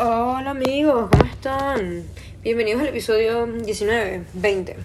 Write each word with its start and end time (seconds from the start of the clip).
Hola 0.00 0.50
amigos, 0.50 1.10
¿cómo 1.10 1.24
están? 1.24 2.04
Bienvenidos 2.44 2.82
al 2.82 2.86
episodio 2.86 3.46
19, 3.46 4.26
20. 4.32 4.72
De 4.72 4.78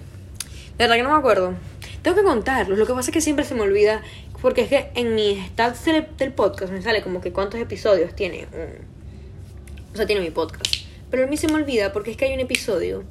verdad 0.80 0.96
que 0.96 1.04
no 1.04 1.12
me 1.12 1.18
acuerdo. 1.18 1.54
Tengo 2.02 2.18
que 2.18 2.24
contarlos, 2.24 2.80
lo 2.80 2.88
que 2.88 2.94
pasa 2.96 3.12
es 3.12 3.14
que 3.14 3.22
siempre 3.22 3.46
se 3.46 3.54
me 3.54 3.62
olvida, 3.62 4.02
porque 4.42 4.62
es 4.62 4.70
que 4.70 4.90
en 4.96 5.14
mi 5.14 5.40
stats 5.50 5.86
del, 5.86 6.34
podcast 6.34 6.74
me 6.74 6.82
sale 6.82 7.04
como 7.04 7.22
que 7.22 7.32
cuántos 7.32 7.60
episodios 7.60 8.16
tiene. 8.16 8.48
O 9.94 9.96
sea, 9.96 10.08
tiene 10.08 10.24
mi 10.24 10.32
podcast. 10.32 10.66
Pero 11.12 11.26
a 11.26 11.28
mí 11.28 11.38
se 11.38 11.48
me 11.48 11.54
olvida 11.54 11.94
porque 11.94 12.10
es 12.10 12.18
que 12.18 12.26
hay 12.26 12.34
un 12.34 12.40
episodio, 12.40 13.04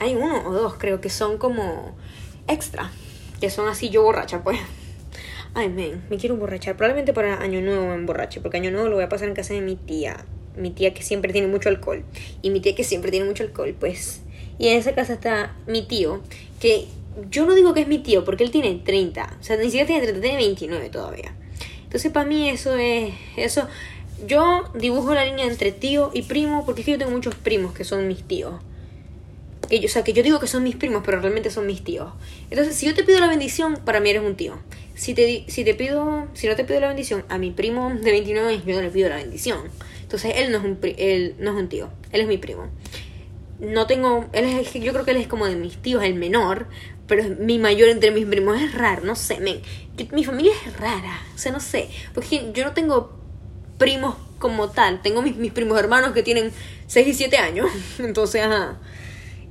hay 0.00 0.16
uno 0.16 0.48
o 0.48 0.52
dos 0.52 0.74
creo 0.78 1.00
que 1.00 1.10
son 1.10 1.38
como 1.38 1.96
extra, 2.48 2.90
que 3.40 3.50
son 3.50 3.68
así 3.68 3.88
yo 3.88 4.02
borracha, 4.02 4.42
pues. 4.42 4.58
Ay, 5.54 5.68
men, 5.68 6.02
me 6.10 6.16
quiero 6.16 6.34
emborrachar. 6.34 6.76
Probablemente 6.76 7.12
para 7.12 7.40
Año 7.40 7.60
Nuevo 7.60 7.86
me 7.86 7.94
emborrache, 7.94 8.40
porque 8.40 8.56
Año 8.56 8.72
Nuevo 8.72 8.88
lo 8.88 8.96
voy 8.96 9.04
a 9.04 9.08
pasar 9.08 9.28
en 9.28 9.36
casa 9.36 9.54
de 9.54 9.60
mi 9.60 9.76
tía 9.76 10.24
mi 10.56 10.70
tía 10.70 10.94
que 10.94 11.02
siempre 11.02 11.32
tiene 11.32 11.48
mucho 11.48 11.68
alcohol 11.68 12.04
y 12.42 12.50
mi 12.50 12.60
tía 12.60 12.74
que 12.74 12.84
siempre 12.84 13.10
tiene 13.10 13.26
mucho 13.26 13.42
alcohol, 13.42 13.74
pues. 13.78 14.22
Y 14.58 14.68
en 14.68 14.78
esa 14.78 14.94
casa 14.94 15.14
está 15.14 15.56
mi 15.66 15.82
tío, 15.82 16.20
que 16.60 16.86
yo 17.30 17.46
no 17.46 17.54
digo 17.54 17.74
que 17.74 17.80
es 17.80 17.88
mi 17.88 17.98
tío 17.98 18.24
porque 18.24 18.44
él 18.44 18.50
tiene 18.50 18.74
30, 18.84 19.38
o 19.40 19.42
sea, 19.42 19.56
ni 19.56 19.64
siquiera 19.64 19.86
tiene 19.86 20.02
30, 20.02 20.20
tiene 20.20 20.36
29 20.36 20.90
todavía. 20.90 21.34
Entonces, 21.84 22.12
para 22.12 22.26
mí 22.26 22.48
eso 22.48 22.76
es 22.76 23.12
eso 23.36 23.66
yo 24.26 24.64
dibujo 24.74 25.14
la 25.14 25.24
línea 25.24 25.46
entre 25.46 25.72
tío 25.72 26.10
y 26.12 26.22
primo 26.22 26.64
porque 26.64 26.82
es 26.82 26.84
que 26.86 26.92
yo 26.92 26.98
tengo 26.98 27.12
muchos 27.12 27.34
primos 27.34 27.72
que 27.72 27.84
son 27.84 28.06
mis 28.06 28.22
tíos. 28.22 28.54
Que 29.68 29.78
yo, 29.78 29.86
o 29.86 29.88
sea, 29.88 30.02
que 30.02 30.12
yo 30.12 30.22
digo 30.22 30.40
que 30.40 30.46
son 30.46 30.64
mis 30.64 30.76
primos, 30.76 31.02
pero 31.04 31.20
realmente 31.20 31.50
son 31.50 31.66
mis 31.66 31.84
tíos. 31.84 32.12
Entonces, 32.50 32.74
si 32.74 32.86
yo 32.86 32.94
te 32.94 33.04
pido 33.04 33.20
la 33.20 33.28
bendición, 33.28 33.78
para 33.84 34.00
mí 34.00 34.10
eres 34.10 34.22
un 34.22 34.34
tío. 34.34 34.58
Si 34.94 35.14
te, 35.14 35.44
si 35.46 35.64
te 35.64 35.74
pido, 35.74 36.26
si 36.34 36.48
no 36.48 36.56
te 36.56 36.64
pido 36.64 36.80
la 36.80 36.88
bendición, 36.88 37.24
a 37.28 37.38
mi 37.38 37.50
primo 37.50 37.90
de 37.90 38.10
29 38.10 38.48
años 38.48 38.64
yo 38.66 38.74
no 38.74 38.82
le 38.82 38.90
pido 38.90 39.08
la 39.08 39.16
bendición. 39.16 39.60
Entonces 40.10 40.32
él 40.38 40.50
no 40.50 40.58
es 40.58 40.64
un, 40.64 40.78
él 40.82 41.36
no 41.38 41.52
es 41.52 41.56
un 41.56 41.68
tío, 41.68 41.88
él 42.10 42.22
es 42.22 42.26
mi 42.26 42.36
primo. 42.36 42.68
No 43.60 43.86
tengo, 43.86 44.28
él 44.32 44.44
es, 44.44 44.74
yo 44.74 44.92
creo 44.92 45.04
que 45.04 45.12
él 45.12 45.18
es 45.18 45.28
como 45.28 45.46
de 45.46 45.54
mis 45.54 45.76
tíos, 45.76 46.02
el 46.02 46.14
menor, 46.14 46.66
pero 47.06 47.22
es 47.22 47.38
mi 47.38 47.60
mayor 47.60 47.88
entre 47.90 48.10
mis 48.10 48.26
primos. 48.26 48.60
Es 48.60 48.74
raro, 48.74 49.04
no 49.04 49.14
sé, 49.14 49.38
men. 49.38 49.62
mi 50.10 50.24
familia 50.24 50.50
es 50.66 50.76
rara, 50.76 51.22
o 51.32 51.38
sea, 51.38 51.52
no 51.52 51.60
sé. 51.60 51.88
Porque 52.12 52.50
yo 52.52 52.64
no 52.64 52.72
tengo 52.72 53.12
primos 53.78 54.16
como 54.40 54.70
tal. 54.70 55.00
Tengo 55.00 55.22
mis, 55.22 55.36
mis 55.36 55.52
primos 55.52 55.78
hermanos 55.78 56.10
que 56.10 56.24
tienen 56.24 56.50
6 56.88 57.06
y 57.06 57.14
7 57.14 57.36
años. 57.36 57.70
Entonces, 58.00 58.42
ajá. 58.42 58.80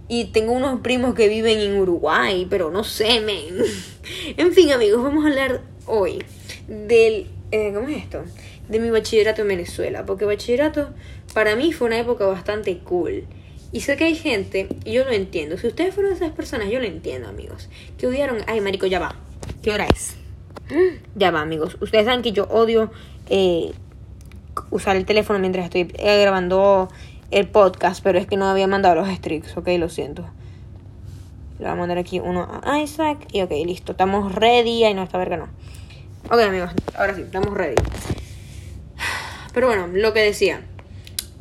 Y 0.09 0.25
tengo 0.25 0.51
unos 0.51 0.81
primos 0.81 1.13
que 1.13 1.29
viven 1.29 1.57
en 1.57 1.79
Uruguay, 1.79 2.47
pero 2.49 2.69
no 2.69 2.83
sé, 2.83 3.21
men. 3.21 3.63
En 4.35 4.51
fin, 4.51 4.73
amigos, 4.73 5.01
vamos 5.01 5.23
a 5.23 5.29
hablar 5.29 5.61
hoy 5.85 6.21
del... 6.67 7.27
Eh, 7.51 7.71
¿Cómo 7.73 7.87
es 7.87 8.03
esto? 8.03 8.25
De 8.69 8.79
mi 8.79 8.89
bachillerato 8.91 9.41
en 9.41 9.49
Venezuela, 9.49 10.05
porque 10.05 10.25
bachillerato 10.25 10.89
para 11.33 11.55
mí 11.55 11.73
fue 11.73 11.87
una 11.87 11.99
época 11.99 12.25
bastante 12.25 12.77
cool. 12.79 13.25
Y 13.71 13.81
sé 13.81 13.97
que 13.97 14.05
hay 14.05 14.15
gente, 14.15 14.67
y 14.85 14.93
yo 14.93 15.03
lo 15.03 15.11
entiendo, 15.11 15.57
si 15.57 15.67
ustedes 15.67 15.93
fueron 15.93 16.13
esas 16.13 16.31
personas, 16.31 16.69
yo 16.69 16.79
lo 16.79 16.85
entiendo, 16.85 17.27
amigos, 17.27 17.69
que 17.97 18.07
odiaron, 18.07 18.37
ay, 18.47 18.61
marico, 18.61 18.87
ya 18.87 18.99
va, 18.99 19.15
¿qué 19.61 19.71
hora 19.71 19.85
es? 19.85 20.15
Ya 21.15 21.31
va, 21.31 21.41
amigos, 21.41 21.77
ustedes 21.81 22.05
saben 22.05 22.21
que 22.21 22.31
yo 22.31 22.45
odio 22.45 22.91
eh, 23.29 23.71
usar 24.71 24.95
el 24.95 25.05
teléfono 25.05 25.39
mientras 25.39 25.65
estoy 25.65 25.91
eh, 25.97 26.21
grabando 26.21 26.89
el 27.31 27.47
podcast, 27.47 28.03
pero 28.03 28.17
es 28.17 28.25
que 28.25 28.37
no 28.37 28.47
había 28.47 28.67
mandado 28.67 28.95
los 28.95 29.09
streaks, 29.09 29.55
ok, 29.57 29.67
lo 29.77 29.89
siento. 29.89 30.23
Le 31.59 31.65
voy 31.65 31.73
a 31.73 31.75
mandar 31.75 31.97
aquí 31.97 32.19
uno 32.19 32.61
a 32.63 32.79
Isaac 32.79 33.27
y 33.31 33.41
ok, 33.41 33.51
listo, 33.65 33.91
estamos 33.91 34.33
ready, 34.33 34.83
ay 34.83 34.93
no, 34.93 35.03
esta 35.03 35.17
verga 35.17 35.37
no. 35.37 35.49
Ok, 36.25 36.39
amigos, 36.41 36.71
ahora 36.95 37.15
sí, 37.15 37.21
estamos 37.21 37.53
ready. 37.53 37.75
Pero 39.53 39.67
bueno, 39.67 39.87
lo 39.87 40.13
que 40.13 40.21
decía. 40.21 40.61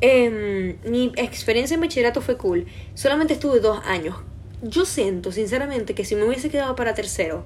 Em, 0.01 0.77
mi 0.85 1.11
experiencia 1.17 1.75
en 1.75 1.81
bachillerato 1.81 2.21
fue 2.21 2.37
cool. 2.37 2.65
Solamente 2.93 3.33
estuve 3.33 3.59
dos 3.59 3.81
años. 3.85 4.15
Yo 4.61 4.85
siento, 4.85 5.31
sinceramente, 5.31 5.93
que 5.93 6.05
si 6.05 6.15
me 6.15 6.23
hubiese 6.23 6.49
quedado 6.49 6.75
para 6.75 6.93
tercero, 6.93 7.45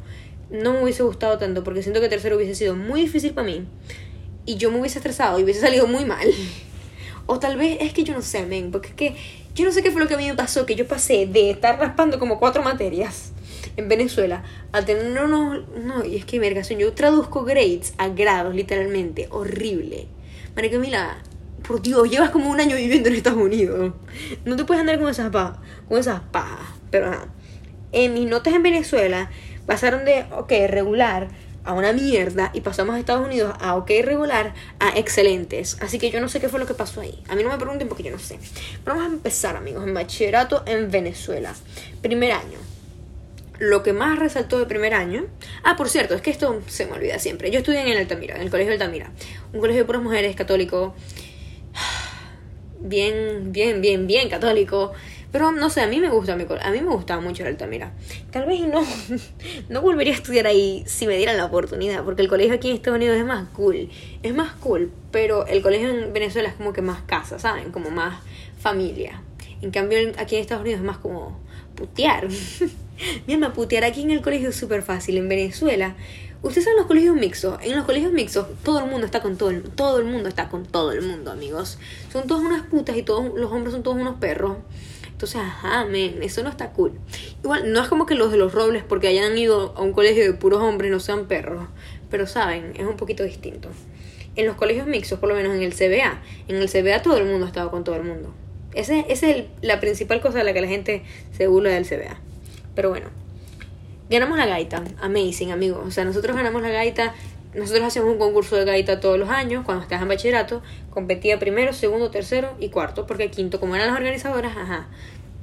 no 0.50 0.74
me 0.74 0.84
hubiese 0.84 1.04
gustado 1.04 1.38
tanto, 1.38 1.64
porque 1.64 1.82
siento 1.82 2.00
que 2.00 2.10
tercero 2.10 2.38
hubiese 2.38 2.56
sido 2.56 2.76
muy 2.76 3.02
difícil 3.02 3.34
para 3.34 3.48
mí. 3.48 3.66
Y 4.46 4.58
yo 4.58 4.72
me 4.72 4.80
hubiese 4.80 5.00
estresado 5.00 5.40
y 5.40 5.44
hubiese 5.44 5.62
salido 5.62 5.88
muy 5.88 6.06
mal. 6.06 6.28
O 7.26 7.40
tal 7.40 7.56
vez 7.56 7.78
es 7.80 7.94
que 7.94 8.04
yo 8.04 8.14
no 8.14 8.22
sé, 8.22 8.46
men, 8.46 8.70
porque 8.70 8.90
es 8.90 8.96
que 8.96 9.16
yo 9.56 9.64
no 9.64 9.72
sé 9.72 9.82
qué 9.82 9.92
fue 9.92 10.02
lo 10.02 10.10
que 10.10 10.16
a 10.16 10.18
mí 10.18 10.28
me 10.28 10.36
pasó, 10.36 10.66
que 10.66 10.76
yo 10.76 10.86
pasé 10.86 11.26
de 11.26 11.52
estar 11.52 11.80
raspando 11.80 12.20
como 12.20 12.38
cuatro 12.38 12.64
materias 12.64 13.32
en 13.78 13.88
Venezuela 13.88 14.44
a 14.72 14.84
tener 14.84 15.24
unos... 15.24 15.64
No, 15.78 16.04
y 16.04 16.18
es 16.18 16.26
que, 16.26 16.40
mergación, 16.40 16.80
yo 16.80 16.92
traduzco 16.92 17.46
grades 17.46 17.94
a 17.98 18.10
grados, 18.10 18.54
literalmente, 18.54 19.28
horrible. 19.32 20.08
María 20.56 20.72
Camila, 20.72 21.18
por 21.68 21.82
Dios, 21.82 22.10
llevas 22.10 22.30
como 22.30 22.50
un 22.50 22.60
año 22.60 22.76
viviendo 22.76 23.10
en 23.10 23.16
Estados 23.16 23.42
Unidos. 23.42 23.94
No 24.46 24.56
te 24.56 24.66
puedes 24.66 24.82
andar 24.82 25.00
con 25.00 25.10
esas 25.10 25.32
pajas. 25.32 25.58
Con 25.88 25.98
esas 25.98 26.22
pajas. 26.22 26.60
Pero 26.92 27.12
En 27.92 28.14
mis 28.14 28.28
notas 28.28 28.54
en 28.54 28.64
Venezuela 28.64 29.32
pasaron 29.66 30.06
de, 30.06 30.26
ok, 30.32 30.52
regular 30.68 31.30
a 31.64 31.74
una 31.74 31.94
mierda 31.94 32.52
y 32.54 32.62
pasamos 32.62 32.96
a 32.96 33.00
Estados 33.00 33.26
Unidos 33.26 33.56
a 33.62 33.76
ok 33.76 33.90
regular 34.04 34.54
a 34.80 34.98
excelentes. 34.98 35.78
Así 35.82 35.98
que 35.98 36.12
yo 36.12 36.20
no 36.20 36.28
sé 36.28 36.40
qué 36.40 36.50
fue 36.50 36.60
lo 36.60 36.66
que 36.66 36.74
pasó 36.74 37.02
ahí. 37.02 37.24
A 37.30 37.36
mí 37.36 37.44
no 37.44 37.50
me 37.50 37.58
pregunten 37.58 37.88
porque 37.88 38.04
yo 38.04 38.12
no 38.12 38.20
sé. 38.20 38.38
Vamos 38.86 39.04
a 39.04 39.08
empezar, 39.08 39.56
amigos, 39.56 39.84
en 39.88 39.94
bachillerato 39.94 40.64
en 40.66 40.92
Venezuela. 40.92 41.54
Primer 42.02 42.34
año 42.34 42.73
lo 43.60 43.84
que 43.84 43.94
más 43.94 44.20
resaltó 44.20 44.60
de 44.60 44.66
primer 44.66 44.94
año. 44.94 45.26
Ah, 45.64 45.76
por 45.76 45.90
cierto, 45.90 46.16
es 46.16 46.22
que 46.22 46.32
esto 46.32 46.62
se 46.68 46.86
me 46.86 46.94
olvida 46.94 47.20
siempre. 47.20 47.52
Yo 47.52 47.60
estudié 47.60 47.82
en 47.82 47.88
el 47.88 47.98
Altamira, 47.98 48.36
en 48.36 48.42
el 48.42 48.50
colegio 48.50 48.74
Altamira. 48.74 49.12
Un 49.54 49.60
colegio 49.60 49.84
de 49.84 49.86
puras 49.86 50.02
mujeres, 50.02 50.36
católico. 50.36 50.96
Bien, 52.86 53.54
bien, 53.54 53.80
bien, 53.80 54.08
bien 54.08 54.28
católico. 54.28 54.92
Pero 55.32 55.54
no 55.54 55.70
sé, 55.70 55.80
a 55.80 55.88
mí 55.88 56.02
me 56.02 56.10
gusta 56.10 56.36
mi 56.36 56.44
A 56.62 56.70
mí 56.70 56.82
me 56.82 56.90
gustaba 56.90 57.22
mucho 57.22 57.44
el 57.44 57.50
Altamira. 57.50 57.94
Tal 58.30 58.46
vez 58.46 58.60
no, 58.60 58.86
no 59.70 59.82
volvería 59.82 60.12
a 60.12 60.18
estudiar 60.18 60.48
ahí 60.48 60.84
si 60.86 61.08
me 61.08 61.16
dieran 61.16 61.38
la 61.38 61.46
oportunidad. 61.46 62.04
Porque 62.04 62.22
el 62.22 62.28
colegio 62.28 62.54
aquí 62.56 62.70
en 62.70 62.76
Estados 62.76 62.98
Unidos 62.98 63.18
es 63.18 63.26
más 63.26 63.48
cool. 63.50 63.90
Es 64.22 64.36
más 64.36 64.52
cool. 64.56 64.92
Pero 65.12 65.48
el 65.48 65.62
colegio 65.62 65.90
en 65.90 66.12
Venezuela 66.12 66.50
es 66.50 66.56
como 66.56 66.74
que 66.74 66.82
más 66.82 67.04
casa, 67.04 67.40
¿saben? 67.40 67.72
Como 67.72 67.90
más 67.90 68.22
familia. 68.60 69.24
En 69.62 69.72
cambio, 69.72 69.98
aquí 70.18 70.36
en 70.36 70.42
Estados 70.42 70.62
Unidos 70.62 70.82
es 70.82 70.86
más 70.86 70.98
como 70.98 71.40
putear. 71.76 72.28
Mi 73.28 73.34
alma, 73.34 73.54
putear 73.54 73.84
aquí 73.84 74.02
en 74.02 74.12
el 74.12 74.22
colegio 74.22 74.50
es 74.50 74.56
súper 74.56 74.84
fácil. 74.84 75.18
En 75.18 75.28
Venezuela, 75.28 75.96
ustedes 76.42 76.66
saben 76.66 76.78
los 76.78 76.88
colegios 76.88 77.16
mixtos. 77.16 77.58
En 77.62 77.76
los 77.76 77.86
colegios 77.86 78.12
mixtos, 78.12 78.48
todo 78.64 78.80
el 78.80 78.90
mundo 78.90 79.06
está 79.06 79.22
con 79.22 79.38
todo 79.38 79.50
el, 79.50 79.64
todo 79.64 80.00
el 80.00 80.06
mundo 80.06 80.30
está 80.30 80.50
con 80.50 80.66
todo 80.66 80.92
el 80.92 81.02
mundo, 81.02 81.32
amigos. 81.32 81.80
Son 82.12 82.28
todas 82.28 82.44
unas 82.44 82.68
putas 82.68 82.96
y 82.98 83.04
todos 83.04 83.34
los 83.36 83.52
hombres 83.52 83.74
son 83.74 83.84
todos 83.84 83.98
unos 83.98 84.16
perros. 84.20 84.58
Entonces, 85.12 85.42
ajá, 85.42 85.86
men, 85.86 86.22
eso 86.22 86.44
no 86.44 86.50
está 86.50 86.72
cool. 86.72 87.00
Igual, 87.44 87.72
no 87.72 87.82
es 87.82 87.88
como 87.88 88.06
que 88.06 88.16
los 88.16 88.32
de 88.32 88.38
los 88.38 88.54
robles, 88.54 88.84
porque 88.84 89.08
hayan 89.08 89.38
ido 89.38 89.74
a 89.78 89.82
un 89.82 89.94
colegio 89.94 90.24
de 90.24 90.34
puros 90.34 90.62
hombres, 90.62 90.92
no 90.92 91.00
sean 91.00 91.28
perros. 91.28 91.68
Pero 92.10 92.28
saben, 92.28 92.74
es 92.76 92.86
un 92.86 92.98
poquito 92.98 93.24
distinto. 93.24 93.70
En 94.36 94.46
los 94.48 94.56
colegios 94.56 94.88
mixtos, 94.88 95.20
por 95.20 95.30
lo 95.30 95.36
menos 95.36 95.56
en 95.56 95.62
el 95.62 95.74
CBA, 95.74 96.22
en 96.48 96.56
el 96.56 96.70
CBA 96.70 97.02
todo 97.02 97.18
el 97.18 97.26
mundo 97.26 97.46
estaba 97.46 97.72
con 97.72 97.84
todo 97.84 97.96
el 97.96 98.04
mundo. 98.04 98.34
Esa 98.74 99.00
es 99.00 99.46
la 99.62 99.80
principal 99.80 100.20
cosa 100.20 100.40
de 100.40 100.44
la 100.44 100.54
que 100.54 100.62
la 100.62 100.68
gente 100.68 101.04
se 101.38 101.48
burla 101.48 101.70
del 101.70 101.86
CBA. 101.86 102.20
Pero 102.76 102.90
bueno, 102.90 103.08
ganamos 104.10 104.38
la 104.38 104.46
gaita. 104.46 104.84
Amazing, 105.02 105.52
amigos. 105.52 105.84
O 105.86 105.92
sea, 105.92 106.06
nosotros 106.06 106.36
ganamos 106.36 106.62
la 106.62 106.70
gaita. 106.70 107.14
Nosotros 107.54 107.84
hacemos 107.84 108.12
un 108.12 108.18
concurso 108.18 108.56
de 108.56 108.66
gaita 108.66 109.00
todos 109.00 109.20
los 109.20 109.30
años. 109.30 109.64
Cuando 109.66 109.84
estás 109.84 110.02
en 110.02 110.08
bachillerato, 110.08 110.62
competía 110.90 111.40
primero, 111.40 111.74
segundo, 111.74 112.10
tercero 112.10 112.56
y 112.60 112.70
cuarto. 112.70 113.06
Porque 113.06 113.30
quinto, 113.30 113.60
como 113.60 113.76
eran 113.76 113.88
las 113.88 113.98
organizadoras, 113.98 114.56
ajá. 114.58 114.88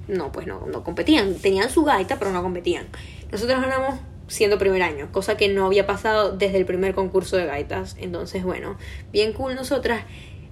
No, 0.08 0.32
pues 0.32 0.46
no, 0.46 0.66
no 0.66 0.82
competían. 0.82 1.34
Tenían 1.34 1.70
su 1.70 1.84
gaita, 1.84 2.18
pero 2.18 2.32
no 2.32 2.42
competían. 2.42 2.88
Nosotros 3.30 3.60
ganamos 3.60 4.00
siendo 4.30 4.58
primer 4.58 4.82
año, 4.82 5.10
cosa 5.10 5.36
que 5.36 5.48
no 5.48 5.66
había 5.66 5.86
pasado 5.86 6.36
desde 6.36 6.58
el 6.58 6.64
primer 6.64 6.94
concurso 6.94 7.36
de 7.36 7.47
gaitas. 7.47 7.97
Entonces, 7.98 8.44
bueno, 8.44 8.78
bien 9.12 9.32
cool 9.32 9.56
nosotras. 9.56 10.04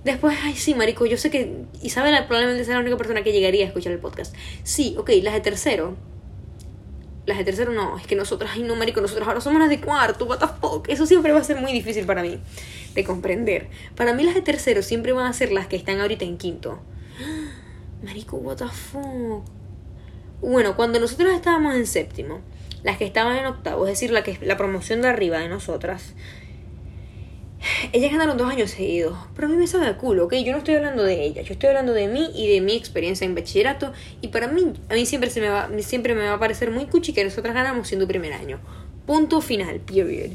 Después, 0.04 0.36
ay, 0.42 0.54
sí, 0.54 0.74
marico, 0.74 1.06
yo 1.06 1.16
sé 1.16 1.30
que 1.30 1.64
Isabela 1.82 2.26
probablemente 2.26 2.64
sea 2.64 2.74
la 2.74 2.81
única 2.81 2.96
persona 2.96 3.22
que 3.22 3.32
llegaría 3.32 3.64
a 3.64 3.69
escuchar 3.69 3.92
el 3.92 3.98
podcast. 3.98 4.34
Sí, 4.64 4.96
ok, 4.98 5.10
las 5.22 5.34
de 5.34 5.40
tercero 5.40 5.96
las 7.28 7.36
de 7.36 7.44
tercero 7.44 7.72
no, 7.72 7.98
es 7.98 8.06
que 8.06 8.16
nosotras, 8.16 8.52
ay 8.54 8.62
no, 8.62 8.75
marico, 8.75 9.02
nosotros 9.02 9.28
ahora 9.28 9.42
somos 9.42 9.60
las 9.60 9.69
de 9.69 9.82
cuarto, 9.82 10.25
what 10.25 10.38
the 10.38 10.46
fuck. 10.46 10.88
Eso 10.88 11.04
siempre 11.04 11.30
va 11.30 11.40
a 11.40 11.44
ser 11.44 11.60
muy 11.60 11.72
difícil 11.72 12.06
para 12.06 12.22
mí 12.22 12.40
de 12.94 13.04
comprender. 13.04 13.69
Para 13.94 14.14
mí 14.14 14.22
las 14.22 14.34
de 14.34 14.40
tercero 14.40 14.82
siempre 14.82 15.12
van 15.12 15.26
a 15.26 15.32
ser 15.34 15.52
las 15.52 15.66
que 15.66 15.76
están 15.76 16.00
ahorita 16.00 16.25
en 16.25 16.38
quinto. 16.38 16.80
Marico, 18.02 18.38
what 18.38 18.56
the 18.56 18.69
fuck. 18.69 19.44
Bueno, 20.40 20.75
cuando 20.75 20.98
nosotros 21.00 21.34
estábamos 21.34 21.75
en 21.75 21.86
séptimo, 21.86 22.40
las 22.82 22.96
que 22.96 23.04
estaban 23.04 23.36
en 23.36 23.44
octavo, 23.44 23.84
es 23.86 23.92
decir, 23.92 24.10
la, 24.10 24.22
que, 24.22 24.38
la 24.40 24.56
promoción 24.56 25.02
de 25.02 25.08
arriba 25.08 25.38
de 25.38 25.50
nosotras, 25.50 26.14
ellas 27.93 28.12
ganaron 28.12 28.37
dos 28.37 28.50
años 28.50 28.70
seguidos, 28.70 29.16
pero 29.34 29.49
a 29.49 29.50
mí 29.50 29.56
me 29.56 29.66
sabe 29.66 29.87
a 29.87 29.96
culo, 29.96 30.26
¿ok? 30.26 30.34
Yo 30.34 30.52
no 30.52 30.58
estoy 30.58 30.75
hablando 30.75 31.02
de 31.02 31.25
ellas, 31.25 31.46
yo 31.46 31.52
estoy 31.52 31.69
hablando 31.69 31.93
de 31.93 32.06
mí 32.06 32.31
y 32.34 32.52
de 32.52 32.60
mi 32.60 32.76
experiencia 32.76 33.25
en 33.25 33.34
bachillerato. 33.34 33.93
Y 34.20 34.28
para 34.28 34.49
mí, 34.49 34.72
a 34.88 34.94
mí 34.94 35.06
siempre, 35.06 35.31
se 35.31 35.40
me, 35.40 35.49
va, 35.49 35.69
siempre 35.81 36.14
me 36.14 36.22
va 36.25 36.34
a 36.34 36.38
parecer 36.38 36.70
muy 36.70 36.87
cuchi 36.87 37.12
que 37.12 37.25
nosotras 37.25 37.55
ganamos 37.55 37.88
siendo 37.88 38.06
primer 38.06 38.32
año. 38.32 38.60
Punto 39.06 39.40
final, 39.40 39.81
period. 39.81 40.32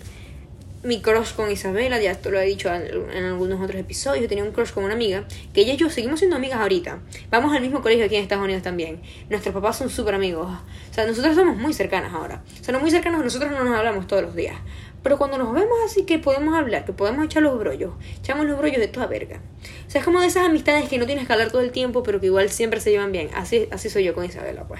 mi 0.84 1.00
crush 1.00 1.34
con 1.34 1.50
Isabela, 1.50 2.02
ya 2.02 2.12
esto 2.12 2.30
lo 2.30 2.40
he 2.40 2.46
dicho 2.46 2.70
en, 2.74 3.24
algunos 3.24 3.62
otros 3.62 3.80
episodios, 3.80 4.28
tenía 4.28 4.44
un 4.44 4.52
crush 4.52 4.72
con 4.72 4.84
una 4.84 4.96
amiga, 4.96 5.26
que 5.54 5.62
ella 5.62 5.74
y 5.74 5.78
yo 5.78 5.90
seguimos 5.90 6.20
siendo 6.20 6.36
amigas 6.36 6.60
ahorita. 6.60 7.00
Vamos 7.30 7.56
al 7.56 7.62
mismo 7.62 7.82
colegio 7.82 8.06
aquí 8.06 8.16
en 8.16 8.24
Estados 8.24 8.44
Unidos 8.44 8.64
también. 8.64 9.02
Nuestros 9.30 9.54
papás 9.54 9.78
son 9.78 9.90
súper 9.90 10.16
amigos. 10.16 10.52
O 10.92 10.94
sea, 10.94 11.06
nosotros 11.06 11.36
somos 11.36 11.56
muy 11.56 11.74
cercanas 11.74 12.14
ahora. 12.14 12.44
O 12.60 12.64
sea, 12.64 12.74
no 12.74 12.80
muy 12.82 12.92
cercanos, 12.92 13.24
nosotros 13.24 13.52
no 13.52 13.64
nos 13.64 13.78
hablamos 13.78 14.08
todos 14.08 14.24
los 14.24 14.36
días. 14.36 14.58
Pero 15.04 15.18
cuando 15.18 15.38
nos 15.38 15.54
vemos 15.54 15.78
así 15.86 16.04
que 16.04 16.18
podemos 16.18 16.56
hablar, 16.56 16.86
que 16.86 16.94
podemos 16.94 17.26
echar 17.26 17.44
los 17.44 17.60
brollos, 17.60 17.94
echamos 18.20 18.46
los 18.46 18.58
brollos 18.58 18.80
de 18.80 18.88
toda 18.88 19.06
verga. 19.06 19.42
O 19.86 19.92
sea, 19.92 20.00
es 20.00 20.06
como 20.06 20.22
de 20.22 20.28
esas 20.28 20.46
amistades 20.46 20.88
que 20.88 20.98
no 20.98 21.06
tienes 21.06 21.28
que 21.28 21.34
hablar 21.34 21.52
todo 21.52 21.62
el 21.62 21.72
tiempo, 21.72 22.04
pero 22.04 22.22
que 22.22 22.28
igual 22.28 22.50
siempre 22.50 22.80
se 22.80 22.92
llevan 22.92 23.12
bien. 23.12 23.30
Así, 23.36 23.68
así 23.72 23.90
soy 23.90 24.06
yo 24.06 24.16
con 24.16 24.24
Isabela, 24.24 24.64
pues. 24.66 24.80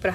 Pero, 0.00 0.14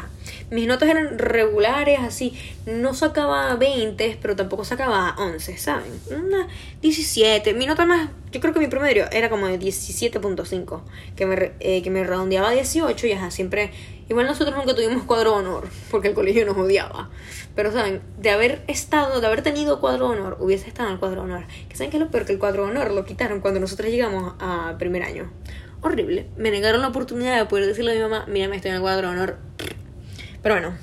mis 0.49 0.67
notas 0.67 0.89
eran 0.89 1.19
regulares, 1.19 1.99
así. 1.99 2.33
No 2.65 2.93
sacaba 2.93 3.55
20, 3.55 4.17
pero 4.21 4.35
tampoco 4.35 4.63
sacaba 4.63 5.15
11, 5.17 5.57
¿saben? 5.57 5.91
Una 6.09 6.47
17. 6.81 7.53
Mi 7.53 7.65
nota 7.65 7.85
más, 7.85 8.09
yo 8.31 8.39
creo 8.39 8.53
que 8.53 8.59
mi 8.59 8.67
promedio 8.67 9.05
era 9.11 9.29
como 9.29 9.47
de 9.47 9.59
17.5, 9.59 10.81
que 11.15 11.25
me, 11.25 11.51
eh, 11.59 11.81
que 11.83 11.89
me 11.89 12.03
redondeaba 12.03 12.49
a 12.49 12.51
18 12.51 13.07
y 13.07 13.11
ajá, 13.11 13.29
siempre 13.29 13.71
Igual 14.07 14.27
nosotros 14.27 14.55
nunca 14.55 14.75
tuvimos 14.75 15.03
cuadro 15.03 15.31
de 15.31 15.37
honor, 15.37 15.67
porque 15.89 16.09
el 16.09 16.13
colegio 16.13 16.45
nos 16.45 16.55
odiaba. 16.57 17.09
Pero 17.55 17.71
saben, 17.71 18.01
de 18.19 18.29
haber 18.29 18.63
estado, 18.67 19.19
de 19.19 19.25
haber 19.25 19.41
tenido 19.41 19.79
cuadro 19.79 20.09
de 20.09 20.19
honor, 20.19 20.37
hubiese 20.39 20.67
estado 20.67 20.89
en 20.89 20.93
el 20.93 20.99
cuadro 20.99 21.25
de 21.25 21.31
honor. 21.31 21.45
Que 21.67 21.75
saben 21.75 21.89
que 21.89 21.97
lo 21.97 22.11
peor 22.11 22.25
que 22.25 22.33
el 22.33 22.39
cuadro 22.39 22.65
de 22.65 22.71
honor 22.71 22.91
lo 22.91 23.03
quitaron 23.03 23.41
cuando 23.41 23.59
nosotros 23.59 23.89
llegamos 23.89 24.35
a 24.39 24.75
primer 24.77 25.01
año. 25.01 25.31
Horrible. 25.81 26.27
Me 26.37 26.51
negaron 26.51 26.81
la 26.81 26.89
oportunidad 26.89 27.37
de 27.37 27.45
poder 27.45 27.65
decirle 27.65 27.93
a 27.93 27.95
mi 27.95 28.01
mamá, 28.01 28.25
mira, 28.27 28.47
me 28.47 28.57
estoy 28.57 28.69
en 28.69 28.75
el 28.75 28.81
cuadro 28.81 29.07
de 29.07 29.13
honor. 29.15 29.37
Pero 30.43 30.55
bueno. 30.55 30.77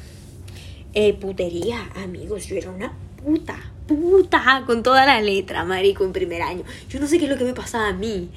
Eh, 0.94 1.14
putería, 1.14 1.90
amigos, 1.94 2.46
yo 2.46 2.56
era 2.56 2.70
una 2.70 2.92
puta, 3.24 3.56
puta, 3.86 4.62
con 4.66 4.82
toda 4.82 5.06
la 5.06 5.22
letra, 5.22 5.64
marico, 5.64 6.04
en 6.04 6.12
primer 6.12 6.42
año. 6.42 6.64
Yo 6.88 7.00
no 7.00 7.06
sé 7.06 7.18
qué 7.18 7.24
es 7.24 7.30
lo 7.30 7.38
que 7.38 7.44
me 7.44 7.54
pasaba 7.54 7.88
a 7.88 7.92
mí. 7.92 8.30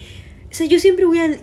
O 0.49 0.53
sea, 0.53 0.65
yo 0.67 0.79
siempre 0.79 1.05
voy 1.05 1.19
a 1.19 1.37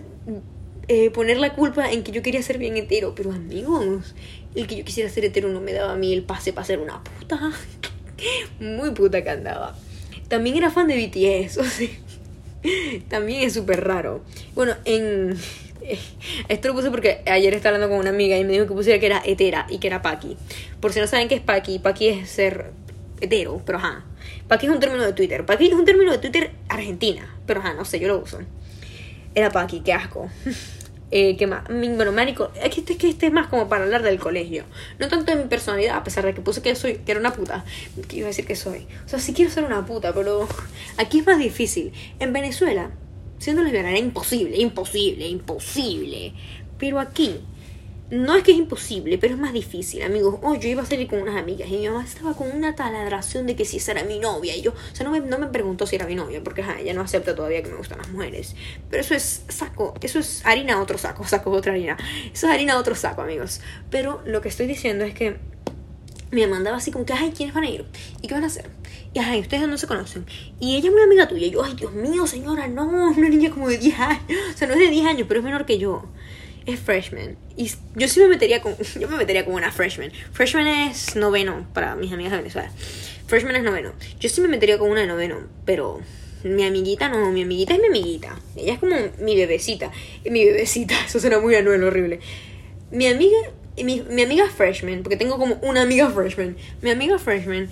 eh, 0.87 1.09
poner 1.11 1.37
la 1.37 1.53
culpa 1.53 1.91
en 1.91 2.03
que 2.03 2.11
yo 2.11 2.21
quería 2.21 2.41
ser 2.41 2.57
bien 2.57 2.77
hetero. 2.77 3.13
Pero 3.15 3.31
amigos, 3.31 4.15
el 4.55 4.67
que 4.67 4.75
yo 4.75 4.85
quisiera 4.85 5.09
ser 5.09 5.25
hetero 5.25 5.49
no 5.49 5.61
me 5.61 5.73
daba 5.73 5.93
a 5.93 5.97
mí 5.97 6.13
el 6.13 6.23
pase 6.23 6.53
para 6.53 6.65
ser 6.65 6.79
una 6.79 7.03
puta. 7.03 7.51
Muy 8.59 8.91
puta 8.91 9.23
que 9.23 9.29
andaba. 9.29 9.75
También 10.27 10.57
era 10.57 10.71
fan 10.71 10.87
de 10.87 10.95
BTS, 10.95 11.57
o 11.59 11.63
sea, 11.63 11.89
también 13.09 13.43
es 13.43 13.53
súper 13.53 13.83
raro. 13.83 14.23
Bueno, 14.55 14.75
en... 14.85 15.37
Esto 16.47 16.69
lo 16.69 16.75
puse 16.75 16.89
porque 16.89 17.21
ayer 17.25 17.53
estaba 17.53 17.75
hablando 17.75 17.93
con 17.93 18.01
una 18.01 18.09
amiga 18.09 18.37
y 18.37 18.45
me 18.45 18.53
dijo 18.53 18.67
que 18.67 18.73
pusiera 18.73 18.99
que 18.99 19.05
era 19.05 19.21
hetera 19.25 19.67
y 19.69 19.79
que 19.79 19.87
era 19.87 20.01
paqui. 20.01 20.37
Por 20.79 20.93
si 20.93 20.99
no 20.99 21.07
saben 21.07 21.27
qué 21.27 21.35
es 21.35 21.41
paqui, 21.41 21.79
paqui 21.79 22.07
es 22.07 22.29
ser 22.29 22.71
hetero, 23.19 23.61
pero 23.65 23.79
ajá. 23.79 24.05
Paqui 24.47 24.67
es 24.67 24.71
un 24.71 24.79
término 24.79 25.03
de 25.03 25.13
Twitter. 25.13 25.45
Paqui 25.45 25.67
es 25.67 25.73
un 25.73 25.85
término 25.85 26.11
de 26.11 26.17
Twitter 26.19 26.51
argentina, 26.69 27.35
pero 27.45 27.59
ajá, 27.59 27.73
no 27.73 27.85
sé, 27.85 27.99
yo 27.99 28.07
lo 28.07 28.19
uso. 28.19 28.39
Era 29.35 29.49
Paqui, 29.51 29.81
qué 29.81 29.93
asco. 29.93 30.29
Eh, 31.15 31.37
¿Qué 31.37 31.45
más? 31.45 31.63
Bueno, 31.67 32.11
marico, 32.11 32.49
este, 32.55 32.93
es 32.93 32.97
que 32.97 33.07
este 33.07 33.27
es 33.27 33.31
más 33.31 33.45
como 33.45 33.69
para 33.69 33.83
hablar 33.83 34.01
del 34.01 34.17
colegio. 34.17 34.63
No 34.97 35.09
tanto 35.09 35.31
de 35.31 35.43
mi 35.43 35.47
personalidad, 35.47 35.95
a 35.95 36.03
pesar 36.03 36.25
de 36.25 36.33
que 36.33 36.41
puse 36.41 36.63
que 36.63 36.73
soy, 36.73 36.95
que 36.95 37.11
era 37.11 37.19
una 37.19 37.33
puta. 37.33 37.63
Que 38.07 38.17
iba 38.17 38.25
a 38.25 38.29
decir 38.29 38.47
que 38.47 38.55
soy. 38.55 38.87
O 39.05 39.07
sea, 39.07 39.19
sí 39.19 39.31
quiero 39.31 39.51
ser 39.51 39.63
una 39.63 39.85
puta, 39.85 40.11
pero 40.11 40.47
aquí 40.97 41.19
es 41.19 41.27
más 41.27 41.37
difícil. 41.37 41.93
En 42.17 42.33
Venezuela, 42.33 42.89
siendo 43.37 43.61
lesbiana 43.61 43.91
era 43.91 43.99
imposible, 43.99 44.57
imposible, 44.57 45.27
imposible. 45.27 46.33
Pero 46.79 46.99
aquí 46.99 47.41
no 48.09 48.35
es 48.35 48.43
que 48.43 48.51
es 48.51 48.57
imposible, 48.57 49.17
pero 49.17 49.33
es 49.33 49.39
más 49.39 49.53
difícil, 49.53 50.03
amigos. 50.03 50.35
Oh, 50.41 50.55
yo 50.55 50.67
iba 50.67 50.83
a 50.83 50.85
salir 50.85 51.07
con 51.07 51.21
unas 51.21 51.35
amigas 51.35 51.69
y 51.69 51.77
mi 51.77 51.87
mamá 51.87 52.03
estaba 52.03 52.33
con 52.33 52.51
una 52.51 52.75
taladración 52.75 53.47
de 53.47 53.55
que 53.55 53.65
si 53.65 53.77
esa 53.77 53.93
era 53.93 54.03
mi 54.03 54.19
novia. 54.19 54.55
Y 54.55 54.61
yo, 54.61 54.71
o 54.71 54.95
sea, 54.95 55.05
no 55.05 55.11
me, 55.11 55.19
no 55.21 55.39
me 55.39 55.47
preguntó 55.47 55.87
si 55.87 55.95
era 55.95 56.05
mi 56.05 56.15
novia, 56.15 56.43
porque 56.43 56.63
ella 56.79 56.93
no 56.93 57.01
acepta 57.01 57.33
todavía 57.33 57.63
que 57.63 57.69
me 57.69 57.77
gustan 57.77 57.97
las 57.99 58.09
mujeres. 58.09 58.55
Pero 58.89 59.01
eso 59.01 59.15
es 59.15 59.43
saco, 59.47 59.93
eso 60.01 60.19
es 60.19 60.45
harina 60.45 60.81
otro 60.81 60.97
saco, 60.97 61.23
saco 61.27 61.51
otra 61.51 61.71
harina. 61.71 61.97
Eso 62.31 62.47
es 62.47 62.53
harina 62.53 62.77
otro 62.77 62.93
saco, 62.93 63.21
amigos. 63.21 63.61
Pero 63.89 64.21
lo 64.25 64.41
que 64.41 64.49
estoy 64.49 64.67
diciendo 64.67 65.05
es 65.05 65.13
que 65.13 65.37
mi 66.31 66.41
mamá 66.41 66.57
andaba 66.57 66.77
así 66.77 66.91
como 66.91 67.05
que, 67.05 67.13
ay, 67.13 67.31
¿quiénes 67.35 67.55
van 67.55 67.63
a 67.63 67.69
ir? 67.69 67.85
¿Y 68.21 68.27
qué 68.27 68.33
van 68.33 68.43
a 68.43 68.47
hacer? 68.47 68.69
Y 69.13 69.19
ay, 69.19 69.39
ustedes 69.39 69.67
no 69.67 69.77
se 69.77 69.87
conocen. 69.87 70.25
Y 70.59 70.75
ella 70.75 70.89
es 70.89 70.93
una 70.93 71.03
amiga 71.03 71.27
tuya. 71.27 71.47
Y 71.47 71.51
yo, 71.51 71.63
ay, 71.63 71.75
Dios 71.75 71.93
mío, 71.93 72.27
señora, 72.27 72.67
no, 72.67 72.85
una 72.85 73.29
niña 73.29 73.51
como 73.51 73.69
de 73.69 73.77
10 73.77 73.99
años. 73.99 74.21
O 74.53 74.57
sea, 74.57 74.67
no 74.67 74.73
es 74.73 74.79
de 74.79 74.89
10 74.89 75.05
años, 75.05 75.25
pero 75.27 75.39
es 75.39 75.43
menor 75.43 75.65
que 75.65 75.77
yo 75.77 76.03
es 76.65 76.79
freshman. 76.79 77.37
Y 77.55 77.71
yo 77.95 78.07
sí 78.07 78.19
me 78.19 78.27
metería 78.27 78.61
con. 78.61 78.75
Yo 78.99 79.07
me 79.07 79.17
metería 79.17 79.45
con 79.45 79.53
una 79.53 79.71
freshman. 79.71 80.11
Freshman 80.31 80.67
es 80.67 81.15
noveno 81.15 81.67
para 81.73 81.95
mis 81.95 82.11
amigas 82.11 82.31
de 82.31 82.37
Venezuela. 82.37 82.71
Freshman 83.27 83.55
es 83.55 83.63
noveno. 83.63 83.93
Yo 84.19 84.29
sí 84.29 84.41
me 84.41 84.47
metería 84.47 84.77
con 84.77 84.89
una 84.89 85.01
de 85.01 85.07
noveno, 85.07 85.47
pero 85.65 86.01
mi 86.43 86.63
amiguita 86.63 87.09
no, 87.09 87.31
mi 87.31 87.43
amiguita 87.43 87.73
es 87.73 87.79
mi 87.79 87.87
amiguita. 87.87 88.39
Ella 88.55 88.73
es 88.73 88.79
como 88.79 88.95
mi 89.19 89.35
bebecita. 89.35 89.91
Mi 90.25 90.45
bebecita, 90.45 90.95
eso 91.05 91.19
suena 91.19 91.39
muy 91.39 91.55
anuel, 91.55 91.83
horrible. 91.83 92.19
Mi 92.91 93.07
amiga, 93.07 93.37
mi, 93.77 94.01
mi 94.01 94.21
amiga 94.21 94.47
freshman, 94.49 95.03
porque 95.03 95.17
tengo 95.17 95.37
como 95.37 95.55
una 95.61 95.81
amiga 95.81 96.09
freshman. 96.09 96.55
Mi 96.81 96.91
amiga 96.91 97.17
freshman 97.19 97.69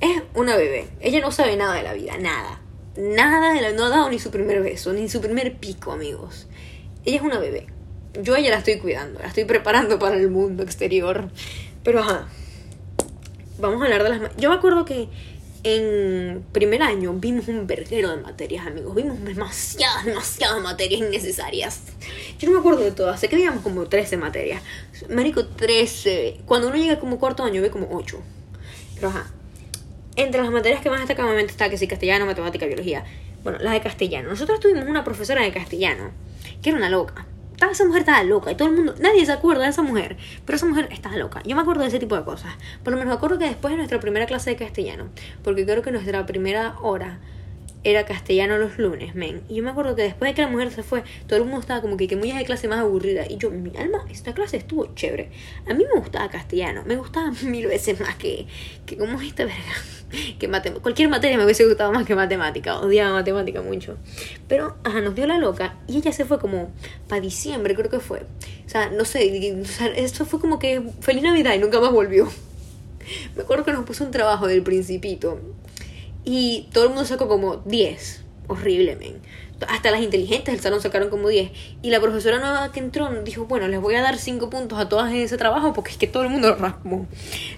es 0.00 0.22
una 0.34 0.56
bebé. 0.56 0.86
Ella 1.00 1.20
no 1.20 1.32
sabe 1.32 1.56
nada 1.56 1.74
de 1.74 1.82
la 1.82 1.94
vida, 1.94 2.16
nada. 2.18 2.60
Nada 2.96 3.52
de 3.52 3.62
la. 3.62 3.72
No 3.72 3.86
ha 3.86 3.90
dado 3.90 4.10
ni 4.10 4.18
su 4.18 4.30
primer 4.30 4.62
beso, 4.62 4.92
ni 4.92 5.08
su 5.08 5.20
primer 5.20 5.56
pico, 5.56 5.92
amigos. 5.92 6.46
Ella 7.04 7.16
es 7.16 7.22
una 7.22 7.38
bebé 7.38 7.66
yo 8.22 8.34
a 8.34 8.38
ella 8.38 8.50
la 8.50 8.58
estoy 8.58 8.78
cuidando, 8.78 9.20
la 9.20 9.28
estoy 9.28 9.44
preparando 9.44 9.98
para 9.98 10.16
el 10.16 10.28
mundo 10.28 10.62
exterior. 10.62 11.30
Pero 11.82 12.00
ajá, 12.00 12.28
vamos 13.58 13.80
a 13.80 13.84
hablar 13.84 14.02
de 14.02 14.08
las... 14.10 14.36
Yo 14.36 14.50
me 14.50 14.56
acuerdo 14.56 14.84
que 14.84 15.08
en 15.64 16.44
primer 16.52 16.82
año 16.82 17.12
vimos 17.14 17.48
un 17.48 17.66
verguero 17.66 18.10
de 18.10 18.22
materias, 18.22 18.66
amigos. 18.66 18.94
Vimos 18.94 19.22
demasiadas, 19.24 20.04
demasiadas 20.04 20.62
materias 20.62 21.00
innecesarias. 21.00 21.82
Yo 22.38 22.48
no 22.48 22.54
me 22.54 22.60
acuerdo 22.60 22.80
de 22.80 22.92
todas. 22.92 23.20
Sé 23.20 23.28
que 23.28 23.36
veíamos 23.36 23.62
como 23.62 23.86
13 23.86 24.16
materias. 24.16 24.62
Marico, 25.08 25.46
13. 25.46 26.40
Cuando 26.46 26.68
uno 26.68 26.76
llega 26.76 26.98
como 26.98 27.18
cuarto 27.18 27.42
año 27.42 27.62
ve 27.62 27.70
como 27.70 27.88
8. 27.90 28.20
Pero 28.94 29.08
ajá. 29.08 29.30
Entre 30.16 30.40
las 30.42 30.50
materias 30.50 30.80
que 30.80 30.90
más 30.90 30.98
destacan 30.98 31.38
está 31.38 31.70
que 31.70 31.78
sí, 31.78 31.86
castellano, 31.86 32.26
matemática, 32.26 32.66
biología. 32.66 33.04
Bueno, 33.44 33.58
las 33.60 33.72
de 33.72 33.80
castellano. 33.80 34.28
Nosotros 34.28 34.58
tuvimos 34.60 34.84
una 34.84 35.04
profesora 35.04 35.42
de 35.42 35.52
castellano 35.52 36.10
que 36.60 36.70
era 36.70 36.78
una 36.78 36.90
loca 36.90 37.26
esa 37.66 37.84
mujer 37.84 38.00
estaba 38.00 38.22
loca 38.22 38.52
y 38.52 38.54
todo 38.54 38.68
el 38.68 38.74
mundo, 38.74 38.94
nadie 39.00 39.24
se 39.26 39.32
acuerda 39.32 39.64
de 39.64 39.70
esa 39.70 39.82
mujer, 39.82 40.16
pero 40.44 40.56
esa 40.56 40.66
mujer 40.66 40.88
estaba 40.90 41.16
loca. 41.16 41.42
Yo 41.44 41.56
me 41.56 41.62
acuerdo 41.62 41.82
de 41.82 41.88
ese 41.88 41.98
tipo 41.98 42.16
de 42.16 42.24
cosas. 42.24 42.54
Por 42.82 42.92
lo 42.92 42.98
menos 42.98 43.12
me 43.12 43.16
acuerdo 43.16 43.38
que 43.38 43.46
después 43.46 43.72
de 43.72 43.76
nuestra 43.76 44.00
primera 44.00 44.26
clase 44.26 44.50
de 44.50 44.56
castellano, 44.56 45.08
porque 45.42 45.64
creo 45.64 45.82
que 45.82 45.90
nuestra 45.90 46.24
primera 46.26 46.76
hora 46.80 47.18
era 47.84 48.04
castellano 48.04 48.58
los 48.58 48.78
lunes, 48.78 49.14
men. 49.14 49.42
Y 49.48 49.56
yo 49.56 49.62
me 49.62 49.70
acuerdo 49.70 49.94
que 49.94 50.02
después 50.02 50.30
de 50.30 50.34
que 50.34 50.42
la 50.42 50.48
mujer 50.48 50.70
se 50.70 50.82
fue, 50.82 51.04
todo 51.26 51.38
el 51.38 51.44
mundo 51.44 51.60
estaba 51.60 51.80
como 51.80 51.96
que, 51.96 52.08
que 52.08 52.16
muy 52.16 52.32
de 52.32 52.44
clase 52.44 52.68
más 52.68 52.80
aburrida. 52.80 53.24
Y 53.28 53.36
yo, 53.38 53.50
mi 53.50 53.76
alma, 53.76 54.04
esta 54.10 54.34
clase 54.34 54.56
estuvo 54.56 54.94
chévere. 54.94 55.30
A 55.68 55.74
mí 55.74 55.84
me 55.92 56.00
gustaba 56.00 56.28
castellano, 56.28 56.82
me 56.86 56.96
gustaba 56.96 57.30
mil 57.42 57.66
veces 57.66 58.00
más 58.00 58.16
que, 58.16 58.46
que 58.86 58.96
como 58.96 59.20
esta 59.20 59.44
verga. 59.44 59.62
Que 60.38 60.48
cualquier 60.80 61.10
materia 61.10 61.36
me 61.36 61.44
hubiese 61.44 61.66
gustado 61.66 61.92
más 61.92 62.06
que 62.06 62.14
matemática, 62.14 62.78
odiaba 62.80 63.12
matemática 63.12 63.60
mucho. 63.60 63.98
Pero, 64.48 64.78
ajá, 64.82 65.02
nos 65.02 65.14
dio 65.14 65.26
la 65.26 65.36
loca 65.36 65.76
y 65.86 65.98
ella 65.98 66.12
se 66.12 66.24
fue 66.24 66.38
como 66.38 66.72
para 67.08 67.20
diciembre, 67.20 67.74
creo 67.74 67.90
que 67.90 68.00
fue. 68.00 68.20
O 68.64 68.68
sea, 68.70 68.88
no 68.88 69.04
sé, 69.04 69.54
o 69.60 69.64
sea, 69.66 69.88
esto 69.88 70.24
fue 70.24 70.40
como 70.40 70.58
que 70.58 70.82
feliz 71.00 71.22
Navidad 71.22 71.52
y 71.54 71.58
nunca 71.58 71.78
más 71.78 71.92
volvió. 71.92 72.26
Me 73.36 73.42
acuerdo 73.42 73.66
que 73.66 73.72
nos 73.74 73.84
puso 73.84 74.02
un 74.02 74.10
trabajo 74.10 74.46
del 74.46 74.62
principito 74.62 75.38
y 76.24 76.68
todo 76.72 76.84
el 76.84 76.90
mundo 76.90 77.04
sacó 77.04 77.28
como 77.28 77.56
10. 77.56 78.24
Horrible, 78.48 78.96
men. 78.96 79.20
Hasta 79.66 79.90
las 79.90 80.02
inteligentes 80.02 80.54
del 80.54 80.62
salón 80.62 80.80
sacaron 80.80 81.10
como 81.10 81.28
10. 81.28 81.50
Y 81.82 81.90
la 81.90 82.00
profesora 82.00 82.38
nueva 82.38 82.70
que 82.70 82.80
entró 82.80 83.10
dijo, 83.22 83.46
bueno, 83.46 83.66
les 83.68 83.80
voy 83.80 83.96
a 83.96 84.02
dar 84.02 84.16
5 84.16 84.50
puntos 84.50 84.78
a 84.78 84.88
todas 84.88 85.10
en 85.10 85.18
ese 85.18 85.36
trabajo 85.36 85.72
porque 85.72 85.90
es 85.90 85.96
que 85.96 86.06
todo 86.06 86.22
el 86.22 86.28
mundo 86.28 86.54
raspó. 86.54 87.06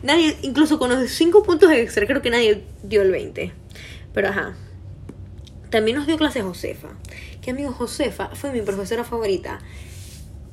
Nadie, 0.03 0.37
incluso 0.43 0.79
con 0.79 0.91
los 0.91 1.11
5 1.11 1.43
puntos 1.43 1.71
extra, 1.73 2.07
creo 2.07 2.23
que 2.23 2.31
nadie 2.31 2.65
dio 2.83 3.03
el 3.03 3.11
20. 3.11 3.53
Pero 4.15 4.29
ajá. 4.29 4.55
También 5.71 5.99
nos 5.99 6.07
dio 6.07 6.17
clase 6.17 6.43
Josefa. 6.43 6.89
Que 7.43 7.51
amigo, 7.51 7.73
Josefa 7.73 8.31
fue 8.35 8.51
mi 8.53 8.63
profesora 8.63 9.05
favorita. 9.05 9.61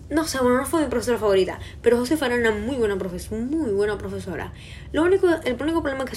No, 0.09 0.25
sea, 0.25 0.41
bueno, 0.41 0.57
no 0.57 0.65
fue 0.65 0.81
mi 0.81 0.87
profesora 0.87 1.17
favorita, 1.17 1.59
pero 1.81 1.97
Josefa 1.97 2.27
era 2.27 2.35
una 2.35 2.51
muy 2.51 2.77
buena 2.77 2.97
profesora, 2.97 3.41
muy 3.41 3.71
buena 3.71 3.97
profesora. 3.97 4.53
Lo 4.93 5.03
único, 5.03 5.27
el 5.27 5.61
único 5.61 5.81
problema 5.81 6.05
que, 6.05 6.15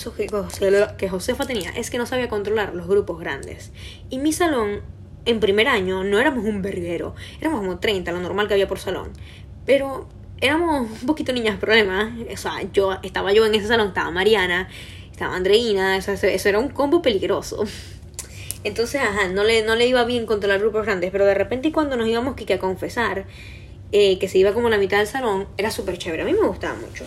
que 0.96 1.08
Josefa 1.08 1.44
tenía 1.44 1.70
es 1.70 1.90
que 1.90 1.98
no 1.98 2.06
sabía 2.06 2.28
controlar 2.28 2.74
los 2.74 2.86
grupos 2.86 3.18
grandes. 3.18 3.72
Y 4.08 4.18
mi 4.18 4.32
salón, 4.32 4.82
en 5.24 5.40
primer 5.40 5.66
año, 5.66 6.04
no 6.04 6.20
éramos 6.20 6.44
un 6.44 6.62
verguero, 6.62 7.16
éramos 7.40 7.60
como 7.60 7.80
30, 7.80 8.12
lo 8.12 8.20
normal 8.20 8.46
que 8.46 8.54
había 8.54 8.68
por 8.68 8.78
salón. 8.78 9.10
Pero 9.66 10.08
éramos 10.40 10.88
un 11.00 11.06
poquito 11.06 11.32
niñas 11.32 11.58
problemas. 11.58 12.12
O 12.32 12.36
sea, 12.36 12.62
yo, 12.72 12.96
estaba 13.02 13.32
yo 13.32 13.44
en 13.44 13.56
ese 13.56 13.66
salón, 13.66 13.88
estaba 13.88 14.12
Mariana, 14.12 14.68
estaba 15.10 15.34
Andreina, 15.34 15.96
eso, 15.96 16.12
eso 16.12 16.48
era 16.48 16.60
un 16.60 16.68
combo 16.68 17.02
peligroso. 17.02 17.64
Entonces, 18.62 19.00
ajá, 19.00 19.28
no 19.28 19.42
le, 19.42 19.62
no 19.62 19.74
le 19.74 19.86
iba 19.86 20.04
bien 20.04 20.26
controlar 20.26 20.60
grupos 20.60 20.84
grandes, 20.84 21.10
pero 21.10 21.24
de 21.24 21.34
repente 21.34 21.72
cuando 21.72 21.96
nos 21.96 22.06
íbamos 22.06 22.36
que 22.36 22.52
a 22.52 22.58
confesar, 22.58 23.24
eh, 23.92 24.18
que 24.18 24.28
se 24.28 24.38
iba 24.38 24.52
como 24.52 24.68
a 24.68 24.70
la 24.70 24.78
mitad 24.78 24.98
del 24.98 25.06
salón, 25.06 25.48
era 25.56 25.70
súper 25.70 25.98
chévere. 25.98 26.22
A 26.22 26.24
mí 26.24 26.32
me 26.32 26.46
gustaba 26.46 26.74
mucho. 26.74 27.04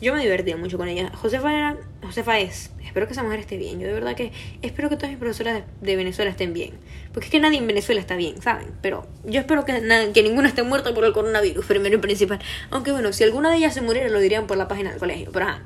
Yo 0.00 0.14
me 0.14 0.20
divertía 0.20 0.56
mucho 0.56 0.78
con 0.78 0.88
ella. 0.88 1.10
Josefa 1.14 1.56
era, 1.56 1.76
Josefa 2.02 2.40
es, 2.40 2.70
espero 2.84 3.06
que 3.06 3.12
esa 3.12 3.22
mujer 3.22 3.40
esté 3.40 3.56
bien. 3.56 3.78
Yo 3.78 3.86
de 3.86 3.92
verdad 3.92 4.16
que 4.16 4.32
espero 4.62 4.88
que 4.88 4.96
todas 4.96 5.10
mis 5.10 5.18
profesoras 5.18 5.62
de, 5.80 5.96
Venezuela 5.96 6.30
estén 6.30 6.52
bien. 6.52 6.72
Porque 7.12 7.26
es 7.26 7.30
que 7.30 7.38
nadie 7.38 7.58
en 7.58 7.66
Venezuela 7.66 8.00
está 8.00 8.16
bien, 8.16 8.40
¿saben? 8.42 8.68
Pero 8.82 9.06
yo 9.24 9.40
espero 9.40 9.64
que, 9.64 10.10
que 10.12 10.22
ninguna 10.22 10.48
esté 10.48 10.62
muerta 10.62 10.92
por 10.92 11.04
el 11.04 11.12
coronavirus, 11.12 11.64
primero 11.66 11.94
y 11.96 11.98
principal. 11.98 12.40
Aunque 12.70 12.90
bueno, 12.90 13.12
si 13.12 13.22
alguna 13.24 13.50
de 13.50 13.58
ellas 13.58 13.74
se 13.74 13.80
muriera, 13.80 14.08
lo 14.08 14.18
dirían 14.18 14.46
por 14.46 14.56
la 14.56 14.66
página 14.66 14.90
del 14.90 14.98
colegio. 14.98 15.30
Pero 15.32 15.46
ajá. 15.46 15.62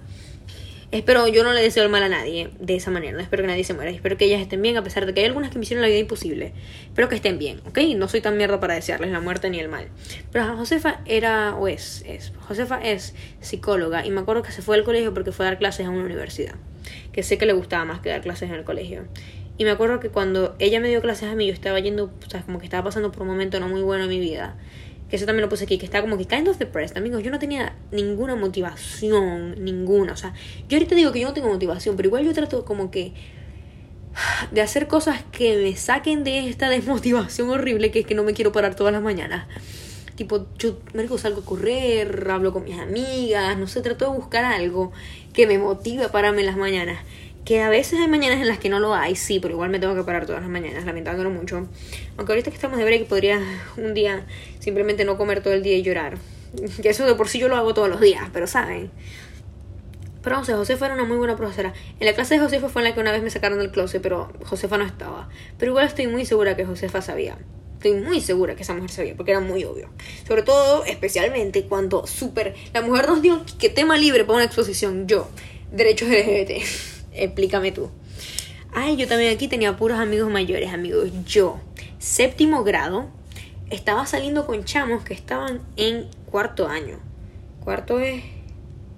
Espero, 0.93 1.27
yo 1.27 1.43
no 1.43 1.53
le 1.53 1.63
deseo 1.63 1.83
el 1.83 1.89
mal 1.89 2.05
a 2.05 2.09
nadie 2.09 2.49
de 2.61 2.77
esa 2.77 2.93
manera. 2.93 3.13
No 3.13 3.21
espero 3.21 3.43
que 3.43 3.49
nadie 3.49 3.65
se 3.65 3.75
muera. 3.75 3.91
Espero 3.91 4.17
que 4.17 4.25
ellas 4.25 4.41
estén 4.41 4.63
bien, 4.63 4.77
a 4.77 4.85
pesar 4.85 5.05
de 5.05 5.13
que 5.13 5.21
hay 5.21 5.27
algunas 5.27 5.51
que 5.51 5.59
me 5.59 5.65
hicieron 5.65 5.83
la 5.83 5.89
vida 5.89 5.99
imposible. 5.99 6.53
Espero 6.85 7.09
que 7.09 7.17
estén 7.17 7.39
bien, 7.39 7.61
¿ok? 7.67 7.79
No 7.97 8.07
soy 8.07 8.21
tan 8.21 8.37
mierda 8.37 8.61
para 8.61 8.75
desearles 8.75 9.11
la 9.11 9.21
muerte 9.21 9.51
ni 9.51 9.59
el 9.59 9.69
mal. 9.69 9.89
Pero 10.31 10.57
Josefa 10.57 11.01
era, 11.05 11.57
o 11.57 11.67
es, 11.67 12.05
es, 12.07 12.33
Josefa 12.47 12.81
es 12.81 13.15
psicóloga 13.41 14.07
y 14.07 14.11
me 14.11 14.21
acuerdo 14.21 14.43
que 14.43 14.53
se 14.53 14.63
fue 14.63 14.77
al 14.77 14.85
colegio 14.85 15.13
porque 15.13 15.33
fue 15.33 15.45
a 15.47 15.51
dar 15.51 15.59
clases 15.59 15.87
a 15.87 15.91
una 15.91 16.05
universidad. 16.05 16.55
Que 17.13 17.25
sé 17.25 17.37
que 17.37 17.47
le 17.47 17.53
gustaba 17.53 17.85
más 17.85 18.01
que 18.01 18.11
dar 18.11 18.21
clases 18.21 18.49
en 18.49 18.55
el 18.55 18.63
colegio. 18.63 19.07
Y 19.59 19.65
me 19.65 19.71
acuerdo 19.71 19.99
que 19.99 20.11
cuando 20.11 20.55
ella 20.61 20.79
me 20.79 20.89
dio 20.89 21.01
clases 21.01 21.31
a 21.31 21.35
mí, 21.35 21.49
yo 21.49 21.53
estaba 21.53 21.81
yendo, 21.81 22.13
o 22.25 22.31
sea, 22.31 22.43
como 22.43 22.61
que 22.61 22.65
estaba 22.65 22.85
pasando 22.85 23.11
por 23.11 23.23
un 23.23 23.29
momento 23.29 23.59
no 23.59 23.69
muy 23.69 23.83
bueno 23.83 24.05
en 24.05 24.11
mi 24.11 24.21
vida 24.21 24.57
que 25.09 25.17
eso 25.17 25.27
también 25.27 25.43
lo 25.43 25.49
puse 25.49 25.65
aquí, 25.65 25.79
que 25.79 25.87
estaba 25.87 26.03
como 26.03 26.19
que 26.19 26.25
kind 26.25 26.49
of 26.49 26.59
depressed, 26.59 26.97
amigos. 26.97 27.23
Yo 27.23 27.31
no 27.31 27.39
tenía 27.39 27.77
ninguna 27.93 28.35
motivación, 28.35 29.63
ninguna. 29.65 30.13
O 30.13 30.17
sea, 30.17 30.35
yo 30.69 30.77
ahorita 30.77 30.95
digo 30.95 31.13
que 31.13 31.21
yo 31.21 31.29
no 31.29 31.35
tengo 31.35 31.49
motivación, 31.49 31.97
pero 31.97 32.09
igual 32.09 32.25
yo 32.25 32.33
trato 32.33 32.65
como 32.65 32.91
que 32.91 33.13
de 34.51 34.61
hacer 34.63 34.89
cosas 34.89 35.23
que 35.31 35.57
me 35.57 35.77
saquen 35.77 36.25
de 36.25 36.49
esta 36.49 36.69
desmotivación 36.71 37.51
horrible 37.51 37.91
que 37.91 38.01
es 38.01 38.07
que 38.07 38.15
no 38.15 38.25
me 38.25 38.35
quiero 38.35 38.53
parar 38.53 38.75
todas 38.75 38.93
las 38.93 39.03
mañanas. 39.03 39.47
Tipo, 40.17 40.47
yo 40.57 40.79
salgo 41.19 41.43
a 41.43 41.45
correr, 41.45 42.27
hablo 42.31 42.51
con 42.51 42.65
mis 42.65 42.79
amigas, 42.79 43.59
no 43.59 43.67
sé, 43.67 43.83
trato 43.83 44.11
de 44.11 44.17
buscar 44.17 44.47
algo 44.47 44.91
que 45.35 45.47
me 45.47 45.59
motive 45.59 46.05
a 46.05 46.11
pararme 46.11 46.41
en 46.41 46.47
las 46.47 46.57
mañanas. 46.57 47.01
Que 47.47 47.63
a 47.63 47.69
veces 47.69 48.01
hay 48.01 48.09
mañanas 48.09 48.41
en 48.41 48.49
las 48.49 48.59
que 48.59 48.69
no 48.69 48.81
lo 48.81 48.93
hay, 48.93 49.15
sí, 49.15 49.39
pero 49.39 49.55
igual 49.55 49.71
me 49.71 49.79
tengo 49.79 49.95
que 49.95 50.03
parar 50.03 50.27
todas 50.27 50.43
las 50.43 50.51
mañanas, 50.51 50.85
lamentándolo 50.85 51.31
mucho. 51.31 51.69
Aunque 52.17 52.33
ahorita 52.33 52.51
que 52.51 52.57
estamos 52.57 52.77
de 52.77 52.85
break 52.85 53.07
podría 53.07 53.41
un 53.77 53.95
día 53.95 54.27
simplemente 54.59 55.05
no 55.05 55.17
comer 55.17 55.45
todo 55.45 55.55
el 55.55 55.63
día 55.63 55.77
y 55.77 55.83
llorar. 55.83 56.19
Que 56.83 56.89
eso 56.89 57.07
de 57.07 57.15
por 57.15 57.29
sí 57.29 57.39
yo 57.39 57.49
lo 57.49 57.55
hago 57.55 57.73
todos 57.73 57.89
los 57.89 58.01
días, 58.01 58.29
pero 58.33 58.49
saben. 58.49 58.91
Pero 60.23 60.39
no 60.39 60.45
sé, 60.45 60.55
Josefa 60.55 60.87
era 60.87 60.95
una 60.97 61.05
muy 61.05 61.19
buena 61.19 61.37
profesora. 61.37 61.73
En 62.01 62.07
la 62.07 62.15
clase 62.15 62.35
de 62.35 62.41
Josefa 62.41 62.69
fue 62.69 62.83
en 62.83 62.89
la 62.89 62.95
que 62.95 63.01
una 63.01 63.13
vez 63.13 63.23
me 63.23 63.31
sacaron 63.31 63.61
del 63.61 63.71
closet, 63.71 64.03
pero 64.03 64.33
Josefa 64.45 64.77
no 64.77 64.85
estaba. 64.85 65.29
Pero 65.57 65.71
igual 65.71 65.87
estoy 65.87 66.09
muy 66.09 66.27
segura 66.27 66.57
que 66.57 66.65
Josefa 66.65 67.01
sabía. 67.01 67.39
Estoy 67.75 67.93
muy 67.93 68.21
segura 68.21 68.57
que 68.57 68.65
esa 68.65 68.75
mujer 68.75 68.91
sabía, 68.91 69.15
porque 69.15 69.31
era 69.31 69.41
muy 69.41 69.63
obvio. 69.63 69.89
Sobre 70.27 70.43
todo, 70.43 70.85
especialmente 70.85 71.63
cuando 71.67 72.09
súper... 72.09 72.57
La 72.75 72.83
mujer 72.83 73.07
nos 73.07 73.23
dio 73.23 73.45
que 73.61 73.69
tema 73.69 73.97
libre 73.97 74.25
para 74.25 74.39
una 74.39 74.47
exposición. 74.47 75.07
Yo, 75.07 75.29
derechos 75.71 76.09
LGBT. 76.09 76.65
Explícame 77.17 77.73
tú. 77.73 77.91
Ay, 78.73 78.97
yo 78.97 79.09
también 79.09 79.35
aquí 79.35 79.49
tenía 79.49 79.77
puros 79.77 79.99
amigos 79.99 80.31
mayores, 80.31 80.73
amigos. 80.73 81.11
Yo, 81.27 81.59
séptimo 81.99 82.63
grado, 82.63 83.07
estaba 83.71 84.07
saliendo 84.07 84.47
con 84.47 84.65
chamos 84.65 85.03
que 85.03 85.15
estaban 85.15 85.61
en 85.77 86.09
cuarto 86.31 86.69
año. 86.69 86.99
Cuarto 87.65 87.99
es 88.01 88.23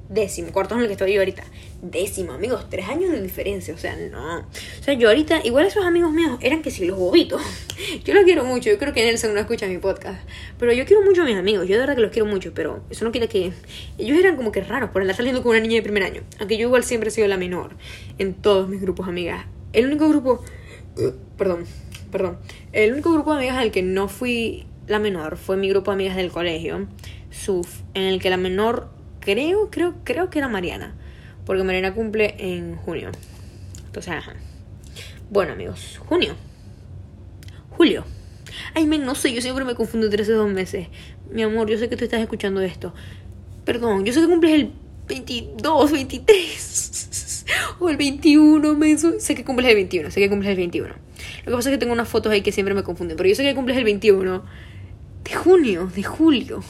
décimo, 0.09 0.53
cuarto 0.53 0.75
es 0.75 0.79
en 0.79 0.83
el 0.83 0.87
que 0.89 0.95
estoy 0.95 1.15
yo 1.15 1.21
ahorita. 1.21 1.45
Décimo, 1.81 2.33
amigos, 2.33 2.69
tres 2.69 2.89
años 2.89 3.13
de 3.13 3.23
diferencia, 3.23 3.73
o 3.73 3.79
sea, 3.79 3.95
no. 4.11 4.41
O 4.41 4.83
sea, 4.83 4.95
yo 4.95 5.09
ahorita, 5.09 5.43
igual 5.45 5.65
esos 5.65 5.85
amigos 5.85 6.13
míos 6.13 6.37
eran 6.41 6.61
que 6.61 6.73
si 6.73 6.85
los 6.85 6.99
bobitos. 6.99 7.41
Yo 8.05 8.15
los 8.15 8.25
quiero 8.25 8.45
mucho, 8.45 8.69
yo 8.71 8.79
creo 8.79 8.93
que 8.93 9.05
Nelson 9.05 9.33
no 9.33 9.39
escucha 9.41 9.69
mi 9.69 9.79
podcast. 9.79 10.21
Pero 10.59 10.73
yo 10.73 10.85
quiero 10.85 11.03
mucho 11.03 11.23
a 11.23 11.25
mis 11.25 11.37
amigos, 11.37 11.69
yo 11.69 11.75
de 11.75 11.81
verdad 11.81 11.95
que 11.95 12.01
los 12.01 12.11
quiero 12.11 12.27
mucho, 12.27 12.53
pero 12.53 12.83
eso 12.91 13.05
no 13.05 13.13
quiere 13.13 13.29
que. 13.29 13.53
Ellos 13.99 14.19
eran 14.19 14.35
como 14.37 14.51
que 14.51 14.61
raros 14.63 14.91
por 14.91 15.03
andar 15.03 15.17
saliendo 15.17 15.43
con 15.43 15.51
una 15.51 15.61
niña 15.61 15.77
de 15.77 15.83
primer 15.83 16.03
año. 16.03 16.23
Aunque 16.41 16.57
yo 16.57 16.67
igual 16.67 16.83
siempre 16.83 17.09
he 17.09 17.13
sido 17.13 17.29
la 17.29 17.37
menor 17.37 17.77
en 18.19 18.35
todos 18.35 18.69
mis 18.69 18.81
grupos 18.81 19.07
amigas. 19.07 19.47
El 19.73 19.87
único 19.87 20.09
grupo. 20.09 20.43
perdón, 21.37 21.65
perdón. 22.11 22.39
El 22.73 22.93
único 22.93 23.13
grupo 23.13 23.33
de 23.33 23.39
amigas 23.39 23.59
al 23.59 23.71
que 23.71 23.83
no 23.83 24.09
fui 24.09 24.67
la 24.89 24.99
menor 24.99 25.37
fue 25.37 25.57
mi 25.57 25.69
grupo 25.69 25.93
de 25.93 25.95
amigas 25.95 26.17
del 26.17 26.31
colegio, 26.31 26.89
SUF, 27.31 27.83
en 27.95 28.03
el 28.03 28.21
que 28.21 28.31
la 28.31 28.37
menor 28.39 28.89
creo, 29.21 29.71
creo, 29.71 29.95
creo 30.03 30.31
que 30.31 30.39
era 30.39 30.49
Mariana. 30.49 30.97
Porque 31.49 31.65
Mariana 31.65 31.95
cumple 31.95 32.35
en 32.37 32.77
junio. 32.77 33.11
Entonces. 33.87 34.15
Bueno, 35.31 35.55
amigos, 35.55 35.99
junio. 36.07 36.35
Julio. 37.71 38.05
Ay, 38.75 38.87
men, 38.87 39.07
no 39.07 39.15
sé, 39.15 39.33
yo 39.33 39.41
siempre 39.41 39.65
me 39.65 39.75
confundo 39.75 40.09
entre 40.09 40.25
esos 40.25 40.37
dos 40.37 40.53
meses. 40.53 40.89
Mi 41.31 41.43
amor, 41.43 41.71
yo 41.71 41.79
sé 41.79 41.89
que 41.89 41.97
tú 41.97 42.05
estás 42.05 42.21
escuchando 42.21 42.61
esto. 42.61 42.93
Perdón, 43.65 44.05
yo 44.05 44.13
sé 44.13 44.21
que 44.21 44.27
cumples 44.27 44.53
el 44.53 44.73
22, 45.09 45.91
23 45.91 47.47
o 47.81 47.89
el 47.89 47.97
21, 47.97 48.75
men. 48.75 48.99
Sé 48.99 49.35
que 49.35 49.43
cumples 49.43 49.71
el 49.71 49.77
21, 49.77 50.11
sé 50.11 50.21
que 50.21 50.29
cumples 50.29 50.51
el 50.51 50.57
21. 50.57 50.89
Lo 50.89 50.95
que 51.47 51.51
pasa 51.51 51.71
es 51.71 51.75
que 51.75 51.79
tengo 51.79 51.95
unas 51.95 52.09
fotos 52.09 52.31
ahí 52.31 52.43
que 52.43 52.53
siempre 52.53 52.75
me 52.75 52.83
confunden, 52.83 53.17
pero 53.17 53.27
yo 53.27 53.35
sé 53.35 53.43
que 53.43 53.55
cumples 53.55 53.79
el 53.79 53.85
21 53.85 54.45
de 55.25 55.35
junio, 55.35 55.91
de 55.95 56.03
julio. 56.03 56.63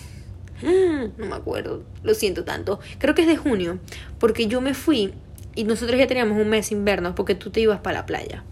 No 0.62 1.26
me 1.26 1.34
acuerdo, 1.34 1.84
lo 2.02 2.14
siento 2.14 2.44
tanto. 2.44 2.80
Creo 2.98 3.14
que 3.14 3.22
es 3.22 3.28
de 3.28 3.36
junio, 3.36 3.78
porque 4.18 4.46
yo 4.46 4.60
me 4.60 4.74
fui 4.74 5.12
y 5.54 5.64
nosotros 5.64 5.98
ya 5.98 6.06
teníamos 6.06 6.40
un 6.40 6.48
mes 6.48 6.66
sin 6.66 6.84
vernos 6.84 7.14
porque 7.14 7.34
tú 7.34 7.50
te 7.50 7.60
ibas 7.60 7.80
para 7.80 8.00
la 8.00 8.06
playa. 8.06 8.44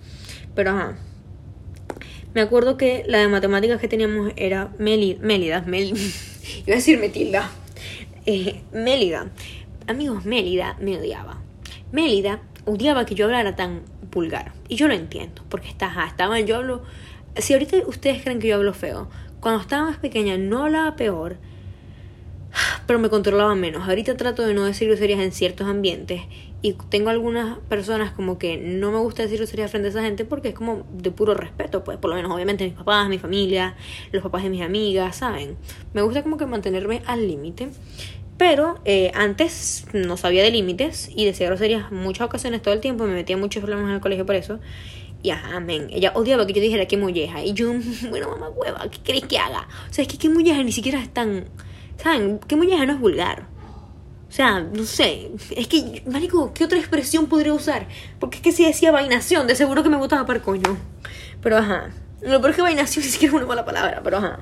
Pero 0.54 0.70
ajá. 0.70 0.96
Me 2.34 2.40
acuerdo 2.42 2.76
que 2.76 3.04
la 3.06 3.18
de 3.18 3.28
matemáticas 3.28 3.80
que 3.80 3.88
teníamos 3.88 4.32
era 4.36 4.72
Mélida. 4.78 5.18
Mélida, 5.22 5.60
Mel, 5.62 5.94
iba 6.66 6.74
a 6.74 6.76
decir 6.76 6.98
Metilda. 6.98 7.50
Eh, 8.26 8.60
Mélida. 8.72 9.30
Amigos, 9.86 10.24
Mélida 10.24 10.76
me 10.80 10.98
odiaba. 10.98 11.40
Mélida 11.92 12.42
odiaba 12.66 13.06
que 13.06 13.14
yo 13.14 13.26
hablara 13.26 13.56
tan 13.56 13.82
vulgar. 14.10 14.52
Y 14.68 14.76
yo 14.76 14.88
lo 14.88 14.94
entiendo, 14.94 15.42
porque 15.48 15.68
está, 15.68 15.86
ajá, 15.86 16.06
estaba 16.08 16.40
yo 16.40 16.56
hablo. 16.56 16.82
Si 17.36 17.52
ahorita 17.52 17.76
ustedes 17.86 18.22
creen 18.22 18.38
que 18.38 18.48
yo 18.48 18.56
hablo 18.56 18.74
feo, 18.74 19.08
cuando 19.40 19.60
estaba 19.60 19.86
más 19.86 19.98
pequeña 19.98 20.36
no 20.36 20.64
hablaba 20.64 20.96
peor 20.96 21.36
pero 22.86 22.98
me 22.98 23.08
controlaba 23.08 23.54
menos. 23.54 23.88
Ahorita 23.88 24.16
trato 24.16 24.46
de 24.46 24.54
no 24.54 24.64
decir 24.64 24.88
groserías 24.88 25.20
en 25.20 25.32
ciertos 25.32 25.66
ambientes 25.66 26.22
y 26.62 26.74
tengo 26.88 27.10
algunas 27.10 27.58
personas 27.68 28.12
como 28.12 28.38
que 28.38 28.56
no 28.56 28.92
me 28.92 28.98
gusta 28.98 29.22
decir 29.22 29.38
groserías 29.38 29.70
frente 29.70 29.88
a 29.88 29.90
esa 29.90 30.02
gente 30.02 30.24
porque 30.24 30.48
es 30.48 30.54
como 30.54 30.86
de 30.92 31.10
puro 31.10 31.34
respeto, 31.34 31.84
pues 31.84 31.98
por 31.98 32.10
lo 32.10 32.16
menos 32.16 32.32
obviamente 32.32 32.64
mis 32.64 32.74
papás, 32.74 33.08
mi 33.08 33.18
familia, 33.18 33.76
los 34.12 34.22
papás 34.22 34.42
de 34.42 34.50
mis 34.50 34.62
amigas, 34.62 35.16
¿saben? 35.16 35.56
Me 35.92 36.02
gusta 36.02 36.22
como 36.22 36.36
que 36.36 36.46
mantenerme 36.46 37.02
al 37.06 37.26
límite. 37.26 37.68
Pero 38.38 38.78
eh, 38.84 39.12
antes 39.14 39.86
no 39.94 40.18
sabía 40.18 40.42
de 40.42 40.50
límites 40.50 41.08
y 41.14 41.24
decía 41.24 41.46
groserías 41.46 41.90
muchas 41.90 42.26
ocasiones 42.26 42.60
todo 42.60 42.74
el 42.74 42.80
tiempo, 42.80 43.04
me 43.06 43.14
metía 43.14 43.36
muchos 43.38 43.62
problemas 43.62 43.88
en 43.88 43.94
el 43.94 44.00
colegio 44.00 44.26
por 44.26 44.34
eso. 44.34 44.60
Y 45.22 45.30
amén. 45.30 45.88
Ella 45.90 46.12
odiaba 46.14 46.46
que 46.46 46.52
yo 46.52 46.60
dijera 46.60 46.86
que 46.86 46.96
molleja. 46.96 47.42
Y 47.42 47.54
yo, 47.54 47.72
bueno, 48.10 48.28
mamá 48.28 48.50
hueva, 48.50 48.88
¿qué 48.90 48.98
querés 48.98 49.24
que 49.24 49.38
haga? 49.38 49.66
O 49.90 49.92
sea, 49.92 50.02
es 50.02 50.08
que 50.08 50.18
que 50.18 50.28
molleja 50.28 50.62
ni 50.62 50.72
siquiera 50.72 51.00
es 51.00 51.08
tan 51.08 51.46
¿Saben? 52.02 52.38
¿Qué 52.38 52.56
muñeca 52.56 52.84
no 52.86 52.92
es 52.92 53.00
vulgar? 53.00 53.46
O 54.28 54.32
sea, 54.32 54.60
no 54.60 54.84
sé. 54.84 55.30
Es 55.56 55.68
que, 55.68 56.02
marico, 56.06 56.52
¿qué 56.52 56.64
otra 56.64 56.78
expresión 56.78 57.26
podría 57.26 57.54
usar? 57.54 57.86
Porque 58.18 58.38
es 58.38 58.42
que 58.42 58.52
si 58.52 58.64
decía 58.64 58.90
vainación, 58.90 59.46
de 59.46 59.54
seguro 59.54 59.82
que 59.82 59.88
me 59.88 59.96
gustaba 59.96 60.26
para 60.26 60.40
coño. 60.40 60.76
Pero 61.42 61.58
ajá. 61.58 61.90
Lo 62.20 62.40
peor 62.40 62.50
es 62.50 62.56
que 62.56 62.62
vainación 62.62 63.04
ni 63.04 63.10
siquiera 63.10 63.32
es 63.32 63.36
una 63.36 63.46
mala 63.46 63.64
palabra, 63.64 64.00
pero 64.02 64.18
ajá. 64.18 64.40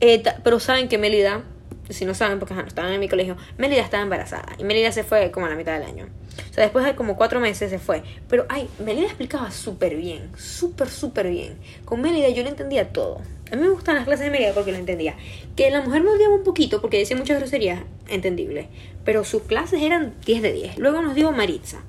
Eh, 0.00 0.22
pero 0.42 0.60
saben 0.60 0.88
que 0.88 0.98
Melida, 0.98 1.42
si 1.88 2.04
no 2.04 2.14
saben, 2.14 2.38
porque 2.38 2.54
ajá, 2.54 2.62
no 2.62 2.68
estaban 2.68 2.92
en 2.92 3.00
mi 3.00 3.08
colegio, 3.08 3.36
Melida 3.58 3.82
estaba 3.82 4.02
embarazada. 4.02 4.52
Y 4.58 4.64
Melida 4.64 4.92
se 4.92 5.02
fue 5.02 5.30
como 5.30 5.46
a 5.46 5.48
la 5.48 5.56
mitad 5.56 5.78
del 5.78 5.88
año. 5.88 6.08
O 6.50 6.54
sea, 6.54 6.64
después 6.64 6.84
de 6.84 6.94
como 6.94 7.16
cuatro 7.16 7.40
meses 7.40 7.70
se 7.70 7.78
fue. 7.78 8.02
Pero, 8.28 8.46
ay, 8.48 8.68
Melida 8.78 9.06
explicaba 9.06 9.50
súper 9.50 9.96
bien. 9.96 10.30
Súper, 10.36 10.88
súper 10.88 11.28
bien. 11.28 11.58
Con 11.84 12.00
Melida 12.00 12.28
yo 12.28 12.42
le 12.42 12.50
entendía 12.50 12.92
todo. 12.92 13.20
A 13.50 13.56
mí 13.56 13.62
me 13.62 13.68
gustan 13.68 13.94
las 13.96 14.04
clases 14.04 14.26
de 14.26 14.30
Melida 14.30 14.52
porque 14.54 14.72
lo 14.72 14.78
entendía. 14.78 15.16
Que 15.56 15.70
la 15.70 15.80
mujer 15.82 16.02
me 16.02 16.10
odiaba 16.10 16.34
un 16.34 16.44
poquito 16.44 16.80
porque 16.80 16.98
decía 16.98 17.16
muchas 17.16 17.38
groserías, 17.38 17.82
entendible. 18.08 18.68
Pero 19.04 19.24
sus 19.24 19.42
clases 19.42 19.82
eran 19.82 20.14
10 20.24 20.42
de 20.42 20.52
10. 20.52 20.78
Luego 20.78 21.02
nos 21.02 21.14
dio 21.14 21.30
Maritza, 21.32 21.82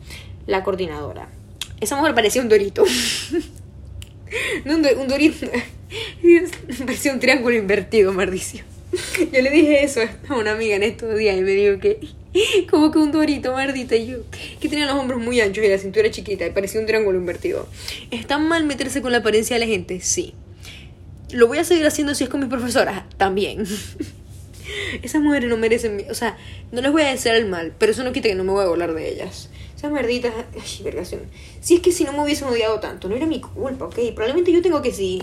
la 0.47 0.63
coordinadora. 0.63 1.29
Esa 1.79 1.95
mujer 1.95 2.13
parecía 2.13 2.41
un 2.41 2.49
dorito. 2.49 2.83
no, 4.65 4.75
un, 4.75 4.85
un 4.97 5.07
dorito. 5.07 5.47
parecía 6.85 7.13
un 7.13 7.19
triángulo 7.19 7.55
invertido, 7.55 8.13
maldición. 8.13 8.65
Yo 9.31 9.41
le 9.41 9.49
dije 9.49 9.83
eso 9.83 10.01
a 10.27 10.35
una 10.35 10.51
amiga 10.51 10.75
en 10.75 10.83
estos 10.83 11.17
días 11.17 11.37
y 11.37 11.41
me 11.41 11.51
dijo 11.51 11.79
que 11.79 11.99
como 12.69 12.91
que 12.91 12.99
un 12.99 13.11
dorito 13.11 13.53
maldita 13.53 13.95
y 13.95 14.07
yo 14.07 14.17
que 14.59 14.67
tenía 14.67 14.85
los 14.85 14.95
hombros 14.95 15.21
muy 15.21 15.39
anchos 15.39 15.63
y 15.63 15.69
la 15.69 15.77
cintura 15.77 16.11
chiquita 16.11 16.45
y 16.45 16.51
parecía 16.51 16.81
un 16.81 16.85
triángulo 16.85 17.17
invertido. 17.17 17.67
¿Está 18.11 18.37
mal 18.39 18.65
meterse 18.65 19.01
con 19.01 19.11
la 19.11 19.19
apariencia 19.19 19.55
de 19.55 19.61
la 19.61 19.67
gente? 19.67 20.01
Sí. 20.01 20.33
¿Lo 21.35 21.47
voy 21.47 21.57
a 21.57 21.65
seguir 21.65 21.85
haciendo 21.85 22.15
si 22.15 22.23
es 22.23 22.29
con 22.29 22.39
mis 22.39 22.49
profesoras? 22.49 23.03
También. 23.17 23.65
Esas 25.03 25.21
mujeres 25.21 25.49
no 25.49 25.57
merecen, 25.57 26.05
o 26.09 26.13
sea, 26.13 26.37
no 26.71 26.81
les 26.81 26.93
voy 26.93 27.01
a 27.01 27.11
desear 27.11 27.35
el 27.35 27.45
mal, 27.45 27.73
pero 27.77 27.91
eso 27.91 28.05
no 28.05 28.13
quita 28.13 28.29
que 28.29 28.35
no 28.35 28.45
me 28.45 28.53
voy 28.53 28.63
a 28.63 28.67
volar 28.67 28.93
de 28.93 29.11
ellas. 29.11 29.49
Esas 29.75 29.91
merditas, 29.91 30.33
ay, 30.53 30.83
vergación. 30.83 31.23
Si 31.59 31.75
es 31.75 31.81
que 31.81 31.91
si 31.91 32.05
no 32.05 32.13
me 32.13 32.23
hubiesen 32.23 32.47
odiado 32.47 32.79
tanto, 32.79 33.09
no 33.09 33.17
era 33.17 33.25
mi 33.25 33.41
culpa, 33.41 33.83
ok. 33.83 33.99
Probablemente 34.15 34.53
yo 34.53 34.61
tengo 34.61 34.81
que 34.81 34.93
sí 34.93 35.21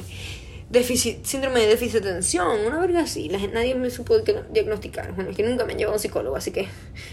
déficit, 0.68 1.24
síndrome 1.24 1.60
de 1.60 1.68
déficit 1.68 2.02
de 2.02 2.10
atención, 2.10 2.60
una 2.66 2.78
verga 2.78 3.00
así. 3.00 3.28
Nadie 3.28 3.74
me 3.74 3.88
supo 3.88 4.18
diagnosticar. 4.18 5.14
Bueno, 5.14 5.30
es 5.30 5.36
que 5.36 5.42
nunca 5.44 5.64
me 5.64 5.72
han 5.72 5.78
llevado 5.78 5.94
a 5.94 5.96
un 5.96 6.02
psicólogo, 6.02 6.36
así 6.36 6.50
que 6.50 6.68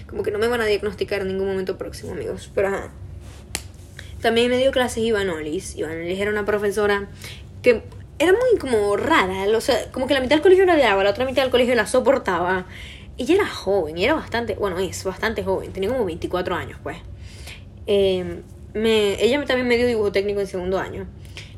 como 0.07 0.23
que 0.23 0.31
no 0.31 0.39
me 0.39 0.49
van 0.49 0.59
a 0.59 0.65
diagnosticar 0.65 1.21
en 1.21 1.29
ningún 1.29 1.47
momento 1.47 1.77
próximo, 1.77 2.11
amigos. 2.11 2.51
Pero 2.53 2.67
ajá. 2.67 2.91
También 4.21 4.49
me 4.49 4.57
dio 4.57 4.71
clases 4.71 5.05
Ivanolis. 5.05 5.77
Ivanolis 5.77 6.19
era 6.19 6.31
una 6.31 6.43
profesora 6.43 7.07
que 7.61 7.81
era 8.19 8.33
muy 8.33 8.59
como 8.59 8.95
rara. 8.97 9.45
O 9.57 9.61
sea, 9.61 9.91
como 9.91 10.07
que 10.07 10.13
la 10.13 10.19
mitad 10.19 10.35
del 10.35 10.41
colegio 10.41 10.65
la 10.65 10.75
odiaba, 10.75 11.03
la 11.03 11.09
otra 11.11 11.25
mitad 11.25 11.41
del 11.41 11.51
colegio 11.51 11.73
la 11.75 11.87
soportaba. 11.87 12.67
Ella 13.17 13.35
era 13.35 13.47
joven, 13.47 13.97
y 13.97 14.05
era 14.05 14.13
bastante, 14.13 14.55
bueno, 14.55 14.77
es 14.79 15.03
bastante 15.03 15.43
joven, 15.43 15.73
tenía 15.73 15.89
como 15.89 16.05
24 16.05 16.55
años, 16.55 16.79
pues. 16.81 16.97
Eh, 17.87 18.41
me, 18.73 19.21
ella 19.21 19.43
también 19.45 19.67
me 19.67 19.77
dio 19.77 19.87
dibujo 19.87 20.11
técnico 20.11 20.39
en 20.39 20.47
segundo 20.47 20.79
año. 20.79 21.07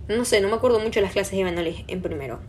No 0.07 0.25
sé, 0.25 0.41
no 0.41 0.47
me 0.47 0.55
acuerdo 0.55 0.79
mucho 0.79 0.99
de 0.99 1.03
las 1.03 1.13
clases 1.13 1.33
Ivanolis 1.33 1.83
en 1.87 2.01
primero. 2.01 2.39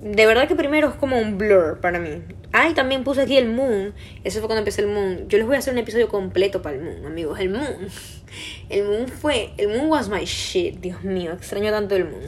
De 0.00 0.26
verdad 0.26 0.48
que 0.48 0.56
primero 0.56 0.88
es 0.88 0.94
como 0.96 1.18
un 1.18 1.38
blur 1.38 1.78
para 1.80 2.00
mí. 2.00 2.22
Ah, 2.52 2.68
y 2.68 2.74
también 2.74 3.04
puse 3.04 3.22
aquí 3.22 3.36
el 3.36 3.48
Moon. 3.48 3.94
Eso 4.24 4.40
fue 4.40 4.48
cuando 4.48 4.58
empecé 4.58 4.82
el 4.82 4.88
Moon. 4.88 5.28
Yo 5.28 5.38
les 5.38 5.46
voy 5.46 5.56
a 5.56 5.60
hacer 5.60 5.72
un 5.72 5.78
episodio 5.78 6.08
completo 6.08 6.60
para 6.60 6.76
el 6.76 6.82
Moon, 6.82 7.06
amigos. 7.06 7.38
El 7.38 7.50
Moon. 7.50 7.88
El 8.68 8.84
Moon 8.84 9.08
fue. 9.08 9.50
El 9.58 9.68
Moon 9.68 9.88
was 9.88 10.08
my 10.08 10.24
shit. 10.24 10.80
Dios 10.80 11.04
mío, 11.04 11.32
extraño 11.32 11.70
tanto 11.70 11.94
el 11.94 12.06
Moon. 12.06 12.22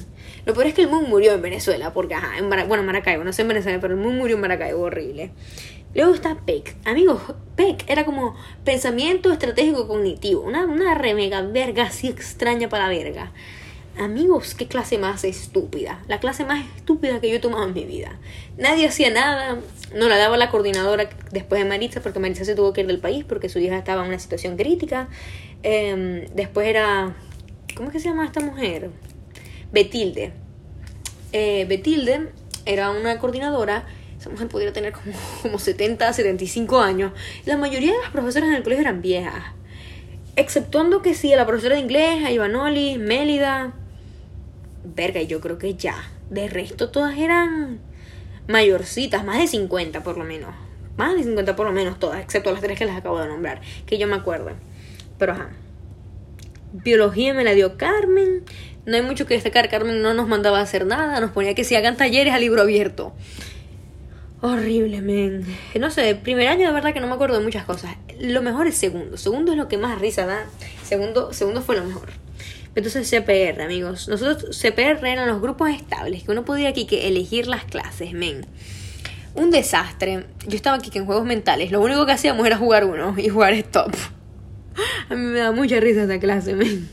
Lo 0.47 0.55
peor 0.55 0.67
es 0.67 0.75
que 0.75 0.83
el 0.83 0.89
Moon 0.89 1.09
murió 1.09 1.33
en 1.33 1.43
Venezuela. 1.43 1.93
Porque, 1.93 2.15
ajá, 2.15 2.39
en 2.39 2.49
bueno, 2.49 2.83
Maracaibo. 2.83 3.25
No 3.25 3.33
sé 3.33 3.43
en 3.43 3.49
Venezuela, 3.49 3.79
pero 3.81 3.95
el 3.95 4.01
Moon 4.01 4.17
murió 4.17 4.37
en 4.37 4.43
Maracaibo. 4.43 4.83
Horrible. 4.83 5.31
Luego 5.95 6.13
está 6.13 6.35
PEC. 6.35 6.77
Amigos, 6.85 7.23
PEC 7.55 7.89
era 7.89 8.05
como 8.05 8.35
pensamiento 8.65 9.33
estratégico 9.33 9.87
cognitivo. 9.87 10.43
Una, 10.43 10.67
una 10.67 10.95
remega 10.95 11.41
verga 11.43 11.85
así 11.85 12.09
extraña 12.09 12.69
para 12.69 12.89
verga. 12.89 13.33
Amigos, 13.97 14.57
qué 14.57 14.67
clase 14.67 14.99
más 14.99 15.23
estúpida. 15.23 16.03
La 16.09 16.19
clase 16.19 16.45
más 16.45 16.67
estúpida 16.77 17.21
que 17.21 17.31
yo 17.31 17.37
he 17.37 17.41
tomado 17.41 17.69
en 17.69 17.75
mi 17.75 17.85
vida. 17.85 18.19
Nadie 18.59 18.89
hacía 18.89 19.11
nada. 19.11 19.61
No 19.95 20.09
la 20.09 20.17
daba 20.17 20.37
la 20.37 20.51
coordinadora 20.51 21.09
después 21.31 21.63
de 21.63 21.69
Maritza, 21.69 22.01
porque 22.01 22.19
Maritza 22.19 22.45
se 22.45 22.57
tuvo 22.57 22.73
que 22.73 22.81
ir 22.81 22.89
del 22.89 22.99
país 22.99 23.25
porque 23.25 23.49
su 23.49 23.61
hija 23.61 23.79
estaba 23.79 24.03
en 24.03 24.09
una 24.09 24.19
situación 24.19 24.57
crítica. 24.57 25.09
Em, 25.63 26.27
después 26.35 26.67
era. 26.67 27.15
¿Cómo 27.77 27.89
es 27.89 27.93
que 27.93 28.01
se 28.01 28.09
llama 28.09 28.27
esta 28.27 28.41
mujer? 28.41 28.91
Betilde. 29.75 30.33
Eh, 31.33 31.67
Betilde 31.69 32.29
era 32.65 32.91
una 32.91 33.19
coordinadora. 33.19 33.85
Esa 34.19 34.31
mujer 34.31 34.49
podría 34.49 34.73
tener 34.73 34.93
como, 34.93 35.13
como 35.43 35.59
70, 35.59 36.13
75 36.13 36.81
años. 36.81 37.13
La 37.45 37.57
mayoría 37.57 37.93
de 37.93 37.99
las 37.99 38.11
profesoras 38.11 38.49
en 38.49 38.55
el 38.55 38.63
colegio 38.63 38.83
eran 38.83 39.03
viejas. 39.03 39.45
Exceptuando 40.37 41.03
que 41.03 41.15
sí, 41.15 41.35
la 41.35 41.47
profesora 41.47 41.75
de 41.75 41.83
inglés, 41.83 42.25
a 42.25 42.31
Ivanoli, 42.31 42.99
Mélida, 42.99 43.75
verga, 44.85 45.23
yo 45.23 45.41
creo 45.41 45.59
que 45.59 45.75
ya. 45.75 45.97
De 46.31 46.49
resto, 46.49 46.91
todas 46.91 47.19
eran 47.19 47.81
mayorcitas, 48.49 49.25
más 49.25 49.39
de 49.39 49.47
50 49.47 50.03
por 50.03 50.17
lo 50.17 50.25
menos. 50.25 50.55
Más 50.97 51.15
de 51.17 51.25
50 51.25 51.57
por 51.57 51.67
lo 51.67 51.73
menos 51.73 51.99
todas, 51.99 52.21
excepto 52.21 52.53
las 52.53 52.61
tres 52.61 52.79
que 52.79 52.85
les 52.85 52.97
acabo 52.97 53.21
de 53.21 53.29
nombrar, 53.29 53.61
que 53.87 53.99
yo 53.99 54.07
me 54.07 54.15
acuerdo. 54.15 54.53
Pero 55.19 55.33
ajá. 55.33 55.51
Biología 56.73 57.35
me 57.35 57.45
la 57.45 57.53
dio 57.53 57.77
Carmen. 57.77 58.45
No 58.87 58.97
hay 58.97 59.03
mucho 59.03 59.27
que 59.27 59.35
destacar. 59.35 59.69
Carmen 59.69 60.03
no 60.03 60.15
nos 60.15 60.29
mandaba 60.29 60.59
a 60.59 60.63
hacer 60.63 60.87
nada. 60.87 61.21
Nos 61.21 61.31
ponía 61.31 61.55
que 61.55 61.65
si 61.65 61.75
hagan 61.75 61.97
talleres 61.97 62.35
a 62.35 62.39
libro 62.39 62.63
abierto. 62.63 63.15
Horrible, 64.41 65.01
men. 65.01 65.47
No 65.81 65.91
sé, 65.91 66.15
primer 66.17 66.49
año 66.49 66.67
de 66.67 66.73
verdad 66.73 66.93
que 66.93 67.01
no 67.01 67.07
me 67.07 67.15
acuerdo 67.15 67.39
de 67.39 67.45
muchas 67.45 67.65
cosas. 67.65 67.97
Lo 68.21 68.43
mejor 68.43 68.67
es 68.67 68.77
segundo. 68.77 69.17
Segundo 69.17 69.53
es 69.53 69.59
lo 69.59 69.69
que 69.69 69.79
más 69.79 69.99
risa 69.99 70.27
da. 70.27 70.45
Segundo, 70.83 71.33
segundo 71.33 71.63
fue 71.63 71.77
lo 71.77 71.85
mejor. 71.85 72.11
Entonces 72.75 73.09
CPR, 73.09 73.63
amigos. 73.63 74.07
Nosotros 74.09 74.55
CPR 74.55 75.07
eran 75.07 75.29
los 75.29 75.41
grupos 75.41 75.71
estables, 75.71 76.25
que 76.25 76.31
uno 76.31 76.45
podía 76.45 76.69
aquí 76.69 76.87
que 76.87 77.09
elegir 77.09 77.47
las 77.47 77.65
clases, 77.65 78.13
men. 78.13 78.47
Un 79.35 79.51
desastre. 79.51 80.27
Yo 80.47 80.57
estaba 80.57 80.77
aquí 80.77 80.91
que 80.91 80.99
en 80.99 81.07
juegos 81.07 81.25
mentales. 81.25 81.73
Lo 81.73 81.81
único 81.81 82.05
que 82.05 82.13
hacíamos 82.13 82.47
era 82.47 82.59
jugar 82.59 82.85
uno 82.85 83.15
y 83.17 83.31
jugar 83.31 83.55
stop. 83.55 83.95
A 85.09 85.15
mí 85.15 85.23
me 85.23 85.39
da 85.39 85.53
mucha 85.53 85.81
risa 85.81 86.03
esa 86.03 86.19
clase, 86.19 86.55
men. 86.55 86.87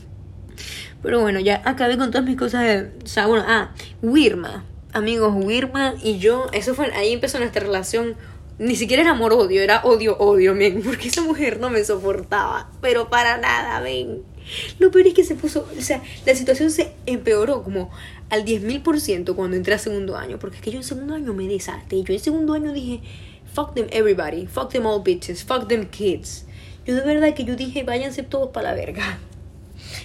Pero 1.02 1.20
bueno, 1.20 1.40
ya 1.40 1.62
acabé 1.64 1.98
con 1.98 2.10
todas 2.10 2.26
mis 2.26 2.36
cosas 2.36 2.62
de... 2.62 2.92
O 3.04 3.06
sea, 3.06 3.26
bueno, 3.26 3.44
ah, 3.46 3.72
Wirma. 4.02 4.64
Amigos, 4.92 5.34
Wirma 5.34 5.94
y 6.02 6.18
yo, 6.18 6.46
eso 6.52 6.74
fue, 6.74 6.92
ahí 6.92 7.12
empezó 7.12 7.38
nuestra 7.38 7.62
relación 7.62 8.16
ni 8.58 8.76
siquiera 8.76 9.02
era 9.02 9.12
amor-odio, 9.12 9.60
era 9.60 9.82
odio-odio, 9.84 10.54
men. 10.54 10.82
Porque 10.84 11.08
esa 11.08 11.22
mujer 11.22 11.58
no 11.58 11.70
me 11.70 11.84
soportaba. 11.84 12.70
Pero 12.80 13.10
para 13.10 13.38
nada, 13.38 13.80
men. 13.80 14.22
Lo 14.78 14.90
peor 14.90 15.06
es 15.06 15.14
que 15.14 15.24
se 15.24 15.34
puso, 15.34 15.68
o 15.76 15.80
sea, 15.80 16.02
la 16.26 16.34
situación 16.34 16.70
se 16.70 16.92
empeoró 17.06 17.62
como 17.62 17.90
al 18.28 18.44
10.000% 18.44 19.34
cuando 19.34 19.56
entré 19.56 19.74
a 19.74 19.78
segundo 19.78 20.16
año. 20.16 20.38
Porque 20.38 20.56
es 20.56 20.62
que 20.62 20.70
yo 20.70 20.78
en 20.78 20.84
segundo 20.84 21.14
año 21.14 21.32
me 21.34 21.48
desaté. 21.48 22.02
Yo 22.02 22.12
en 22.12 22.20
segundo 22.20 22.52
año 22.52 22.72
dije, 22.72 23.00
fuck 23.52 23.74
them 23.74 23.86
everybody, 23.90 24.46
fuck 24.46 24.70
them 24.70 24.86
all 24.86 25.02
bitches, 25.02 25.44
fuck 25.44 25.68
them 25.68 25.86
kids. 25.86 26.44
Yo 26.86 26.94
de 26.94 27.02
verdad 27.02 27.34
que 27.34 27.44
yo 27.44 27.56
dije, 27.56 27.84
váyanse 27.84 28.22
todos 28.22 28.50
para 28.50 28.70
la 28.70 28.74
verga. 28.74 29.18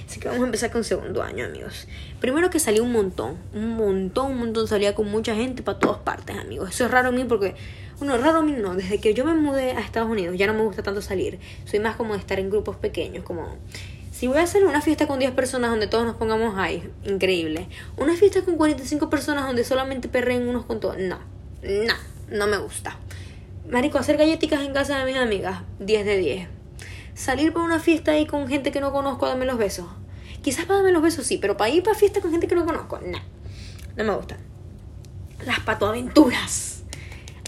Así 0.07 0.19
que 0.19 0.27
vamos 0.27 0.43
a 0.43 0.45
empezar 0.45 0.71
con 0.71 0.83
segundo 0.83 1.23
año, 1.23 1.45
amigos. 1.45 1.87
Primero 2.19 2.49
que 2.49 2.59
salió 2.59 2.83
un 2.83 2.91
montón, 2.91 3.37
un 3.53 3.75
montón, 3.75 4.31
un 4.31 4.37
montón. 4.39 4.67
Salía 4.67 4.95
con 4.95 5.09
mucha 5.09 5.35
gente 5.35 5.63
para 5.63 5.79
todas 5.79 5.99
partes, 5.99 6.37
amigos. 6.37 6.69
Eso 6.69 6.85
es 6.85 6.91
raro 6.91 7.09
a 7.09 7.11
mí 7.11 7.23
porque, 7.23 7.55
bueno, 7.99 8.17
raro 8.17 8.39
a 8.39 8.41
mí 8.41 8.53
no. 8.53 8.75
Desde 8.75 8.99
que 8.99 9.13
yo 9.13 9.25
me 9.25 9.33
mudé 9.33 9.71
a 9.71 9.79
Estados 9.79 10.09
Unidos 10.09 10.35
ya 10.37 10.47
no 10.47 10.53
me 10.53 10.63
gusta 10.63 10.83
tanto 10.83 11.01
salir. 11.01 11.39
Soy 11.65 11.79
más 11.79 11.95
como 11.95 12.13
de 12.13 12.19
estar 12.19 12.39
en 12.39 12.49
grupos 12.49 12.75
pequeños, 12.77 13.23
como 13.23 13.57
si 14.17 14.25
voy 14.25 14.39
a 14.39 14.43
hacer 14.43 14.65
una 14.65 14.81
fiesta 14.81 15.05
con 15.05 15.19
10 15.19 15.33
personas 15.33 15.69
donde 15.69 15.85
todos 15.85 16.03
nos 16.03 16.15
pongamos 16.15 16.57
ahí, 16.57 16.89
increíble. 17.05 17.69
Una 17.97 18.15
fiesta 18.15 18.41
con 18.41 18.57
45 18.57 19.11
personas 19.11 19.45
donde 19.45 19.63
solamente 19.63 20.07
perren 20.07 20.47
unos 20.47 20.65
con 20.65 20.79
todos, 20.79 20.97
no, 20.97 21.19
no, 21.61 21.93
no 22.31 22.47
me 22.47 22.57
gusta. 22.57 22.97
Marico, 23.69 23.99
hacer 23.99 24.17
galletitas 24.17 24.61
en 24.61 24.73
casa 24.73 24.97
de 24.97 25.05
mis 25.05 25.17
amigas, 25.17 25.61
10 25.77 26.05
de 26.05 26.17
10. 26.17 26.56
Salir 27.17 27.51
para 27.51 27.65
una 27.65 27.79
fiesta 27.79 28.11
ahí 28.11 28.27
con 28.27 28.47
gente 28.47 28.71
que 28.71 28.79
no 28.79 28.91
conozco, 28.91 29.25
darme 29.25 29.45
los 29.45 29.57
besos. 29.57 29.87
Quizás 30.43 30.65
para 30.65 30.75
darme 30.75 30.91
los 30.91 31.01
besos 31.01 31.25
sí, 31.25 31.39
pero 31.39 31.57
para 31.57 31.71
ir 31.71 31.81
para 31.81 31.97
fiesta 31.97 32.21
con 32.21 32.29
gente 32.29 32.47
que 32.47 32.53
no 32.53 32.63
conozco, 32.63 32.99
no, 32.99 33.17
no 33.95 34.03
me 34.03 34.15
gusta. 34.15 34.37
Las 35.43 35.59
patoaventuras. 35.61 36.83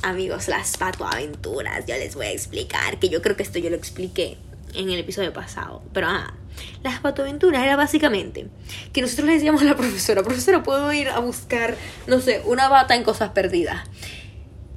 Amigos, 0.01 0.47
las 0.47 0.75
patoaventuras. 0.75 1.85
Yo 1.85 1.93
les 1.97 2.15
voy 2.15 2.25
a 2.25 2.31
explicar, 2.31 2.97
que 2.97 3.09
yo 3.09 3.21
creo 3.21 3.35
que 3.35 3.43
esto 3.43 3.59
yo 3.59 3.69
lo 3.69 3.75
expliqué 3.75 4.39
en 4.73 4.89
el 4.89 4.99
episodio 5.01 5.33
pasado. 5.33 5.83
Pero 5.93 6.07
ah, 6.09 6.33
las 6.81 6.99
patoaventuras 7.01 7.63
era 7.63 7.75
básicamente 7.75 8.47
que 8.91 9.03
nosotros 9.03 9.27
le 9.27 9.33
decíamos 9.33 9.61
a 9.61 9.65
la 9.65 9.75
profesora, 9.75 10.23
profesora, 10.23 10.63
¿puedo 10.63 10.91
ir 10.91 11.09
a 11.09 11.19
buscar, 11.19 11.77
no 12.07 12.19
sé, 12.21 12.41
una 12.45 12.69
bata 12.69 12.95
en 12.95 13.03
cosas 13.03 13.29
perdidas? 13.33 13.87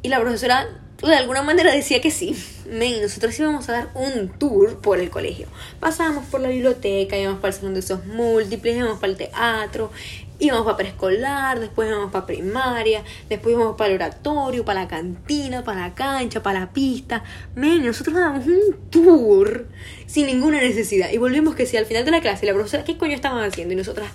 Y 0.03 0.09
la 0.09 0.21
profesora 0.21 0.69
de 1.09 1.17
alguna 1.17 1.43
manera 1.43 1.73
decía 1.73 2.01
que 2.01 2.11
sí. 2.11 2.37
Men, 2.71 3.03
nosotros 3.03 3.39
íbamos 3.39 3.69
a 3.69 3.73
dar 3.73 3.89
un 3.95 4.29
tour 4.39 4.81
por 4.81 5.01
el 5.01 5.11
colegio. 5.11 5.49
Pasábamos 5.81 6.27
por 6.27 6.41
la 6.41 6.49
biblioteca, 6.49 7.19
íbamos 7.19 7.41
para 7.41 7.53
el 7.53 7.59
salón 7.59 7.75
de 7.75 7.81
esos 7.81 8.07
múltiples, 8.07 8.77
íbamos 8.77 9.01
para 9.01 9.13
el 9.13 9.19
teatro, 9.19 9.91
íbamos 10.39 10.65
para 10.65 10.77
preescolar, 10.77 11.59
después 11.59 11.89
íbamos 11.89 12.13
para 12.13 12.25
primaria, 12.25 13.03
después 13.29 13.55
íbamos 13.55 13.77
para 13.77 13.91
el 13.91 13.97
oratorio, 13.97 14.65
para 14.65 14.83
la 14.83 14.89
cantina, 14.89 15.65
para 15.65 15.81
la 15.81 15.95
cancha, 15.95 16.43
para 16.43 16.61
la 16.61 16.73
pista. 16.73 17.25
Men, 17.57 17.85
nosotros 17.85 18.15
dábamos 18.15 18.47
un 18.47 18.89
tour 18.91 19.67
sin 20.07 20.27
ninguna 20.27 20.61
necesidad. 20.61 21.11
Y 21.11 21.19
volvimos 21.19 21.57
que 21.57 21.67
si 21.67 21.77
al 21.77 21.87
final 21.87 22.05
de 22.05 22.13
la 22.13 22.21
clase 22.21 22.47
la 22.47 22.55
profesora, 22.55 22.85
¿qué 22.85 22.97
coño 22.97 23.15
estaban 23.15 23.43
haciendo? 23.43 23.75
Y 23.75 23.77
nosotras, 23.77 24.09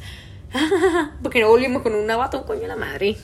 porque 1.21 1.41
no 1.41 1.49
volvimos 1.49 1.81
con 1.81 1.93
un 1.95 2.07
coño 2.45 2.63
a 2.63 2.67
la 2.67 2.77
madre. 2.77 3.17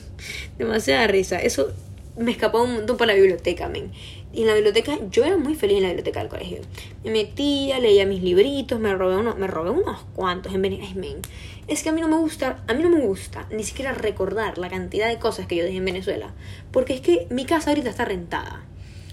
Demasiada 0.58 1.06
risa. 1.06 1.38
Eso 1.38 1.72
me 2.16 2.30
escapaba 2.30 2.64
un 2.64 2.74
montón 2.74 2.96
para 2.96 3.12
la 3.12 3.18
biblioteca, 3.18 3.68
men. 3.68 3.90
Y 4.32 4.42
en 4.42 4.46
la 4.48 4.54
biblioteca, 4.54 4.98
yo 5.10 5.24
era 5.24 5.36
muy 5.36 5.54
feliz 5.54 5.76
en 5.76 5.82
la 5.82 5.88
biblioteca 5.88 6.20
del 6.20 6.28
colegio. 6.28 6.58
Me 7.04 7.10
metía, 7.10 7.78
leía 7.78 8.06
mis 8.06 8.22
libritos, 8.22 8.80
me 8.80 8.94
robé, 8.94 9.16
uno, 9.16 9.34
me 9.36 9.46
robé 9.46 9.70
unos 9.70 10.02
cuantos 10.14 10.54
en 10.54 10.62
Venezuela. 10.62 10.94
men. 10.94 11.18
Es 11.66 11.82
que 11.82 11.88
a 11.88 11.92
mí 11.92 12.00
no 12.00 12.08
me 12.08 12.16
gusta, 12.16 12.62
a 12.66 12.74
mí 12.74 12.82
no 12.82 12.90
me 12.90 13.00
gusta 13.00 13.46
ni 13.50 13.64
siquiera 13.64 13.92
recordar 13.92 14.58
la 14.58 14.68
cantidad 14.68 15.08
de 15.08 15.18
cosas 15.18 15.46
que 15.46 15.56
yo 15.56 15.64
dejé 15.64 15.76
en 15.76 15.84
Venezuela. 15.84 16.34
Porque 16.72 16.94
es 16.94 17.00
que 17.00 17.26
mi 17.30 17.46
casa 17.46 17.70
ahorita 17.70 17.90
está 17.90 18.04
rentada. 18.04 18.64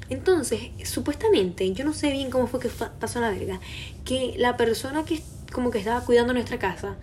Entonces, 0.09 0.71
supuestamente, 0.83 1.71
yo 1.71 1.85
no 1.85 1.93
sé 1.93 2.11
bien 2.11 2.29
cómo 2.29 2.47
fue 2.47 2.59
que 2.59 2.69
pasó 2.69 3.21
la 3.21 3.29
verga, 3.29 3.61
que 4.03 4.33
la 4.37 4.57
persona 4.57 5.05
que 5.05 5.21
como 5.53 5.71
que 5.71 5.79
estaba 5.79 6.01
cuidando 6.01 6.33
nuestra 6.33 6.59
casa 6.59 6.97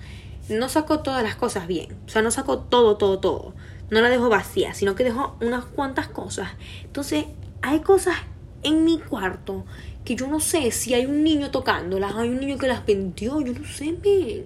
no 0.48 0.68
sacó 0.68 1.00
todas 1.00 1.22
las 1.22 1.36
cosas 1.36 1.66
bien. 1.66 1.96
O 2.06 2.08
sea, 2.10 2.20
no 2.22 2.30
sacó 2.30 2.58
todo, 2.58 2.96
todo, 2.96 3.18
todo 3.18 3.54
no 3.90 4.00
la 4.00 4.08
dejó 4.08 4.28
vacía, 4.28 4.74
sino 4.74 4.94
que 4.94 5.04
dejó 5.04 5.36
unas 5.40 5.64
cuantas 5.64 6.08
cosas. 6.08 6.50
Entonces, 6.84 7.24
hay 7.62 7.80
cosas 7.80 8.16
en 8.62 8.84
mi 8.84 8.98
cuarto 8.98 9.64
que 10.04 10.16
yo 10.16 10.26
no 10.26 10.40
sé 10.40 10.70
si 10.70 10.94
hay 10.94 11.06
un 11.06 11.22
niño 11.22 11.50
tocándolas, 11.50 12.14
hay 12.14 12.30
un 12.30 12.40
niño 12.40 12.56
que 12.56 12.66
las 12.66 12.84
vendió, 12.86 13.40
yo 13.40 13.52
no 13.52 13.66
sé, 13.66 13.92
men. 13.92 14.44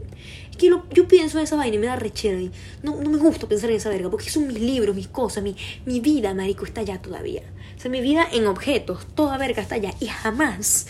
Es 0.51 0.57
que 0.57 0.67
yo 0.67 1.09
pienso 1.09 1.39
en 1.39 1.45
esa 1.45 1.57
vaina 1.57 1.77
y 1.77 1.79
me 1.79 1.87
da 1.87 1.97
rechera. 1.97 2.39
No, 2.83 2.97
no 2.97 3.11
me 3.11 3.19
gusta 3.19 3.47
pensar 3.47 3.71
en 3.71 3.77
esa 3.77 3.89
verga, 3.89 4.11
porque 4.11 4.29
son 4.29 4.49
mis 4.49 4.61
libros, 4.61 4.95
mis 4.95 5.09
cosas, 5.09 5.43
mi, 5.43 5.57
mi 5.87 6.01
vida, 6.01 6.35
marico, 6.35 6.65
está 6.65 6.81
allá 6.81 7.01
todavía. 7.01 7.43
O 7.77 7.81
sea, 7.81 7.91
mi 7.91 8.01
vida 8.01 8.27
en 8.33 8.47
objetos, 8.47 9.07
toda 9.15 9.39
verga 9.39 9.63
está 9.63 9.77
allá. 9.77 9.95
Y 10.01 10.07
jamás, 10.07 10.89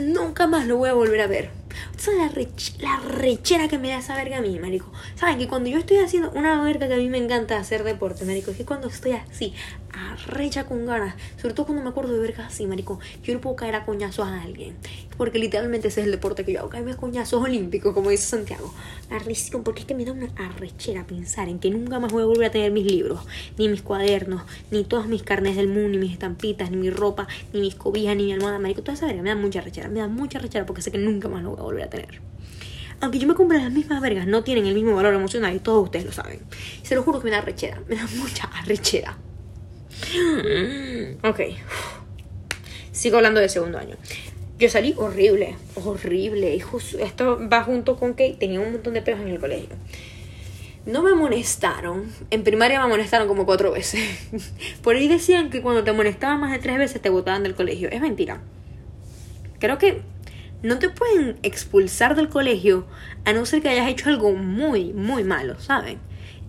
nunca 0.00 0.46
más 0.46 0.66
lo 0.66 0.76
voy 0.76 0.88
a 0.88 0.94
volver 0.94 1.20
a 1.20 1.26
ver. 1.26 1.61
¿Sabes 1.96 2.20
la, 2.20 2.28
rech 2.28 2.80
la 2.80 3.00
rechera 3.00 3.68
que 3.68 3.78
me 3.78 3.88
da 3.88 3.98
esa 3.98 4.16
verga 4.16 4.38
a 4.38 4.40
mí, 4.42 4.58
marico? 4.58 4.92
¿Saben 5.14 5.38
que 5.38 5.48
cuando 5.48 5.68
yo 5.70 5.78
estoy 5.78 5.98
haciendo 5.98 6.30
una 6.32 6.62
verga 6.62 6.88
que 6.88 6.94
a 6.94 6.98
mí 6.98 7.08
me 7.08 7.18
encanta 7.18 7.56
hacer 7.58 7.84
deporte, 7.84 8.24
marico? 8.24 8.50
Es 8.50 8.56
que 8.56 8.64
cuando 8.64 8.88
estoy 8.88 9.12
así, 9.12 9.54
arrecha 9.92 10.64
con 10.64 10.86
ganas, 10.86 11.14
sobre 11.40 11.54
todo 11.54 11.66
cuando 11.66 11.82
me 11.82 11.90
acuerdo 11.90 12.14
de 12.14 12.20
verga 12.20 12.46
así, 12.46 12.66
marico, 12.66 12.98
yo 13.22 13.34
no 13.34 13.40
puedo 13.40 13.56
caer 13.56 13.74
a 13.74 13.84
coñazos 13.84 14.26
a 14.26 14.42
alguien. 14.42 14.76
Porque 15.16 15.38
literalmente 15.38 15.88
ese 15.88 16.00
es 16.00 16.06
el 16.06 16.12
deporte 16.12 16.44
que 16.44 16.52
yo 16.52 16.60
hago, 16.60 16.70
caerme 16.70 16.92
a 16.92 16.96
coñazos 16.96 17.42
olímpicos, 17.42 17.92
como 17.92 18.10
dice 18.10 18.24
Santiago. 18.24 18.72
Arrísimo, 19.10 19.62
porque 19.62 19.80
es 19.80 19.86
que 19.86 19.94
me 19.94 20.04
da 20.04 20.12
una 20.12 20.30
arrechera 20.36 21.06
pensar 21.06 21.48
en 21.48 21.58
que 21.58 21.70
nunca 21.70 22.00
más 22.00 22.10
voy 22.10 22.22
a 22.22 22.26
volver 22.26 22.46
a 22.46 22.50
tener 22.50 22.72
mis 22.72 22.86
libros, 22.86 23.20
ni 23.58 23.68
mis 23.68 23.82
cuadernos, 23.82 24.42
ni 24.70 24.84
todas 24.84 25.06
mis 25.06 25.22
carnes 25.22 25.56
del 25.56 25.68
mundo, 25.68 25.90
ni 25.90 25.98
mis 25.98 26.12
estampitas, 26.12 26.70
ni 26.70 26.76
mi 26.78 26.90
ropa, 26.90 27.28
ni 27.52 27.60
mis 27.60 27.74
cobijas, 27.74 28.16
ni 28.16 28.24
mi 28.24 28.32
almohada, 28.32 28.58
marico. 28.58 28.82
Toda 28.82 28.94
esa 28.94 29.06
verga 29.06 29.22
me 29.22 29.28
da 29.28 29.36
mucha 29.36 29.60
arrechera, 29.60 29.88
me 29.88 30.00
da 30.00 30.08
mucha 30.08 30.38
arrechera 30.38 30.66
porque 30.66 30.82
sé 30.82 30.90
que 30.90 30.98
nunca 30.98 31.28
más 31.28 31.42
lo 31.42 31.50
voy 31.50 31.60
a 31.60 31.61
volver 31.62 31.84
a 31.84 31.90
tener. 31.90 32.20
Aunque 33.00 33.18
yo 33.18 33.26
me 33.26 33.34
compre 33.34 33.58
las 33.58 33.72
mismas 33.72 34.00
vergas, 34.00 34.28
no 34.28 34.44
tienen 34.44 34.66
el 34.66 34.74
mismo 34.74 34.94
valor 34.94 35.14
emocional 35.14 35.54
y 35.54 35.58
todos 35.58 35.84
ustedes 35.84 36.04
lo 36.04 36.12
saben. 36.12 36.40
Se 36.82 36.94
lo 36.94 37.02
juro 37.02 37.18
que 37.18 37.24
me 37.24 37.30
da 37.32 37.38
arrechera, 37.38 37.82
me 37.88 37.96
da 37.96 38.06
mucha 38.16 38.44
arrechera. 38.44 39.18
Ok. 41.22 41.40
Sigo 42.92 43.16
hablando 43.16 43.40
del 43.40 43.50
segundo 43.50 43.78
año. 43.78 43.96
Yo 44.58 44.68
salí 44.68 44.94
horrible, 44.96 45.56
horrible. 45.74 46.54
Y 46.54 46.62
esto 47.00 47.40
va 47.52 47.64
junto 47.64 47.96
con 47.96 48.14
que 48.14 48.36
tenía 48.38 48.60
un 48.60 48.72
montón 48.72 48.94
de 48.94 49.02
peos 49.02 49.18
en 49.18 49.28
el 49.28 49.40
colegio. 49.40 49.74
No 50.86 51.02
me 51.02 51.10
amonestaron. 51.10 52.04
En 52.30 52.44
primaria 52.44 52.78
me 52.78 52.84
amonestaron 52.84 53.26
como 53.26 53.46
cuatro 53.46 53.72
veces. 53.72 54.28
Por 54.82 54.94
ahí 54.94 55.08
decían 55.08 55.50
que 55.50 55.62
cuando 55.62 55.82
te 55.82 55.90
amonestaban 55.90 56.38
más 56.38 56.52
de 56.52 56.60
tres 56.60 56.78
veces 56.78 57.02
te 57.02 57.08
botaban 57.08 57.42
del 57.42 57.56
colegio. 57.56 57.88
Es 57.90 58.00
mentira. 58.00 58.40
Creo 59.58 59.78
que 59.78 60.02
no 60.62 60.78
te 60.78 60.88
pueden 60.88 61.38
expulsar 61.42 62.14
del 62.14 62.28
colegio 62.28 62.86
a 63.24 63.32
no 63.32 63.44
ser 63.46 63.62
que 63.62 63.68
hayas 63.68 63.88
hecho 63.88 64.08
algo 64.08 64.32
muy, 64.32 64.92
muy 64.92 65.24
malo, 65.24 65.60
¿saben? 65.60 65.98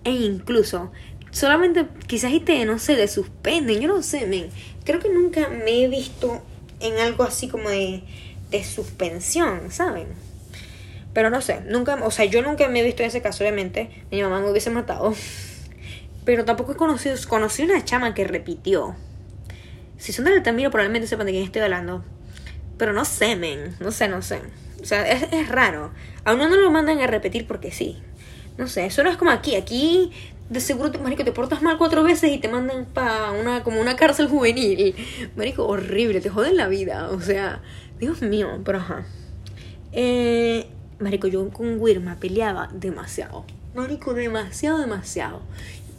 E 0.04 0.12
incluso, 0.12 0.92
solamente 1.32 1.88
quizás 2.08 2.32
y 2.32 2.40
te, 2.40 2.64
no 2.66 2.80
sé, 2.80 2.96
te 2.96 3.08
suspenden, 3.08 3.80
yo 3.80 3.88
no 3.88 4.04
sé, 4.04 4.28
men. 4.28 4.50
Creo 4.86 5.00
que 5.00 5.10
nunca 5.10 5.50
me 5.50 5.84
he 5.84 5.88
visto 5.88 6.44
en 6.80 7.00
algo 7.00 7.24
así 7.24 7.48
como 7.48 7.70
de, 7.70 8.04
de 8.52 8.64
suspensión, 8.64 9.72
¿saben? 9.72 10.08
Pero 11.14 11.30
no 11.30 11.42
sé, 11.42 11.62
nunca, 11.62 11.96
o 12.04 12.12
sea, 12.12 12.26
yo 12.26 12.42
nunca 12.42 12.68
me 12.68 12.82
he 12.82 12.84
visto 12.84 13.04
en 13.04 13.10
ese 13.10 13.22
caso, 13.22 13.44
obviamente. 13.44 13.90
Mi 14.12 14.22
mamá 14.22 14.40
me 14.40 14.50
hubiese 14.50 14.70
matado. 14.70 15.14
Pero 16.26 16.46
tampoco 16.46 16.74
he 16.74 16.76
conocido, 16.76 17.16
conocí 17.28 17.64
una 17.64 17.84
chama 17.84 18.14
que 18.14 18.24
repitió. 18.26 18.96
Si 19.98 20.12
son 20.12 20.26
de 20.26 20.32
Altamiro, 20.32 20.72
probablemente 20.72 21.08
sepan 21.08 21.28
de 21.28 21.34
quién 21.34 21.44
estoy 21.44 21.62
hablando. 21.62 22.04
Pero 22.78 22.94
no 22.94 23.06
sé, 23.06 23.36
men. 23.36 23.76
No 23.80 23.92
sé, 23.92 24.08
no 24.08 24.22
sé. 24.22 24.42
O 24.82 24.86
sea, 24.86 25.10
es, 25.10 25.32
es 25.32 25.50
raro. 25.50 25.92
A 26.26 26.34
uno 26.34 26.50
no 26.50 26.56
lo 26.56 26.72
mandan 26.72 27.00
a 27.00 27.08
repetir 27.08 27.48
porque 27.48 27.72
sí. 27.72 27.98
No 28.58 28.68
sé, 28.68 28.86
eso 28.86 29.04
no 29.04 29.10
es 29.10 29.18
como 29.18 29.32
aquí. 29.32 29.56
Aquí 29.56 30.12
de 30.50 30.60
seguro 30.60 30.92
marico, 31.00 31.24
te 31.24 31.32
portas 31.32 31.62
mal 31.62 31.78
cuatro 31.78 32.04
veces 32.04 32.32
y 32.32 32.38
te 32.38 32.48
mandan 32.48 32.86
para 32.86 33.32
una 33.32 33.64
como 33.64 33.82
una 33.82 33.96
cárcel 33.96 34.28
juvenil. 34.28 34.96
Marico, 35.36 35.66
horrible, 35.66 36.22
te 36.22 36.30
joden 36.30 36.58
la 36.58 36.68
vida. 36.68 37.10
O 37.10 37.22
sea, 37.22 37.62
Dios 38.00 38.22
mío, 38.22 38.62
pero 38.64 38.80
ajá. 38.80 39.06
Eh, 39.92 40.68
marico, 41.00 41.28
yo 41.28 41.50
con 41.50 41.80
Wirma 41.80 42.18
peleaba 42.20 42.70
demasiado. 42.74 43.46
Marico, 43.74 44.14
demasiado, 44.14 44.80
demasiado 44.80 45.42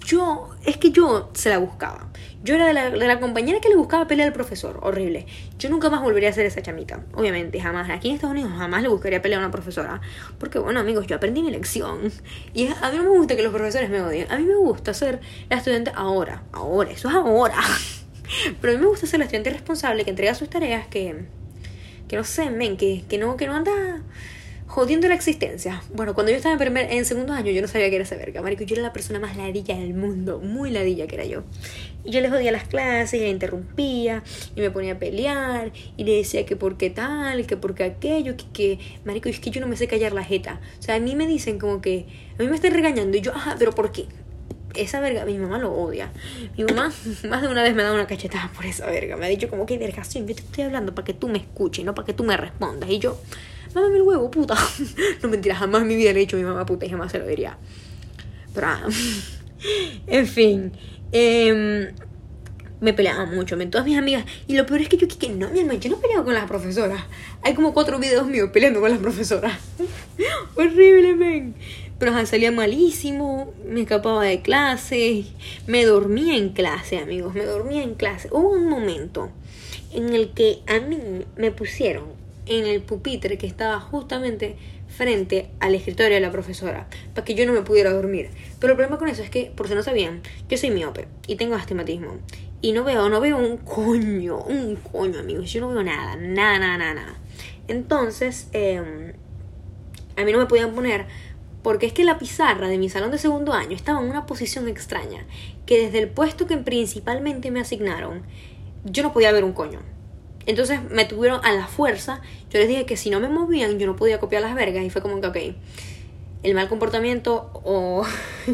yo, 0.05 0.51
es 0.65 0.77
que 0.77 0.91
yo 0.91 1.31
se 1.33 1.49
la 1.49 1.59
buscaba. 1.59 2.09
Yo 2.43 2.55
era 2.55 2.67
de 2.67 2.75
la, 2.75 2.91
de 2.91 3.07
la, 3.07 3.21
compañera 3.21 3.59
que 3.61 3.71
le 3.71 3.77
buscaba 3.77 4.07
pelear 4.07 4.29
al 4.29 4.35
profesor, 4.35 4.79
horrible. 4.83 5.27
Yo 5.59 5.71
nunca 5.71 5.89
más 5.89 6.03
volvería 6.03 6.29
a 6.29 6.33
ser 6.33 6.45
esa 6.45 6.61
chamita, 6.61 7.03
obviamente, 7.15 7.59
jamás. 7.59 7.89
Aquí 7.89 8.11
en 8.11 8.17
Estados 8.17 8.35
Unidos 8.35 8.53
jamás 8.57 8.83
le 8.83 8.89
buscaría 8.89 9.23
pelear 9.23 9.41
a 9.41 9.47
una 9.47 9.51
profesora. 9.51 10.03
Porque, 10.39 10.59
bueno, 10.59 10.81
amigos, 10.81 11.07
yo 11.07 11.17
aprendí 11.17 11.43
mi 11.43 11.51
lección. 11.51 12.13
Y 12.53 12.67
a 12.67 12.91
mí 12.91 12.99
no 12.99 13.05
me 13.05 13.09
gusta 13.11 13.35
que 13.35 13.43
los 13.43 13.53
profesores 13.53 13.89
me 13.89 14.03
odien. 14.03 14.31
A 14.31 14.37
mí 14.37 14.45
me 14.45 14.57
gusta 14.57 14.93
ser 14.93 15.21
la 15.49 15.57
estudiante 15.57 15.91
ahora, 15.95 16.43
ahora, 16.53 16.91
eso 16.91 17.09
es 17.09 17.15
ahora. 17.15 17.57
Pero 18.61 18.73
a 18.75 18.77
mí 18.77 18.83
me 18.83 18.89
gusta 18.89 19.07
ser 19.07 19.21
la 19.21 19.25
estudiante 19.25 19.51
responsable 19.51 20.05
que 20.05 20.11
entrega 20.11 20.35
sus 20.35 20.51
tareas, 20.51 20.87
que, 20.87 21.25
que 22.09 22.17
no 22.17 22.25
sé, 22.25 22.51
men, 22.51 22.77
que, 22.77 23.05
que, 23.09 23.17
no, 23.17 23.39
que 23.39 23.47
no 23.47 23.55
anda 23.55 24.03
jodiendo 24.67 25.09
la 25.09 25.15
existencia. 25.15 25.83
Bueno, 25.93 26.15
cuando 26.15 26.31
yo 26.31 26.37
estaba 26.37 26.55
en, 26.55 26.59
primer, 26.59 26.93
en 26.93 27.05
segundo 27.05 27.33
año, 27.33 27.51
yo 27.53 27.61
no 27.61 27.69
sabía 27.69 27.89
que 27.91 27.97
era 27.97 28.05
esa 28.05 28.17
verga, 28.17 28.43
marico. 28.43 28.65
Yo 28.65 28.75
era 28.75 28.83
la 28.83 28.93
persona 28.93 29.21
más 29.21 29.37
ladilla 29.37 29.77
del 29.77 29.95
mundo, 29.95 30.41
muy 30.41 30.71
ladilla 30.71 31.07
que 31.07 31.15
era 31.17 31.25
yo. 31.25 31.43
Y 32.05 32.11
yo 32.11 32.21
le 32.21 32.31
jodía 32.31 32.53
las 32.53 32.67
clases, 32.67 33.21
y 33.21 33.25
le 33.25 33.31
interrumpía, 33.31 34.23
y 34.55 34.61
me 34.61 34.71
ponía 34.71 34.95
a 34.95 34.99
pelear, 34.99 35.73
y 35.97 36.05
le 36.05 36.17
decía 36.17 36.45
que 36.45 36.57
por 36.57 36.77
qué 36.77 36.91
tal, 36.91 37.47
que 37.47 37.57
por 37.57 37.75
qué 37.75 37.85
aquello, 37.85 38.37
que, 38.37 38.45
que, 38.53 38.79
marico, 39.05 39.29
es 39.29 39.41
que 39.41 39.51
yo 39.51 39.61
no 39.61 39.67
me 39.67 39.77
sé 39.77 39.87
callar 39.87 40.13
la 40.13 40.25
jeta. 40.25 40.61
O 40.79 40.83
sea, 40.83 40.97
a 40.97 41.01
mí 41.01 41.15
me 41.15 41.27
dicen 41.27 41.59
como 41.59 41.81
que, 41.81 42.07
a 42.39 42.43
mí 42.43 42.49
me 42.49 42.57
están 42.57 42.73
regañando, 42.73 43.17
y 43.17 43.21
yo, 43.21 43.35
ajá, 43.35 43.57
pero 43.59 43.73
¿por 43.73 43.93
qué? 43.93 44.07
esa 44.75 44.99
verga, 44.99 45.25
mi 45.25 45.39
mamá 45.39 45.59
lo 45.59 45.73
odia. 45.73 46.13
Mi 46.57 46.65
mamá 46.65 46.93
más 47.29 47.43
de 47.43 47.49
una 47.49 47.63
vez 47.63 47.75
me 47.75 47.83
ha 47.83 47.85
dado 47.85 47.95
una 47.95 48.07
cachetada 48.07 48.51
por 48.55 48.67
esa 48.67 48.87
verga. 48.87 49.17
Me 49.17 49.27
ha 49.27 49.29
dicho 49.29 49.49
como 49.49 49.67
que 49.67 49.79
vergación, 49.79 50.27
yo 50.27 50.35
te 50.35 50.43
estoy 50.43 50.65
hablando 50.65 50.95
para 50.95 51.07
que 51.07 51.15
tú 51.15 51.29
me 51.29 51.39
escuches, 51.39 51.85
no 51.85 51.95
para 51.95 52.07
que 52.07 52.13
tú 52.13 52.25
me 52.25 52.37
respondas. 52.37 52.91
Y 52.91 52.99
yo, 52.99 53.17
mámame 53.75 53.97
el 53.97 54.03
huevo, 54.03 54.31
puta. 54.31 54.57
no 55.23 55.29
mentira, 55.29 55.57
jamás 55.57 55.83
en 55.83 55.89
mi 55.89 55.97
vida 55.97 56.13
le 56.13 56.19
he 56.19 56.21
dicho 56.21 56.37
mi 56.37 56.45
mamá 56.45 56.65
puta 56.67 56.87
y 56.87 56.91
jamás 56.91 57.13
se 57.13 57.19
lo 57.19 57.27
diría. 57.27 57.59
Pero, 58.55 58.67
ah, 58.69 58.89
en 60.07 60.27
fin. 60.27 60.73
Eh, 61.13 61.93
me 62.85 62.93
peleaba 62.93 63.25
mucho, 63.25 63.57
me 63.57 63.67
todas 63.67 63.87
mis 63.87 63.97
amigas. 63.97 64.25
Y 64.47 64.57
lo 64.57 64.67
peor 64.67 64.83
es 64.83 64.89
que 64.89 64.99
yo 64.99 65.09
que 65.09 65.29
no, 65.31 65.49
mi 65.49 65.61
hermano, 65.61 65.79
yo 65.79 65.91
no 65.91 65.97
peleaba 65.97 66.25
con 66.25 66.35
las 66.35 66.47
profesoras. 66.47 67.03
Hay 67.43 67.55
como 67.55 67.73
cuatro 67.73 67.99
videos 67.99 68.27
míos 68.27 68.51
peleando 68.53 68.81
con 68.81 68.91
las 68.91 68.99
profesoras. 68.99 69.59
Horrible, 70.57 71.15
men. 71.15 71.55
Pero 71.99 72.27
salía 72.27 72.51
malísimo, 72.51 73.55
me 73.67 73.83
escapaba 73.83 74.25
de 74.25 74.43
clase, 74.43 75.25
me 75.67 75.85
dormía 75.85 76.37
en 76.37 76.51
clase, 76.51 76.99
amigos, 76.99 77.35
me 77.35 77.45
dormía 77.45 77.83
en 77.83 77.95
clase. 77.95 78.29
Hubo 78.33 78.51
un 78.51 78.69
momento 78.69 79.31
en 79.93 80.13
el 80.13 80.33
que 80.33 80.59
a 80.67 80.81
mí 80.81 80.99
me 81.37 81.53
pusieron 81.53 82.24
en 82.47 82.67
el 82.67 82.83
pupitre 82.83 83.39
que 83.39 83.47
estaba 83.47 83.81
justamente 83.81 84.57
frente 84.89 85.51
al 85.61 85.75
escritorio 85.75 86.15
de 86.15 86.21
la 86.21 86.31
profesora 86.31 86.87
para 87.15 87.25
que 87.25 87.35
yo 87.35 87.47
no 87.47 87.53
me 87.53 87.63
pudiera 87.63 87.93
dormir. 87.93 88.31
Pero 88.61 88.73
el 88.73 88.77
problema 88.77 88.99
con 88.99 89.09
eso 89.09 89.23
es 89.23 89.31
que, 89.31 89.53
por 89.55 89.69
si 89.69 89.75
no 89.75 89.83
sabían, 89.83 90.23
yo 90.49 90.57
soy 90.57 90.71
miope 90.71 91.09
y 91.27 91.37
tengo 91.37 91.55
astigmatismo. 91.55 92.19
Y 92.61 92.73
no 92.73 92.85
veo, 92.85 93.09
no 93.09 93.21
veo 93.21 93.37
un 93.37 93.59
coño, 93.59 94.39
un 94.39 94.77
coño, 94.77 95.21
amigos. 95.21 95.53
Yo 95.53 95.61
no 95.61 95.69
veo 95.69 95.83
nada, 95.83 96.17
nada, 96.17 96.59
nada, 96.59 96.79
nada. 96.79 96.95
nada. 96.95 97.15
Entonces, 97.69 98.49
eh, 98.53 99.15
a 100.17 100.25
mí 100.25 100.33
no 100.33 100.39
me 100.39 100.47
podían 100.47 100.75
poner 100.75 101.07
porque 101.65 101.87
es 101.87 101.95
que 101.95 102.05
la 102.05 102.19
pizarra 102.19 102.69
de 102.69 102.77
mi 102.77 102.91
salón 102.91 103.11
de 103.11 103.17
segundo 103.17 103.55
año 103.55 103.75
estaba 103.75 104.01
en 104.01 104.11
una 104.11 104.27
posición 104.27 104.69
extraña, 104.69 105.25
que 105.65 105.87
desde 105.87 105.99
el 105.99 106.11
puesto 106.11 106.47
que 106.47 106.59
principalmente 106.59 107.51
me 107.51 107.61
asignaron, 107.61 108.23
yo 108.85 109.03
no 109.03 109.15
podía 109.15 109.33
ver 109.33 109.45
un 109.45 109.55
coño. 109.55 109.81
Entonces 110.47 110.81
me 110.91 111.05
tuvieron 111.05 111.41
a 111.45 111.53
la 111.53 111.67
fuerza. 111.67 112.21
Yo 112.51 112.59
les 112.59 112.69
dije 112.69 112.87
que 112.87 112.97
si 112.97 113.11
no 113.11 113.21
me 113.21 113.29
movían, 113.29 113.79
yo 113.79 113.87
no 113.87 113.97
podía 113.97 114.19
copiar 114.21 114.43
las 114.43 114.55
vergas. 114.55 114.85
Y 114.85 114.91
fue 114.91 115.03
como 115.03 115.21
que, 115.21 115.27
ok, 115.27 115.57
el 116.43 116.55
mal 116.55 116.69
comportamiento 116.69 117.51
o 117.65 118.05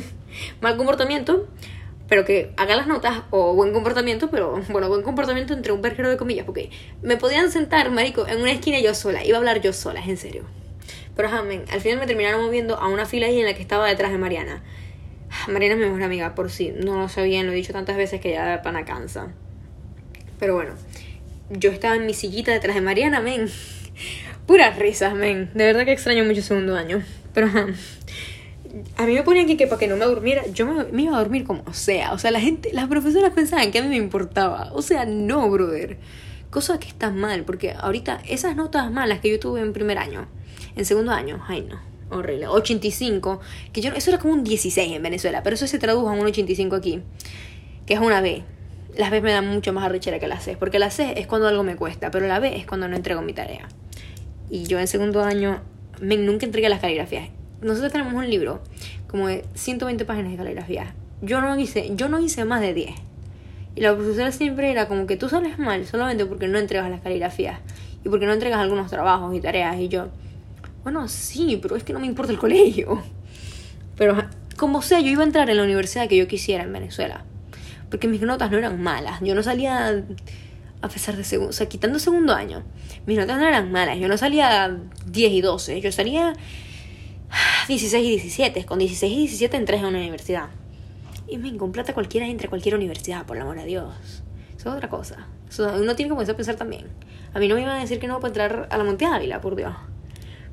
mal 0.60 0.76
comportamiento, 0.76 1.48
pero 2.08 2.24
que 2.24 2.52
haga 2.56 2.76
las 2.76 2.86
notas, 2.86 3.22
o 3.30 3.54
buen 3.54 3.72
comportamiento, 3.72 4.30
pero 4.30 4.60
bueno, 4.70 4.88
buen 4.88 5.02
comportamiento 5.02 5.52
entre 5.52 5.72
un 5.72 5.82
verguero 5.82 6.08
de 6.08 6.16
comillas, 6.16 6.44
porque 6.44 6.70
me 7.02 7.16
podían 7.16 7.50
sentar, 7.50 7.90
marico, 7.90 8.26
en 8.26 8.40
una 8.40 8.52
esquina 8.52 8.80
yo 8.80 8.94
sola, 8.94 9.24
iba 9.24 9.36
a 9.36 9.38
hablar 9.38 9.60
yo 9.60 9.72
sola, 9.72 10.00
es 10.00 10.08
en 10.08 10.16
serio. 10.16 10.44
Pero 11.16 11.28
jamen, 11.28 11.64
al 11.70 11.80
final 11.80 11.98
me 11.98 12.06
terminaron 12.06 12.44
moviendo 12.44 12.76
a 12.76 12.88
una 12.88 13.06
fila 13.06 13.26
ahí 13.26 13.38
en 13.38 13.46
la 13.46 13.54
que 13.54 13.62
estaba 13.62 13.86
detrás 13.88 14.10
de 14.12 14.18
Mariana. 14.18 14.62
Mariana 15.48 15.74
es 15.74 15.80
mi 15.80 15.86
mejor 15.86 16.02
amiga, 16.02 16.34
por 16.34 16.50
si 16.50 16.70
no 16.70 16.96
lo 16.98 17.08
sabían, 17.08 17.46
lo 17.46 17.52
he 17.52 17.56
dicho 17.56 17.72
tantas 17.72 17.96
veces 17.96 18.20
que 18.20 18.32
ya 18.32 18.46
de 18.46 18.58
pana 18.58 18.84
cansa. 18.84 19.28
Pero 20.38 20.54
bueno, 20.54 20.72
yo 21.50 21.70
estaba 21.70 21.96
en 21.96 22.06
mi 22.06 22.14
sillita 22.14 22.52
detrás 22.52 22.74
de 22.74 22.80
Mariana, 22.80 23.20
men. 23.20 23.48
Puras 24.46 24.78
risas, 24.78 25.14
men. 25.14 25.50
De 25.54 25.64
verdad 25.64 25.84
que 25.84 25.92
extraño 25.92 26.24
mucho 26.24 26.42
segundo 26.42 26.76
año. 26.76 27.02
Pero 27.34 27.48
a 28.96 29.06
mí 29.06 29.14
me 29.14 29.22
ponían 29.22 29.46
aquí 29.46 29.56
que 29.56 29.66
para 29.66 29.78
que 29.78 29.88
no 29.88 29.96
me 29.96 30.04
durmiera, 30.04 30.46
yo 30.52 30.66
me, 30.66 31.02
iba 31.02 31.16
a 31.16 31.18
dormir 31.18 31.44
como 31.44 31.72
sea. 31.74 32.12
O 32.12 32.18
sea, 32.18 32.30
la 32.30 32.40
gente, 32.40 32.70
las 32.72 32.88
profesoras 32.88 33.32
pensaban 33.32 33.70
que 33.70 33.78
a 33.78 33.82
mí 33.82 33.88
me 33.88 33.96
importaba. 33.96 34.70
O 34.72 34.82
sea, 34.82 35.04
no, 35.04 35.48
brother. 35.50 35.98
Cosa 36.50 36.80
que 36.80 36.88
está 36.88 37.10
mal, 37.10 37.44
porque 37.44 37.72
ahorita 37.78 38.22
esas 38.28 38.56
notas 38.56 38.90
malas 38.90 39.20
que 39.20 39.30
yo 39.30 39.38
tuve 39.38 39.60
en 39.60 39.72
primer 39.72 39.98
año, 39.98 40.26
en 40.74 40.84
segundo 40.84 41.12
año, 41.12 41.40
ay 41.46 41.62
no, 41.62 41.80
horrible. 42.10 42.48
85, 42.48 43.40
que 43.72 43.80
yo, 43.80 43.92
eso 43.92 44.10
era 44.10 44.18
como 44.18 44.34
un 44.34 44.42
16 44.42 44.96
en 44.96 45.00
Venezuela, 45.00 45.44
pero 45.44 45.54
eso 45.54 45.68
se 45.68 45.78
tradujo 45.78 46.08
a 46.08 46.12
un 46.12 46.26
85 46.26 46.74
aquí, 46.74 47.02
que 47.86 47.94
es 47.94 48.00
una 48.00 48.20
B 48.20 48.42
las 48.96 49.10
B 49.10 49.20
me 49.20 49.32
dan 49.32 49.46
mucho 49.46 49.72
más 49.72 49.84
arrechera 49.84 50.18
que 50.18 50.28
la 50.28 50.40
C, 50.40 50.56
porque 50.56 50.78
la 50.78 50.90
C 50.90 51.14
es 51.16 51.26
cuando 51.26 51.48
algo 51.48 51.62
me 51.62 51.76
cuesta, 51.76 52.10
pero 52.10 52.26
la 52.26 52.38
B 52.38 52.56
es 52.56 52.66
cuando 52.66 52.88
no 52.88 52.96
entrego 52.96 53.22
mi 53.22 53.32
tarea. 53.32 53.68
Y 54.50 54.64
yo 54.64 54.78
en 54.78 54.88
segundo 54.88 55.22
año 55.22 55.60
me, 56.00 56.16
nunca 56.16 56.46
entregué 56.46 56.68
las 56.68 56.80
caligrafías. 56.80 57.28
Nosotros 57.60 57.92
tenemos 57.92 58.14
un 58.14 58.28
libro 58.28 58.62
como 59.08 59.28
de 59.28 59.44
120 59.54 60.04
páginas 60.04 60.32
de 60.32 60.38
caligrafías. 60.38 60.88
Yo 61.22 61.40
no 61.40 61.58
hice, 61.58 61.90
yo 61.94 62.08
no 62.08 62.18
hice 62.18 62.44
más 62.44 62.60
de 62.60 62.74
10. 62.74 62.90
Y 63.76 63.80
la 63.82 63.94
profesora 63.94 64.32
siempre 64.32 64.70
era 64.70 64.88
como 64.88 65.06
que 65.06 65.16
tú 65.16 65.28
sales 65.28 65.58
mal 65.58 65.86
solamente 65.86 66.26
porque 66.26 66.48
no 66.48 66.58
entregas 66.58 66.90
las 66.90 67.00
caligrafías 67.00 67.60
y 68.04 68.08
porque 68.08 68.26
no 68.26 68.32
entregas 68.32 68.58
algunos 68.58 68.90
trabajos 68.90 69.34
y 69.34 69.40
tareas. 69.40 69.78
Y 69.78 69.88
yo, 69.88 70.08
Bueno, 70.82 71.06
sí, 71.08 71.58
pero 71.60 71.76
es 71.76 71.84
que 71.84 71.92
no 71.92 72.00
me 72.00 72.06
importa 72.06 72.32
el 72.32 72.38
colegio. 72.38 73.02
Pero 73.96 74.16
como 74.56 74.82
sea, 74.82 75.00
yo 75.00 75.08
iba 75.08 75.22
a 75.22 75.26
entrar 75.26 75.48
en 75.50 75.58
la 75.58 75.62
universidad 75.62 76.08
que 76.08 76.16
yo 76.16 76.26
quisiera 76.26 76.64
en 76.64 76.72
Venezuela. 76.72 77.24
Porque 77.90 78.08
mis 78.08 78.20
notas 78.22 78.50
no 78.50 78.58
eran 78.58 78.80
malas. 78.80 79.20
Yo 79.20 79.34
no 79.34 79.42
salía 79.42 80.04
a 80.82 80.88
pesar 80.88 81.16
de 81.16 81.24
segundo, 81.24 81.50
o 81.50 81.52
sea, 81.52 81.68
quitando 81.68 81.98
segundo 81.98 82.34
año, 82.34 82.62
mis 83.06 83.18
notas 83.18 83.38
no 83.38 83.46
eran 83.46 83.70
malas. 83.70 83.98
Yo 83.98 84.08
no 84.08 84.16
salía 84.16 84.78
10 85.06 85.32
y 85.32 85.40
12, 85.40 85.80
yo 85.80 85.92
salía 85.92 86.32
16 87.68 88.04
y 88.04 88.10
17. 88.10 88.64
Con 88.64 88.78
16 88.78 89.12
y 89.12 89.18
17 89.18 89.56
entré 89.56 89.78
a 89.78 89.86
una 89.86 89.98
universidad. 89.98 90.48
Y 91.28 91.38
me 91.38 91.52
plata 91.52 91.94
cualquiera 91.94 92.26
entre 92.26 92.48
cualquier 92.48 92.74
universidad, 92.74 93.26
por 93.26 93.36
el 93.36 93.42
amor 93.42 93.58
de 93.58 93.66
Dios. 93.66 93.92
Eso 94.56 94.70
es 94.70 94.76
otra 94.76 94.88
cosa. 94.88 95.28
uno 95.58 95.94
tiene 95.94 96.08
que 96.08 96.10
comenzar 96.10 96.34
a 96.34 96.36
pensar 96.36 96.56
también. 96.56 96.86
A 97.32 97.38
mí 97.38 97.46
no 97.46 97.54
me 97.54 97.62
iban 97.62 97.76
a 97.76 97.80
decir 97.80 98.00
que 98.00 98.08
no 98.08 98.18
para 98.18 98.28
entrar 98.28 98.68
a 98.70 98.78
la 98.78 98.84
Monte 98.84 99.04
Ávila, 99.04 99.40
por 99.40 99.54
Dios. 99.54 99.74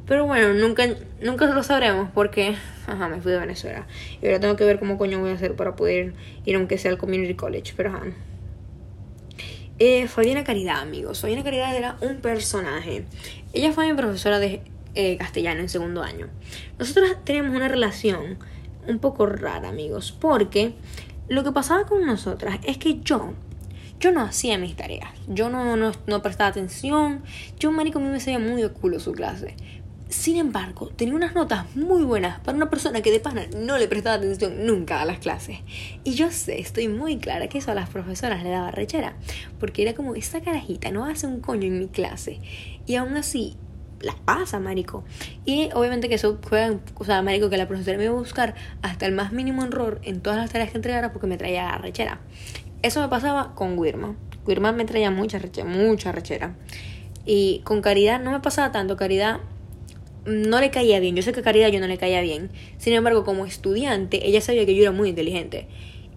Pero 0.07 0.25
bueno, 0.25 0.53
nunca, 0.53 0.87
nunca 1.21 1.45
lo 1.47 1.63
sabremos 1.63 2.09
porque, 2.13 2.55
ajá, 2.87 3.09
me 3.09 3.19
fui 3.21 3.31
de 3.31 3.39
Venezuela. 3.39 3.85
Y 4.21 4.25
ahora 4.25 4.39
tengo 4.39 4.55
que 4.55 4.63
ver 4.63 4.79
cómo 4.79 4.97
coño 4.97 5.19
voy 5.19 5.31
a 5.31 5.33
hacer 5.33 5.55
para 5.55 5.75
poder 5.75 6.13
ir 6.45 6.55
aunque 6.55 6.77
sea 6.77 6.91
al 6.91 6.97
Community 6.97 7.35
College. 7.35 7.73
Pero 7.75 7.89
ajá. 7.89 8.03
Eh, 9.79 10.07
Fabiana 10.07 10.43
Caridad, 10.43 10.81
amigos. 10.81 11.21
Fabiana 11.21 11.43
Caridad 11.43 11.75
era 11.75 11.97
un 12.01 12.17
personaje. 12.17 13.05
Ella 13.53 13.71
fue 13.73 13.85
mi 13.85 13.95
profesora 13.95 14.39
de 14.39 14.61
eh, 14.95 15.17
castellano 15.17 15.59
en 15.59 15.69
segundo 15.69 16.01
año. 16.01 16.27
Nosotros 16.79 17.17
teníamos 17.23 17.55
una 17.55 17.67
relación 17.67 18.39
un 18.87 18.99
poco 18.99 19.25
rara, 19.25 19.69
amigos, 19.69 20.11
porque 20.11 20.73
lo 21.27 21.43
que 21.43 21.51
pasaba 21.51 21.85
con 21.85 22.05
nosotras 22.05 22.59
es 22.63 22.77
que 22.77 23.01
yo, 23.01 23.33
yo 23.99 24.11
no 24.11 24.21
hacía 24.21 24.57
mis 24.57 24.75
tareas. 24.75 25.11
Yo 25.27 25.49
no, 25.49 25.75
no, 25.75 26.21
prestaba 26.21 26.49
atención. 26.49 27.21
Yo, 27.59 27.71
marico, 27.71 27.99
a 27.99 28.01
mí 28.01 28.07
me 28.07 28.19
salía 28.19 28.39
muy 28.39 28.61
de 28.61 28.69
culo 28.69 28.99
su 28.99 29.11
clase. 29.11 29.55
Sin 30.09 30.37
embargo, 30.37 30.89
tenía 30.95 31.15
unas 31.15 31.35
notas 31.35 31.75
muy 31.75 32.03
buenas 32.03 32.39
para 32.39 32.55
una 32.55 32.69
persona 32.69 33.01
que 33.01 33.11
de 33.11 33.19
pana 33.19 33.45
no 33.57 33.77
le 33.77 33.89
prestaba 33.89 34.15
atención 34.15 34.65
nunca 34.65 35.01
a 35.01 35.05
las 35.05 35.19
clases. 35.19 35.59
Y 36.05 36.13
yo 36.13 36.31
sé, 36.31 36.59
estoy 36.59 36.87
muy 36.87 37.17
clara 37.17 37.49
que 37.49 37.57
eso 37.57 37.71
a 37.71 37.75
las 37.75 37.89
profesoras 37.89 38.41
le 38.41 38.49
daba 38.49 38.71
rechera, 38.71 39.15
porque 39.59 39.81
era 39.81 39.93
como, 39.93 40.15
esta 40.15 40.39
carajita 40.39 40.91
no 40.91 41.05
hace 41.05 41.27
un 41.27 41.41
coño 41.41 41.67
en 41.67 41.79
mi 41.79 41.87
clase. 41.87 42.39
Y 42.85 42.95
aún 42.95 43.17
así, 43.17 43.57
las 43.99 44.15
pasa, 44.15 44.59
marico. 44.59 45.03
Y 45.43 45.69
obviamente 45.73 46.07
que 46.07 46.15
eso 46.15 46.39
fue, 46.41 46.77
o 46.95 47.03
sea, 47.03 47.21
marico, 47.21 47.49
que 47.49 47.57
la 47.57 47.67
profesora 47.67 47.97
me 47.97 48.05
iba 48.05 48.13
a 48.13 48.17
buscar 48.17 48.55
hasta 48.81 49.05
el 49.05 49.11
más 49.11 49.33
mínimo 49.33 49.65
error 49.65 49.99
en 50.03 50.21
todas 50.21 50.39
las 50.39 50.51
tareas 50.51 50.71
que 50.71 50.77
entregara 50.77 51.11
porque 51.11 51.27
me 51.27 51.37
traía 51.37 51.77
rechera. 51.77 52.21
Eso 52.81 53.01
me 53.01 53.09
pasaba 53.09 53.55
con 53.55 53.77
Wirma. 53.77 54.15
Wirma 54.45 54.71
me 54.71 54.85
traía 54.85 55.11
mucha 55.11 55.39
rechera, 55.39 55.67
mucha 55.67 56.11
rechera. 56.11 56.55
Y 57.25 57.59
con 57.65 57.81
Caridad 57.81 58.21
no 58.21 58.31
me 58.31 58.39
pasaba 58.39 58.71
tanto. 58.71 58.95
Caridad 58.95 59.39
no 60.27 60.59
le 60.59 60.69
caía 60.69 60.99
bien. 60.99 61.15
Yo 61.15 61.23
sé 61.23 61.31
que 61.31 61.39
a 61.39 61.43
Caridad 61.43 61.69
yo 61.69 61.79
no 61.79 61.87
le 61.87 61.97
caía 61.97 62.21
bien. 62.21 62.51
Sin 62.77 62.93
embargo, 62.93 63.23
como 63.23 63.45
estudiante, 63.45 64.27
ella 64.27 64.41
sabía 64.41 64.65
que 64.65 64.75
yo 64.75 64.81
era 64.83 64.91
muy 64.91 65.09
inteligente 65.09 65.67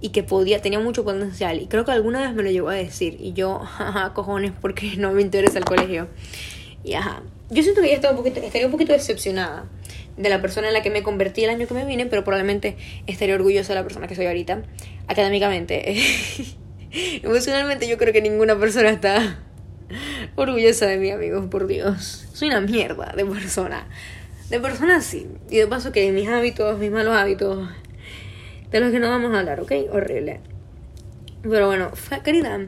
y 0.00 0.10
que 0.10 0.22
podía, 0.22 0.60
tenía 0.60 0.80
mucho 0.80 1.04
potencial. 1.04 1.60
Y 1.60 1.66
creo 1.66 1.84
que 1.84 1.92
alguna 1.92 2.20
vez 2.20 2.34
me 2.34 2.42
lo 2.42 2.50
llegó 2.50 2.70
a 2.70 2.74
decir. 2.74 3.16
Y 3.20 3.32
yo, 3.32 3.58
jaja, 3.64 4.12
cojones, 4.12 4.52
porque 4.60 4.96
no 4.96 5.12
me 5.12 5.22
interesa 5.22 5.58
el 5.58 5.64
colegio. 5.64 6.08
Y 6.82 6.94
ajá. 6.94 7.22
Yo 7.50 7.62
siento 7.62 7.80
que 7.80 7.88
ella 7.88 7.96
estaba 7.96 8.12
un 8.12 8.18
poquito, 8.18 8.40
estaría 8.40 8.66
un 8.66 8.72
poquito 8.72 8.92
decepcionada 8.92 9.66
de 10.16 10.28
la 10.28 10.40
persona 10.40 10.68
en 10.68 10.74
la 10.74 10.82
que 10.82 10.90
me 10.90 11.02
convertí 11.02 11.42
el 11.42 11.50
año 11.50 11.66
que 11.66 11.74
me 11.74 11.84
vine, 11.84 12.06
pero 12.06 12.22
probablemente 12.22 12.76
estaría 13.06 13.34
orgullosa 13.34 13.70
de 13.70 13.80
la 13.80 13.82
persona 13.82 14.06
que 14.06 14.14
soy 14.14 14.26
ahorita. 14.26 14.62
Académicamente. 15.08 15.96
Emocionalmente 17.22 17.88
yo 17.88 17.98
creo 17.98 18.12
que 18.12 18.22
ninguna 18.22 18.58
persona 18.58 18.90
está 18.90 19.40
orgullosa 20.36 20.86
de 20.86 20.98
mí, 20.98 21.10
amigos, 21.10 21.46
por 21.50 21.66
Dios. 21.66 22.26
Soy 22.32 22.48
una 22.48 22.60
mierda 22.60 23.12
de 23.16 23.24
persona. 23.24 23.86
De 24.48 24.60
persona 24.60 25.00
sí. 25.00 25.26
Y 25.48 25.58
de 25.58 25.66
paso 25.66 25.92
que 25.92 26.10
mis 26.12 26.28
hábitos, 26.28 26.78
mis 26.78 26.90
malos 26.90 27.14
hábitos, 27.16 27.68
de 28.70 28.80
los 28.80 28.90
que 28.90 28.98
no 28.98 29.08
vamos 29.08 29.34
a 29.34 29.40
hablar, 29.40 29.60
¿ok? 29.60 29.72
Horrible. 29.92 30.40
Pero 31.42 31.66
bueno, 31.66 31.90
caridad. 32.22 32.60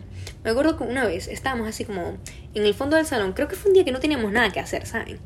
Me 0.45 0.51
acuerdo 0.51 0.77
que 0.77 0.85
una 0.85 1.07
vez 1.07 1.29
estábamos 1.29 1.69
así 1.69 1.85
como 1.85 2.19
en 2.55 2.65
el 2.65 2.75
fondo 2.75 2.97
del 2.97 3.07
salón. 3.07 3.33
Creo 3.33 3.49
que 3.49 3.57
fue 3.57 3.71
un 3.71 3.75
día 3.75 3.85
que 3.85 3.93
no 3.93 4.01
teníamos 4.01 4.33
nada 4.33 4.51
que 4.51 4.61
hacer, 4.61 4.87
¿saben? 4.87 5.19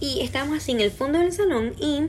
Y 0.00 0.20
estábamos 0.22 0.58
así 0.58 0.72
en 0.72 0.80
el 0.80 0.90
fondo 0.90 1.18
del 1.18 1.32
salón 1.32 1.74
y 1.78 2.08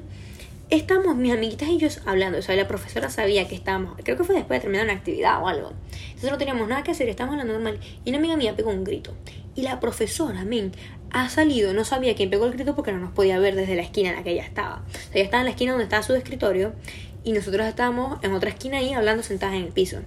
estábamos 0.70 1.16
mis 1.16 1.34
amiguitas 1.34 1.70
y 1.70 1.78
yo 1.78 1.88
hablando. 2.06 2.40
O 2.40 2.42
sea, 2.42 2.56
la 2.56 2.68
profesora 2.68 3.10
sabía 3.10 3.48
que 3.48 3.56
estábamos. 3.56 3.96
Creo 4.04 4.18
que 4.18 4.24
fue 4.24 4.36
después 4.36 4.60
de 4.60 4.62
terminar 4.62 4.86
una 4.86 4.94
actividad 4.94 5.42
o 5.42 5.48
algo. 5.48 5.72
Entonces 6.08 6.32
no 6.32 6.38
teníamos 6.38 6.68
nada 6.68 6.84
que 6.84 6.92
hacer, 6.92 7.10
estábamos 7.10 7.34
hablando 7.34 7.54
normal. 7.54 7.80
Y 8.04 8.10
una 8.10 8.20
amiga 8.20 8.38
mía 8.38 8.56
pegó 8.56 8.72
un 8.72 8.84
grito. 8.84 9.14
Y 9.56 9.62
la 9.62 9.80
profesora, 9.80 10.44
men, 10.46 10.72
ha 11.12 11.30
salido, 11.30 11.74
no 11.74 11.86
sabía 11.86 12.16
quién 12.16 12.30
pegó 12.30 12.46
el 12.46 12.54
grito 12.54 12.76
porque 12.76 12.92
no 12.92 13.00
nos 13.00 13.12
podía 13.12 13.40
ver 13.40 13.56
desde 13.56 13.76
la 13.76 13.82
esquina 13.82 14.10
en 14.10 14.16
la 14.18 14.24
que 14.24 14.32
ella 14.32 14.44
estaba. 14.44 14.84
O 14.88 14.92
sea, 14.92 15.12
ella 15.14 15.24
estaba 15.24 15.42
en 15.42 15.46
la 15.46 15.52
esquina 15.52 15.72
donde 15.72 15.86
estaba 15.86 16.04
su 16.04 16.14
escritorio 16.14 16.74
y 17.28 17.34
nosotros 17.34 17.68
estábamos 17.68 18.24
en 18.24 18.32
otra 18.32 18.50
esquina 18.52 18.78
ahí 18.78 18.94
hablando 18.94 19.22
sentadas 19.22 19.56
en 19.56 19.64
el 19.64 19.74
piso. 19.74 19.98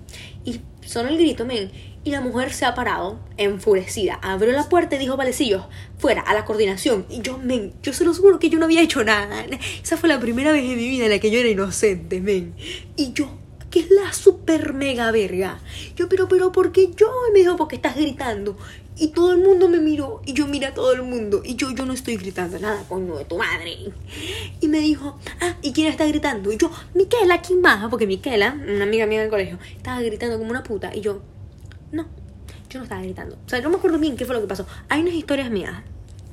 Y 0.43 0.63
sonó 0.87 1.11
el 1.11 1.19
grito, 1.19 1.45
men, 1.45 1.71
y 2.03 2.13
la 2.13 2.23
mujer 2.23 2.51
se 2.55 2.65
ha 2.65 2.75
parado, 2.75 3.21
enfurecida, 3.37 4.19
abrió 4.23 4.53
la 4.53 4.71
puerta 4.71 4.97
y 4.97 5.01
dijo, 5.01 5.19
valecillos, 5.19 5.65
fuera, 5.99 6.23
a 6.23 6.33
la 6.33 6.47
coordinación. 6.47 7.05
Y 7.11 7.21
yo, 7.21 7.37
men, 7.37 7.75
yo 7.83 7.93
se 7.93 8.07
lo 8.07 8.15
juro 8.15 8.39
que 8.39 8.49
yo 8.49 8.59
no 8.59 8.65
había 8.65 8.81
hecho 8.81 9.05
nada. 9.05 9.45
Esa 9.83 9.99
fue 9.99 10.09
la 10.09 10.19
primera 10.19 10.51
vez 10.51 10.65
en 10.65 10.79
mi 10.79 10.89
vida 10.89 11.05
en 11.05 11.11
la 11.11 11.19
que 11.19 11.31
yo 11.31 11.39
era 11.39 11.51
inocente, 11.51 12.23
men. 12.23 12.55
Y 12.97 13.13
yo 13.13 13.29
que 13.71 13.81
es 13.81 13.91
la 13.91 14.13
super 14.13 14.73
mega 14.73 15.13
verga. 15.13 15.61
Yo, 15.95 16.09
pero, 16.09 16.27
pero, 16.27 16.51
¿por 16.53 16.73
qué 16.73 16.91
yo? 16.97 17.07
Y 17.29 17.33
me 17.33 17.39
dijo, 17.41 17.57
porque 17.57 17.77
estás 17.77 17.97
gritando. 17.97 18.57
Y 18.97 19.09
todo 19.09 19.33
el 19.33 19.39
mundo 19.39 19.69
me 19.69 19.79
miró 19.79 20.21
y 20.27 20.35
yo 20.35 20.47
miré 20.47 20.67
a 20.67 20.75
todo 20.75 20.93
el 20.93 21.03
mundo. 21.03 21.43
Y 21.45 21.55
yo, 21.55 21.71
yo 21.71 21.87
no 21.87 21.93
estoy 21.93 22.17
gritando 22.17 22.59
nada, 22.59 22.85
coño 22.89 23.17
de 23.17 23.25
tu 23.25 23.39
madre. 23.39 23.77
Y 24.61 24.69
me 24.69 24.81
dijo, 24.81 25.19
ah, 25.41 25.57
¿y 25.63 25.73
quién 25.73 25.87
está 25.87 26.07
gritando? 26.07 26.53
Y 26.53 26.59
yo, 26.59 26.71
Miquela, 26.95 27.41
¿quién 27.41 27.61
más? 27.61 27.89
Porque 27.89 28.07
Miquela, 28.07 28.53
una 28.53 28.85
amiga 28.85 29.07
mía 29.07 29.21
del 29.21 29.31
colegio, 29.31 29.59
estaba 29.77 30.01
gritando 30.03 30.39
como 30.39 30.51
una 30.51 30.63
puta. 30.63 30.95
Y 30.95 31.01
yo, 31.01 31.23
no, 31.93 32.07
yo 32.69 32.79
no 32.79 32.85
estaba 32.85 33.03
gritando. 33.03 33.37
O 33.47 33.49
sea, 33.49 33.61
no 33.61 33.71
me 33.71 33.77
acuerdo 33.77 33.99
bien 33.99 34.17
qué 34.17 34.25
fue 34.25 34.35
lo 34.35 34.43
que 34.43 34.49
pasó. 34.49 34.67
Hay 34.89 35.01
unas 35.01 35.15
historias 35.15 35.51
mías 35.51 35.83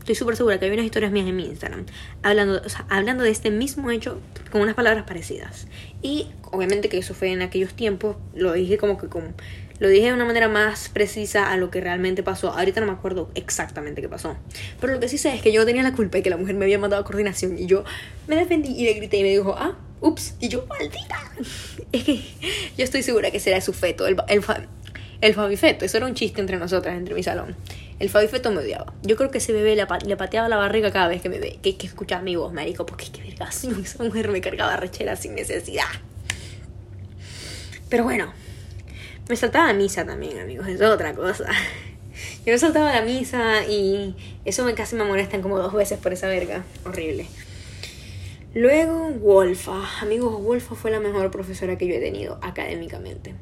estoy 0.07 0.15
súper 0.15 0.37
segura 0.37 0.57
que 0.57 0.65
hay 0.65 0.71
unas 0.71 0.85
historias 0.85 1.11
mías 1.11 1.27
en 1.27 1.35
mi 1.35 1.45
Instagram 1.45 1.85
hablando, 2.23 2.61
o 2.65 2.69
sea, 2.69 2.85
hablando 2.87 3.25
de 3.25 3.29
este 3.29 3.51
mismo 3.51 3.91
hecho 3.91 4.21
con 4.51 4.61
unas 4.61 4.73
palabras 4.73 5.03
parecidas. 5.05 5.67
Y 6.01 6.27
obviamente 6.51 6.87
que 6.87 6.97
eso 6.97 7.13
fue 7.13 7.33
en 7.33 7.41
aquellos 7.41 7.73
tiempos, 7.73 8.15
lo 8.33 8.53
dije 8.53 8.77
como 8.77 8.97
que 8.97 9.07
con, 9.07 9.35
lo 9.79 9.89
dije 9.89 10.07
de 10.07 10.13
una 10.13 10.25
manera 10.25 10.47
más 10.47 10.89
precisa 10.89 11.51
a 11.51 11.57
lo 11.57 11.69
que 11.69 11.81
realmente 11.81 12.23
pasó. 12.23 12.51
Ahorita 12.51 12.81
no 12.81 12.87
me 12.87 12.93
acuerdo 12.93 13.29
exactamente 13.35 14.01
qué 14.01 14.09
pasó. 14.09 14.35
Pero 14.79 14.93
lo 14.93 14.99
que 14.99 15.07
sí 15.07 15.17
sé 15.17 15.35
es 15.35 15.41
que 15.41 15.51
yo 15.51 15.65
tenía 15.65 15.83
la 15.83 15.93
culpa 15.93 16.17
y 16.17 16.23
que 16.23 16.29
la 16.29 16.37
mujer 16.37 16.55
me 16.55 16.65
había 16.65 16.79
mandado 16.79 17.01
a 17.01 17.05
coordinación 17.05 17.57
y 17.57 17.67
yo 17.67 17.83
me 18.27 18.35
defendí 18.35 18.69
y 18.69 18.85
le 18.85 18.93
grité 18.93 19.17
y 19.17 19.23
me 19.23 19.29
dijo, 19.29 19.55
ah, 19.57 19.77
ups, 20.01 20.35
y 20.39 20.49
yo, 20.49 20.65
maldita. 20.67 21.31
Es 21.93 22.03
que 22.03 22.21
yo 22.77 22.83
estoy 22.83 23.01
segura 23.01 23.31
que 23.31 23.39
será 23.39 23.61
su 23.61 23.71
feto, 23.71 24.07
el, 24.07 24.17
el, 24.27 24.43
el 25.21 25.33
Fabifeto. 25.33 25.85
Eso 25.85 25.97
era 25.97 26.05
un 26.05 26.15
chiste 26.15 26.41
entre 26.41 26.57
nosotras, 26.57 26.97
entre 26.97 27.15
mi 27.15 27.23
salón. 27.23 27.55
El 27.99 28.09
Fabifeto 28.09 28.51
me 28.51 28.59
odiaba. 28.59 28.93
Yo 29.03 29.15
creo 29.15 29.31
que 29.31 29.37
ese 29.37 29.53
bebé 29.53 29.75
le, 29.75 30.17
pateaba 30.17 30.49
la 30.49 30.57
barriga 30.57 30.91
cada 30.91 31.07
vez 31.07 31.21
que 31.21 31.29
me 31.29 31.39
ve, 31.39 31.59
que, 31.61 31.77
que 31.77 31.87
escuchaba 31.87 32.21
mi 32.21 32.35
voz, 32.35 32.51
marico, 32.51 32.85
porque 32.85 33.05
qué 33.11 33.21
vergación, 33.21 33.79
esa 33.83 34.03
mujer 34.03 34.29
me 34.29 34.41
cargaba 34.41 34.75
rechera 34.75 35.15
sin 35.15 35.35
necesidad. 35.35 35.85
Pero 37.89 38.03
bueno, 38.03 38.33
me 39.29 39.35
saltaba 39.35 39.73
misa 39.73 40.05
también, 40.05 40.39
amigos, 40.39 40.67
es 40.67 40.81
otra 40.81 41.13
cosa. 41.13 41.45
Yo 42.45 42.53
me 42.53 42.57
saltaba 42.57 42.93
la 42.93 43.01
misa 43.01 43.65
y 43.67 44.15
eso 44.45 44.63
me 44.63 44.73
casi 44.73 44.95
me 44.95 45.03
molestan 45.03 45.41
como 45.41 45.59
dos 45.59 45.73
veces 45.73 45.99
por 45.99 46.13
esa 46.13 46.27
verga. 46.27 46.63
Horrible. 46.85 47.27
Luego, 48.53 49.09
Wolfa. 49.11 49.83
Amigos, 50.01 50.41
Wolfa 50.41 50.75
fue 50.75 50.89
la 50.89 50.99
mejor 50.99 51.29
profesora 51.29 51.77
que 51.77 51.87
yo 51.87 51.93
he 51.93 51.99
tenido 51.99 52.39
académicamente. 52.41 53.35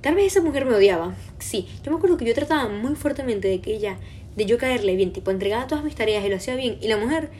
Tal 0.00 0.14
vez 0.14 0.32
esa 0.32 0.42
mujer 0.42 0.64
me 0.64 0.74
odiaba. 0.74 1.14
Sí, 1.38 1.68
yo 1.84 1.92
me 1.92 1.98
acuerdo 1.98 2.16
que 2.16 2.24
yo 2.24 2.34
trataba 2.34 2.68
muy 2.68 2.96
fuertemente 2.96 3.46
de 3.46 3.60
que 3.60 3.74
ella, 3.74 3.98
de 4.34 4.46
yo 4.46 4.58
caerle 4.58 4.96
bien, 4.96 5.12
tipo, 5.12 5.30
entregaba 5.30 5.66
todas 5.66 5.84
mis 5.84 5.94
tareas 5.94 6.24
y 6.24 6.28
lo 6.28 6.36
hacía 6.36 6.56
bien. 6.56 6.78
Y 6.80 6.88
la 6.88 6.96
mujer 6.96 7.30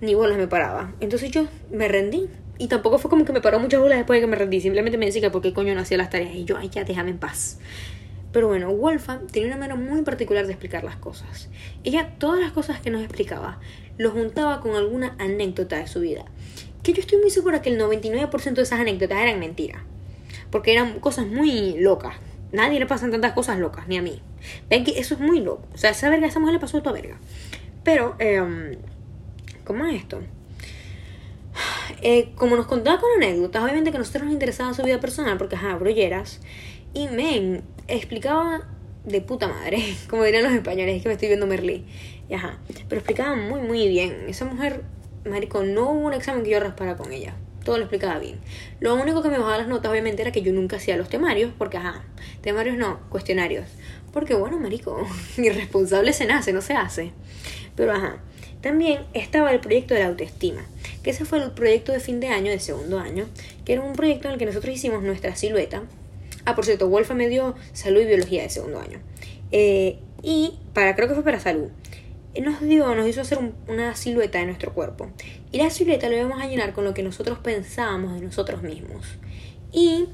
ni 0.00 0.14
bolas 0.14 0.36
me 0.36 0.48
paraba. 0.48 0.92
Entonces 1.00 1.30
yo 1.30 1.46
me 1.70 1.88
rendí. 1.88 2.28
Y 2.60 2.68
tampoco 2.68 2.98
fue 2.98 3.10
como 3.10 3.24
que 3.24 3.32
me 3.32 3.40
paró 3.40 3.58
muchas 3.58 3.80
bolas 3.80 3.98
después 3.98 4.18
de 4.18 4.20
que 4.20 4.30
me 4.30 4.36
rendí. 4.36 4.60
Simplemente 4.60 4.98
me 4.98 5.06
decía 5.06 5.22
que 5.22 5.30
por 5.30 5.42
qué 5.42 5.52
coño 5.52 5.74
no 5.74 5.80
hacía 5.80 5.96
las 5.96 6.10
tareas. 6.10 6.34
Y 6.34 6.44
yo, 6.44 6.56
ay, 6.56 6.68
ya, 6.68 6.84
déjame 6.84 7.10
en 7.10 7.18
paz. 7.18 7.58
Pero 8.32 8.46
bueno, 8.46 8.70
Wolfa 8.70 9.18
tenía 9.32 9.48
una 9.48 9.56
manera 9.56 9.74
muy 9.74 10.02
particular 10.02 10.46
de 10.46 10.52
explicar 10.52 10.84
las 10.84 10.96
cosas. 10.96 11.48
Ella, 11.82 12.14
todas 12.18 12.38
las 12.38 12.52
cosas 12.52 12.78
que 12.80 12.90
nos 12.90 13.02
explicaba, 13.02 13.58
lo 13.98 14.10
juntaba 14.12 14.60
con 14.60 14.76
alguna 14.76 15.16
anécdota 15.18 15.78
de 15.78 15.88
su 15.88 16.00
vida. 16.00 16.26
Que 16.82 16.92
yo 16.92 17.00
estoy 17.00 17.18
muy 17.18 17.30
segura 17.30 17.62
que 17.62 17.70
el 17.70 17.80
99% 17.80 18.52
de 18.52 18.62
esas 18.62 18.78
anécdotas 18.78 19.18
eran 19.18 19.40
mentiras 19.40 19.82
porque 20.50 20.72
eran 20.72 21.00
cosas 21.00 21.26
muy 21.26 21.78
locas. 21.78 22.16
Nadie 22.52 22.80
le 22.80 22.86
pasan 22.86 23.10
tantas 23.10 23.32
cosas 23.32 23.58
locas, 23.58 23.86
ni 23.88 23.96
a 23.96 24.02
mí. 24.02 24.20
Ven 24.68 24.84
que 24.84 24.98
eso 24.98 25.14
es 25.14 25.20
muy 25.20 25.40
loco. 25.40 25.66
O 25.72 25.78
sea, 25.78 25.90
esa 25.90 26.10
verga, 26.10 26.26
a 26.26 26.28
esa 26.28 26.40
mujer 26.40 26.54
le 26.54 26.60
pasó 26.60 26.82
toda 26.82 26.92
verga. 26.92 27.16
Pero, 27.84 28.16
eh, 28.18 28.78
¿cómo 29.64 29.86
es 29.86 29.94
esto? 29.94 30.20
Eh, 32.02 32.32
como 32.34 32.56
nos 32.56 32.66
contaba 32.66 33.00
con 33.00 33.10
anécdotas, 33.16 33.62
obviamente 33.62 33.90
que 33.90 33.96
a 33.96 34.00
nosotros 34.00 34.24
nos 34.24 34.32
interesaba 34.32 34.72
su 34.74 34.82
vida 34.82 35.00
personal, 35.00 35.36
porque, 35.38 35.56
ajá, 35.56 35.76
brolleras. 35.76 36.40
Y 36.94 37.08
men, 37.08 37.62
explicaba 37.88 38.66
de 39.04 39.20
puta 39.20 39.48
madre, 39.48 39.82
como 40.08 40.24
dirían 40.24 40.44
los 40.44 40.52
españoles, 40.52 40.96
es 40.96 41.02
que 41.02 41.08
me 41.08 41.14
estoy 41.14 41.28
viendo 41.28 41.46
Merlí. 41.46 41.84
Y 42.28 42.34
ajá, 42.34 42.58
pero 42.88 43.00
explicaba 43.00 43.36
muy, 43.36 43.60
muy 43.60 43.88
bien. 43.88 44.24
Esa 44.28 44.44
mujer 44.44 44.84
marico, 45.24 45.62
no 45.62 45.90
hubo 45.90 46.06
un 46.06 46.14
examen 46.14 46.44
que 46.44 46.50
yo 46.50 46.60
raspara 46.60 46.96
con 46.96 47.12
ella. 47.12 47.34
Todo 47.64 47.76
lo 47.76 47.84
explicaba 47.84 48.18
bien. 48.18 48.40
Lo 48.80 48.94
único 48.94 49.22
que 49.22 49.28
me 49.28 49.38
bajaba 49.38 49.58
las 49.58 49.68
notas, 49.68 49.90
obviamente, 49.90 50.22
era 50.22 50.32
que 50.32 50.42
yo 50.42 50.52
nunca 50.52 50.76
hacía 50.76 50.96
los 50.96 51.08
temarios, 51.08 51.52
porque, 51.56 51.76
ajá, 51.76 52.04
temarios 52.40 52.76
no, 52.76 53.00
cuestionarios. 53.10 53.66
Porque, 54.12 54.34
bueno, 54.34 54.58
marico, 54.58 55.06
irresponsable 55.36 56.12
se 56.12 56.26
nace, 56.26 56.52
no 56.52 56.62
se 56.62 56.74
hace. 56.74 57.12
Pero, 57.76 57.92
ajá, 57.92 58.20
también 58.60 59.00
estaba 59.14 59.52
el 59.52 59.60
proyecto 59.60 59.94
de 59.94 60.00
la 60.00 60.06
autoestima, 60.06 60.66
que 61.02 61.10
ese 61.10 61.24
fue 61.24 61.42
el 61.42 61.50
proyecto 61.52 61.92
de 61.92 62.00
fin 62.00 62.20
de 62.20 62.28
año, 62.28 62.50
de 62.50 62.60
segundo 62.60 62.98
año, 62.98 63.26
que 63.64 63.74
era 63.74 63.82
un 63.82 63.94
proyecto 63.94 64.28
en 64.28 64.34
el 64.34 64.38
que 64.38 64.46
nosotros 64.46 64.74
hicimos 64.74 65.02
nuestra 65.02 65.36
silueta. 65.36 65.82
Ah, 66.44 66.54
por 66.54 66.64
cierto, 66.64 66.88
Wolfa 66.88 67.14
me 67.14 67.28
dio 67.28 67.54
salud 67.72 68.00
y 68.00 68.06
biología 68.06 68.42
de 68.42 68.50
segundo 68.50 68.80
año. 68.80 68.98
Eh, 69.52 69.98
y 70.22 70.58
para, 70.74 70.94
creo 70.94 71.08
que 71.08 71.14
fue 71.14 71.24
para 71.24 71.40
salud 71.40 71.70
nos 72.40 72.60
dio, 72.60 72.94
nos 72.94 73.08
hizo 73.08 73.22
hacer 73.22 73.38
una 73.66 73.96
silueta 73.96 74.38
de 74.38 74.46
nuestro 74.46 74.72
cuerpo. 74.72 75.08
Y 75.50 75.58
la 75.58 75.70
silueta 75.70 76.08
lo 76.08 76.16
íbamos 76.16 76.40
a 76.40 76.46
llenar 76.46 76.72
con 76.72 76.84
lo 76.84 76.94
que 76.94 77.02
nosotros 77.02 77.38
pensábamos 77.38 78.14
de 78.14 78.20
nosotros 78.20 78.62
mismos. 78.62 79.04
Y 79.72 80.06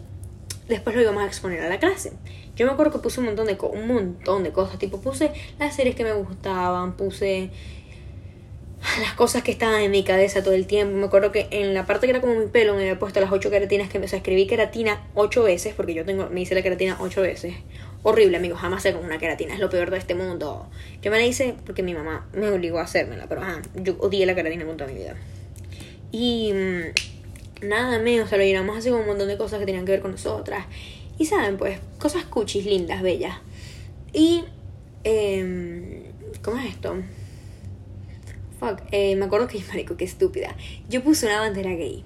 después 0.66 0.96
lo 0.96 1.02
íbamos 1.02 1.22
a 1.22 1.26
exponer 1.26 1.60
a 1.60 1.68
la 1.68 1.78
clase. 1.78 2.12
Yo 2.56 2.64
me 2.64 2.72
acuerdo 2.72 2.92
que 2.92 2.98
puse 3.00 3.20
un 3.20 3.26
montón 3.26 3.46
de, 3.46 3.58
un 3.60 3.86
montón 3.86 4.42
de 4.42 4.52
cosas, 4.52 4.78
tipo 4.78 4.98
puse 4.98 5.30
las 5.58 5.76
series 5.76 5.94
que 5.94 6.04
me 6.04 6.14
gustaban, 6.14 6.96
puse 6.96 7.50
las 9.00 9.12
cosas 9.14 9.42
que 9.42 9.50
estaban 9.50 9.82
en 9.82 9.90
mi 9.90 10.04
cabeza 10.04 10.42
todo 10.42 10.54
el 10.54 10.66
tiempo. 10.66 10.96
Me 10.96 11.06
acuerdo 11.06 11.32
que 11.32 11.48
en 11.50 11.74
la 11.74 11.86
parte 11.86 12.06
que 12.06 12.12
era 12.12 12.20
como 12.20 12.34
mi 12.34 12.46
pelo 12.46 12.74
me 12.74 12.82
había 12.82 12.98
puesto 12.98 13.20
las 13.20 13.30
ocho 13.32 13.50
queratinas 13.50 13.88
que 13.88 13.98
me, 13.98 14.06
o 14.06 14.08
sea, 14.08 14.18
escribí 14.18 14.46
queratina 14.46 15.06
ocho 15.14 15.42
veces, 15.42 15.74
porque 15.74 15.94
yo 15.94 16.04
tengo, 16.04 16.28
me 16.30 16.40
hice 16.40 16.54
la 16.54 16.62
queratina 16.62 16.96
ocho 17.00 17.22
veces. 17.22 17.54
Horrible, 18.02 18.36
amigos, 18.36 18.60
jamás 18.60 18.82
sé 18.82 18.92
con 18.92 19.04
una 19.04 19.18
queratina, 19.18 19.54
es 19.54 19.60
lo 19.60 19.68
peor 19.68 19.90
de 19.90 19.98
este 19.98 20.14
mundo. 20.14 20.70
Yo 21.02 21.10
me 21.10 21.18
la 21.18 21.26
hice 21.26 21.56
porque 21.66 21.82
mi 21.82 21.94
mamá 21.94 22.28
me 22.32 22.48
obligó 22.50 22.78
a 22.78 22.82
hacérmela, 22.82 23.26
pero 23.28 23.42
ajá, 23.42 23.60
yo 23.74 23.96
odié 23.98 24.24
la 24.26 24.34
queratina 24.34 24.64
con 24.64 24.76
toda 24.76 24.90
mi 24.90 24.98
vida. 24.98 25.16
Y 26.12 26.52
mm, 26.52 27.66
nada 27.68 27.98
menos, 27.98 28.32
o 28.32 28.36
lo 28.36 28.42
llenamos 28.42 28.76
así 28.76 28.90
con 28.90 29.00
un 29.00 29.06
montón 29.06 29.28
de 29.28 29.36
cosas 29.36 29.58
que 29.58 29.66
tenían 29.66 29.84
que 29.84 29.92
ver 29.92 30.00
con 30.00 30.12
nosotras. 30.12 30.66
Y 31.18 31.26
saben, 31.26 31.56
pues, 31.56 31.80
cosas 31.98 32.24
cuchis, 32.24 32.64
lindas, 32.66 33.02
bellas. 33.02 33.38
Y, 34.12 34.44
eh, 35.02 36.12
¿cómo 36.42 36.58
es 36.58 36.66
esto? 36.66 36.96
Fuck, 38.58 38.82
eh, 38.90 39.16
me 39.16 39.26
acuerdo 39.26 39.48
que, 39.48 39.62
marico, 39.68 39.96
qué 39.96 40.04
estúpida. 40.04 40.56
Yo 40.88 41.02
puse 41.02 41.26
una 41.26 41.40
bandera 41.40 41.70
gay. 41.70 42.04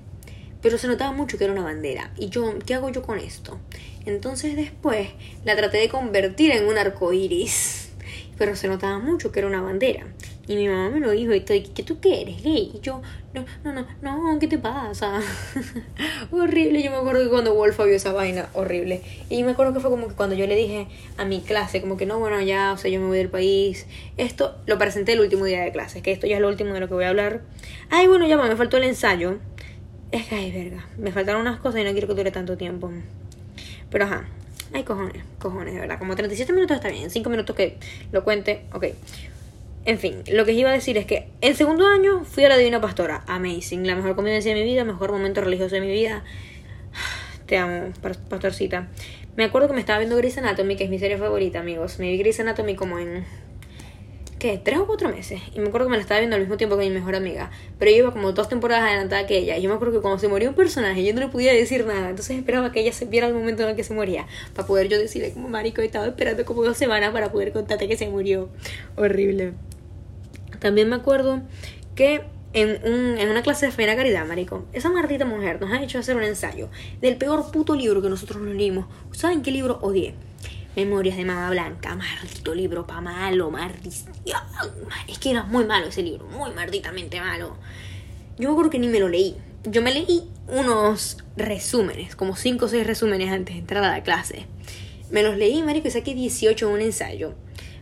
Pero 0.63 0.77
se 0.77 0.89
notaba 0.89 1.13
mucho 1.13 1.39
que 1.39 1.45
era 1.45 1.53
una 1.53 1.63
bandera. 1.63 2.13
Y 2.17 2.29
yo, 2.29 2.59
¿qué 2.67 2.75
hago 2.75 2.91
yo 2.91 3.03
con 3.03 3.19
esto? 3.19 3.59
Entonces 4.05 4.57
después 4.57 5.09
la 5.45 5.57
traté 5.57 5.79
de 5.79 5.89
convertir 5.89 6.51
en 6.53 6.67
un 6.67 6.77
arco 6.77 7.13
iris. 7.13 7.91
Pero 8.39 8.57
se 8.57 8.69
notaba 8.69 8.99
mucho 8.99 9.33
que 9.33 9.39
era 9.41 9.49
una 9.49 9.63
bandera. 9.63 10.07
Y 10.46 10.57
mi 10.57 10.68
mamá 10.68 10.90
me 10.90 11.00
lo 11.00 11.11
dijo 11.11 11.33
y 11.33 11.40
todo, 11.40 11.57
¿qué 11.74 11.83
tú 11.83 12.00
qué 12.00 12.22
eres 12.22 12.42
gay? 12.42 12.72
Y 12.74 12.81
yo, 12.81 13.03
no, 13.35 13.44
no, 13.62 13.72
no, 13.72 13.87
no, 14.03 14.38
¿qué 14.40 14.48
te 14.48 14.59
pasa? 14.59 15.20
horrible, 16.33 16.83
yo 16.83 16.90
me 16.90 16.96
acuerdo 16.96 17.22
que 17.22 17.29
cuando 17.29 17.55
Wolf 17.55 17.79
vio 17.79 17.94
esa 17.94 18.12
vaina, 18.12 18.48
horrible. 18.55 19.03
Y 19.29 19.44
me 19.44 19.53
acuerdo 19.53 19.72
que 19.72 19.81
fue 19.81 19.90
como 19.90 20.09
que 20.09 20.14
cuando 20.14 20.35
yo 20.35 20.46
le 20.46 20.57
dije 20.57 20.88
a 21.18 21.24
mi 21.24 21.40
clase, 21.40 21.81
como 21.81 21.96
que 21.96 22.07
no, 22.07 22.18
bueno, 22.18 22.40
ya, 22.40 22.72
o 22.72 22.79
sea, 22.79 22.90
yo 22.90 23.00
me 23.00 23.07
voy 23.07 23.18
del 23.18 23.29
país. 23.29 23.87
Esto 24.16 24.57
lo 24.66 24.76
presenté 24.79 25.12
el 25.12 25.20
último 25.20 25.44
día 25.44 25.62
de 25.62 25.70
clase, 25.70 26.03
que 26.03 26.11
esto 26.11 26.26
ya 26.26 26.37
es 26.37 26.42
lo 26.42 26.48
último 26.48 26.74
de 26.74 26.81
lo 26.81 26.88
que 26.88 26.94
voy 26.94 27.05
a 27.05 27.11
hablar. 27.11 27.42
Ay, 27.90 28.09
bueno, 28.09 28.26
ya 28.26 28.37
me 28.37 28.57
faltó 28.57 28.79
el 28.79 28.85
ensayo. 28.85 29.38
Es 30.11 30.26
que, 30.26 30.35
ay, 30.35 30.50
verga, 30.50 30.88
me 30.98 31.12
faltaron 31.12 31.42
unas 31.42 31.61
cosas 31.61 31.83
y 31.83 31.85
no 31.85 31.92
quiero 31.92 32.09
que 32.09 32.14
dure 32.14 32.33
tanto 32.33 32.57
tiempo. 32.57 32.90
Pero 33.90 34.05
ajá, 34.05 34.26
hay 34.72 34.85
cojones, 34.85 35.22
cojones, 35.38 35.74
de 35.74 35.81
verdad. 35.81 35.98
Como 35.98 36.16
37 36.16 36.53
minutos 36.53 36.76
está 36.76 36.88
bien, 36.88 37.11
5 37.11 37.31
minutos 37.31 37.55
que 37.55 37.79
lo 38.11 38.24
cuente, 38.24 38.64
ok. 38.72 38.87
En 39.90 39.98
fin, 39.98 40.22
lo 40.31 40.44
que 40.44 40.53
iba 40.53 40.70
a 40.70 40.72
decir 40.72 40.96
es 40.98 41.05
que 41.05 41.26
en 41.40 41.57
segundo 41.57 41.85
año 41.85 42.24
fui 42.24 42.44
a 42.44 42.48
la 42.48 42.57
Divina 42.57 42.81
Pastora. 42.81 43.24
Amazing, 43.26 43.85
la 43.88 43.96
mejor 43.96 44.14
convivencia 44.14 44.55
de 44.55 44.61
mi 44.61 44.64
vida, 44.64 44.85
mejor 44.85 45.11
momento 45.11 45.40
religioso 45.40 45.74
de 45.74 45.81
mi 45.81 45.90
vida. 45.90 46.22
Te 47.46 47.59
amo, 47.59 47.92
pastorcita. 48.00 48.87
Me 49.35 49.42
acuerdo 49.42 49.66
que 49.66 49.74
me 49.74 49.81
estaba 49.81 49.98
viendo 49.98 50.16
Grey's 50.16 50.38
Anatomy, 50.38 50.76
que 50.76 50.85
es 50.85 50.90
mi 50.90 51.00
serie 51.00 51.18
favorita, 51.18 51.59
amigos. 51.59 51.98
Me 51.98 52.09
vi 52.09 52.18
Grey's 52.18 52.38
Anatomy 52.38 52.76
como 52.76 53.00
en 53.00 53.24
¿qué? 54.38 54.61
Tres 54.62 54.79
o 54.79 54.87
cuatro 54.87 55.09
meses. 55.09 55.40
Y 55.57 55.59
me 55.59 55.70
acuerdo 55.70 55.88
que 55.88 55.90
me 55.90 55.96
la 55.96 56.03
estaba 56.03 56.20
viendo 56.20 56.37
al 56.37 56.42
mismo 56.42 56.57
tiempo 56.57 56.79
que 56.79 56.85
mi 56.85 56.94
mejor 56.94 57.16
amiga. 57.16 57.50
Pero 57.81 57.90
yo 57.90 57.96
iba 57.96 58.12
como 58.12 58.31
dos 58.31 58.48
temporadas 58.48 58.85
adelantada 58.85 59.26
que 59.26 59.38
ella. 59.38 59.59
Y 59.59 59.62
yo 59.62 59.70
me 59.70 59.74
acuerdo 59.74 59.94
que 59.94 60.03
cuando 60.03 60.20
se 60.20 60.29
murió 60.29 60.50
un 60.50 60.55
personaje, 60.55 61.05
yo 61.05 61.12
no 61.14 61.18
le 61.20 61.26
podía 61.26 61.53
decir 61.53 61.85
nada. 61.85 62.11
Entonces 62.11 62.38
esperaba 62.38 62.70
que 62.70 62.79
ella 62.79 62.92
se 62.92 63.07
viera 63.07 63.26
el 63.26 63.35
momento 63.35 63.64
en 63.64 63.70
el 63.70 63.74
que 63.74 63.83
se 63.83 63.92
moría. 63.92 64.29
Para 64.55 64.68
poder 64.68 64.87
yo 64.87 65.00
decirle, 65.00 65.33
como 65.33 65.48
marico, 65.48 65.83
estaba 65.83 66.07
esperando 66.07 66.44
como 66.44 66.62
dos 66.62 66.76
semanas 66.76 67.11
para 67.11 67.33
poder 67.33 67.50
contarte 67.50 67.88
que 67.88 67.96
se 67.96 68.09
murió. 68.09 68.50
Horrible. 68.94 69.55
También 70.61 70.88
me 70.88 70.96
acuerdo 70.96 71.42
que 71.94 72.23
en, 72.53 72.81
un, 72.85 73.18
en 73.18 73.29
una 73.29 73.42
clase 73.42 73.66
de 73.66 73.73
Feina 73.73 73.96
Caridad, 73.96 74.27
marico, 74.27 74.64
esa 74.73 74.90
maldita 74.90 75.25
mujer 75.25 75.61
nos 75.61 75.73
ha 75.73 75.83
hecho 75.83 75.99
hacer 75.99 76.16
un 76.16 76.23
ensayo 76.23 76.68
del 77.01 77.16
peor 77.16 77.51
puto 77.51 77.75
libro 77.75 78.03
que 78.03 78.09
nosotros 78.09 78.42
nos 78.42 78.55
leímos. 78.55 78.87
¿Saben 79.12 79.42
qué 79.42 79.51
libro 79.51 79.79
odié? 79.83 80.14
Memorias 80.77 81.16
de 81.16 81.25
Mama 81.25 81.51
Blanca, 81.51 81.96
maldito 81.96 82.55
libro 82.55 82.87
pa' 82.87 83.01
malo, 83.01 83.51
maldición. 83.51 84.12
Es 85.09 85.18
que 85.18 85.33
era 85.33 85.42
muy 85.42 85.64
malo 85.64 85.88
ese 85.88 86.03
libro, 86.03 86.27
muy 86.27 86.53
malditamente 86.53 87.20
malo. 87.20 87.57
Yo 88.38 88.53
acuerdo 88.53 88.70
que 88.70 88.79
ni 88.79 88.88
me 88.88 89.01
lo 89.01 89.09
leí. 89.09 89.37
Yo 89.64 89.83
me 89.83 89.92
leí 89.92 90.29
unos 90.49 91.18
resúmenes, 91.37 92.16
como 92.16 92.37
5 92.37 92.64
o 92.64 92.68
6 92.68 92.87
resúmenes 92.87 93.31
antes 93.31 93.55
de 93.55 93.61
entrar 93.61 93.85
a 93.85 93.90
la 93.90 94.03
clase. 94.03 94.46
Me 95.11 95.23
los 95.23 95.37
leí, 95.37 95.62
marico, 95.62 95.88
y 95.88 95.90
saqué 95.90 96.14
18 96.14 96.68
en 96.68 96.73
un 96.73 96.81
ensayo. 96.81 97.35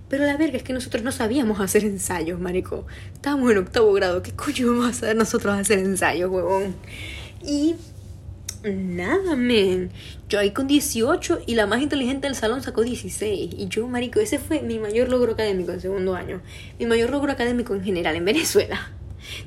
Pero 0.08 0.24
la 0.24 0.36
verga 0.36 0.56
es 0.56 0.62
que 0.62 0.72
nosotros 0.72 1.02
no 1.02 1.12
sabíamos 1.12 1.60
hacer 1.60 1.84
ensayos, 1.84 2.40
marico. 2.40 2.86
Estábamos 3.12 3.50
en 3.52 3.58
octavo 3.58 3.92
grado. 3.92 4.22
¿Qué 4.22 4.32
coño 4.32 4.68
vamos 4.68 4.88
a 4.88 4.92
saber 4.92 5.16
nosotros 5.16 5.54
hacer 5.54 5.78
ensayos, 5.78 6.30
huevón? 6.30 6.74
Y 7.44 7.74
Nada, 8.64 9.36
men. 9.36 9.90
Yo 10.28 10.40
ahí 10.40 10.50
con 10.50 10.66
18 10.66 11.42
y 11.46 11.54
la 11.54 11.66
más 11.66 11.80
inteligente 11.80 12.26
del 12.26 12.34
salón 12.34 12.60
sacó 12.60 12.82
16. 12.82 13.54
Y 13.56 13.68
yo, 13.68 13.86
marico, 13.86 14.18
ese 14.18 14.38
fue 14.40 14.62
mi 14.62 14.80
mayor 14.80 15.08
logro 15.08 15.32
académico 15.32 15.70
en 15.70 15.80
segundo 15.80 16.16
año. 16.16 16.40
Mi 16.78 16.86
mayor 16.86 17.10
logro 17.10 17.30
académico 17.30 17.74
en 17.74 17.84
general 17.84 18.16
en 18.16 18.24
Venezuela. 18.24 18.90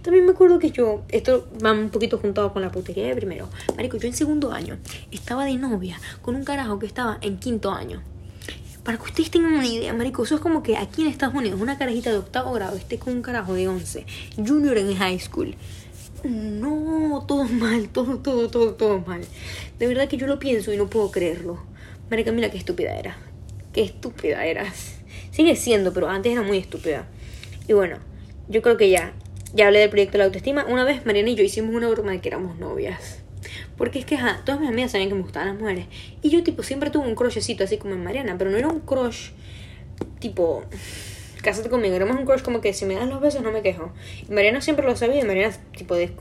También 0.02 0.26
me 0.26 0.32
acuerdo 0.32 0.60
que 0.60 0.71
yo, 0.71 1.04
esto 1.10 1.50
va 1.63 1.74
un 1.74 1.89
poquito 1.89 2.19
juntado 2.19 2.54
con 2.54 2.62
la 2.62 2.71
putería 2.71 3.08
de 3.08 3.15
primero. 3.15 3.50
Marico, 3.76 3.97
yo 3.97 4.08
en 4.08 4.13
segundo 4.13 4.54
año 4.54 4.78
estaba 5.12 5.43
de 5.43 5.56
novia 5.56 6.00
con 6.21 6.36
un 6.36 6.45
carajo 6.45 6.80
que 6.80 6.86
estaba 6.86 7.17
en 7.21 7.38
quinto 7.38 7.71
año. 7.71 8.02
Para 8.84 8.98
que 8.98 9.04
ustedes 9.04 9.30
tengan 9.30 9.54
una 9.54 9.67
idea, 9.67 9.94
marico, 9.94 10.24
eso 10.24 10.36
es 10.36 10.41
como 10.41 10.63
que 10.63 10.76
aquí 10.76 11.04
en 11.04 11.10
Estados 11.10 11.36
Unidos 11.36 11.62
una 11.62 11.78
carajita 11.78 12.10
de 12.10 12.17
octavo 12.17 12.52
grado 12.54 12.76
esté 12.76 12.98
con 12.98 13.13
un 13.13 13.22
carajo 13.22 13.54
de 13.54 13.67
11, 13.67 14.06
junior 14.38 14.78
en 14.78 14.96
high 14.96 15.20
school 15.20 15.56
no, 16.24 17.26
todo 17.28 17.46
mal, 17.46 17.89
todo, 17.89 18.20
todo, 18.20 18.50
todo, 18.50 18.74
todo 18.76 19.00
mal. 19.00 19.22
De 19.80 19.88
verdad 19.88 20.08
que 20.08 20.17
yo 20.17 20.28
lo 20.28 20.39
pienso 20.39 20.72
y 20.72 20.78
no 20.78 20.89
puedo 20.89 21.12
creerlo. 21.12 21.60
Marica, 22.10 22.32
mira 22.32 22.52
qué 22.52 22.58
estúpida 22.58 22.98
era. 22.98 23.17
Qué 23.74 23.82
estúpida 23.84 24.46
eras. 24.46 25.00
Sigue 25.32 25.56
siendo, 25.56 25.94
pero 25.94 26.10
antes 26.10 26.32
era 26.32 26.41
muy 26.41 26.58
estúpida. 26.58 27.08
Y 27.67 27.74
bueno, 27.74 27.98
yo 28.50 28.62
creo 28.62 28.78
que 28.78 28.89
ya, 28.89 29.13
ya 29.54 29.67
hablé 29.67 29.80
del 29.80 29.89
proyecto 29.89 30.13
de 30.13 30.17
la 30.20 30.26
autoestima. 30.26 30.65
Una 30.65 30.84
vez 30.84 31.06
Mariana 31.06 31.30
y 31.30 31.36
yo 31.36 31.44
hicimos 31.44 31.74
una 31.74 31.89
broma 31.89 32.12
de 32.12 32.22
que 32.22 32.30
éramos 32.30 32.58
novias. 32.60 33.21
Porque 33.77 33.99
es 33.99 34.06
que, 34.06 34.15
ajá, 34.15 34.41
todas 34.45 34.60
mis 34.60 34.69
amigas 34.69 34.91
sabían 34.91 35.10
que 35.10 35.15
me 35.15 35.21
gustaban 35.21 35.49
las 35.49 35.60
mujeres. 35.60 35.86
Y 36.21 36.30
yo, 36.30 36.43
tipo, 36.43 36.63
siempre 36.63 36.89
tuve 36.89 37.08
un 37.08 37.15
crushecito 37.15 37.63
así 37.63 37.77
como 37.77 37.93
en 37.93 38.04
Mariana, 38.04 38.36
pero 38.38 38.49
no 38.49 38.58
era 38.58 38.67
un 38.67 38.82
crush, 38.82 39.32
tipo, 40.19 40.63
cásate 41.41 41.69
conmigo. 41.69 41.95
Éramos 41.95 42.17
un 42.17 42.25
crush 42.25 42.41
como 42.41 42.62
que 42.62 42.73
si 42.73 42.86
me 42.86 42.95
das 42.95 43.08
los 43.08 43.19
besos 43.19 43.41
no 43.41 43.51
me 43.51 43.62
quejo. 43.62 43.91
Y 44.27 44.32
Mariana 44.32 44.62
siempre 44.62 44.86
lo 44.86 44.95
sabía. 44.95 45.21
Y 45.21 45.25
Mariana, 45.25 45.56
tipo, 45.75 45.95
de, 45.95 46.12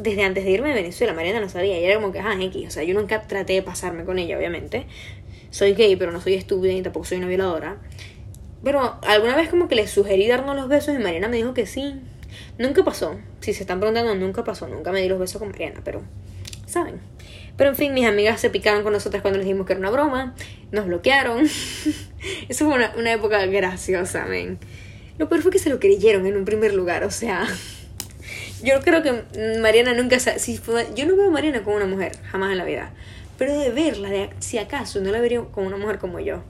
desde 0.00 0.22
antes 0.22 0.44
de 0.44 0.50
irme 0.50 0.68
de 0.68 0.74
Venezuela, 0.74 1.12
Mariana 1.12 1.40
lo 1.40 1.48
sabía. 1.48 1.78
Y 1.78 1.84
era 1.84 1.96
como 1.96 2.12
que, 2.12 2.20
ah, 2.20 2.36
X. 2.40 2.66
O 2.66 2.70
sea, 2.70 2.82
yo 2.84 2.94
nunca 2.94 3.22
traté 3.22 3.54
de 3.54 3.62
pasarme 3.62 4.04
con 4.04 4.18
ella, 4.18 4.38
obviamente. 4.38 4.86
Soy 5.50 5.74
gay, 5.74 5.96
pero 5.96 6.12
no 6.12 6.20
soy 6.20 6.34
estúpida 6.34 6.72
y 6.72 6.82
tampoco 6.82 7.06
soy 7.06 7.18
una 7.18 7.28
violadora. 7.28 7.78
Pero 8.62 8.98
alguna 9.02 9.36
vez 9.36 9.48
como 9.48 9.68
que 9.68 9.74
le 9.74 9.86
sugerí 9.86 10.26
darnos 10.26 10.56
los 10.56 10.68
besos 10.68 10.94
y 10.94 10.98
Mariana 10.98 11.28
me 11.28 11.36
dijo 11.36 11.54
que 11.54 11.66
sí. 11.66 11.94
Nunca 12.58 12.84
pasó. 12.84 13.16
Si 13.40 13.52
se 13.52 13.62
están 13.62 13.80
preguntando, 13.80 14.14
nunca 14.14 14.44
pasó. 14.44 14.68
Nunca 14.68 14.92
me 14.92 15.00
di 15.00 15.08
los 15.08 15.18
besos 15.18 15.38
con 15.38 15.50
Mariana, 15.50 15.80
pero, 15.84 16.02
¿saben? 16.68 17.00
Pero 17.56 17.70
en 17.70 17.76
fin, 17.76 17.92
mis 17.92 18.06
amigas 18.06 18.40
se 18.40 18.50
picaron 18.50 18.84
con 18.84 18.92
nosotras 18.92 19.20
cuando 19.20 19.38
les 19.38 19.46
dijimos 19.46 19.66
que 19.66 19.72
era 19.72 19.80
una 19.80 19.90
broma. 19.90 20.34
Nos 20.70 20.86
bloquearon. 20.86 21.44
Eso 22.48 22.66
fue 22.66 22.74
una, 22.74 22.92
una 22.96 23.12
época 23.12 23.44
graciosa, 23.46 24.26
men. 24.26 24.58
Lo 25.18 25.28
peor 25.28 25.42
fue 25.42 25.50
que 25.50 25.58
se 25.58 25.68
lo 25.68 25.80
creyeron 25.80 26.26
en 26.26 26.36
un 26.36 26.44
primer 26.44 26.72
lugar, 26.74 27.02
o 27.02 27.10
sea. 27.10 27.46
Yo 28.62 28.80
creo 28.80 29.02
que 29.02 29.24
Mariana 29.60 29.94
nunca. 29.94 30.18
Si 30.18 30.60
yo 30.94 31.06
no 31.06 31.16
veo 31.16 31.28
a 31.28 31.30
Mariana 31.30 31.62
como 31.62 31.76
una 31.76 31.86
mujer, 31.86 32.18
jamás 32.24 32.50
en 32.50 32.58
la 32.58 32.64
vida. 32.64 32.92
Pero 33.38 33.56
de 33.56 33.70
verla, 33.70 34.10
de, 34.10 34.30
si 34.40 34.58
acaso, 34.58 35.00
no 35.00 35.12
la 35.12 35.20
vería 35.20 35.40
como 35.42 35.68
una 35.68 35.76
mujer 35.76 35.98
como 35.98 36.18
yo. 36.18 36.42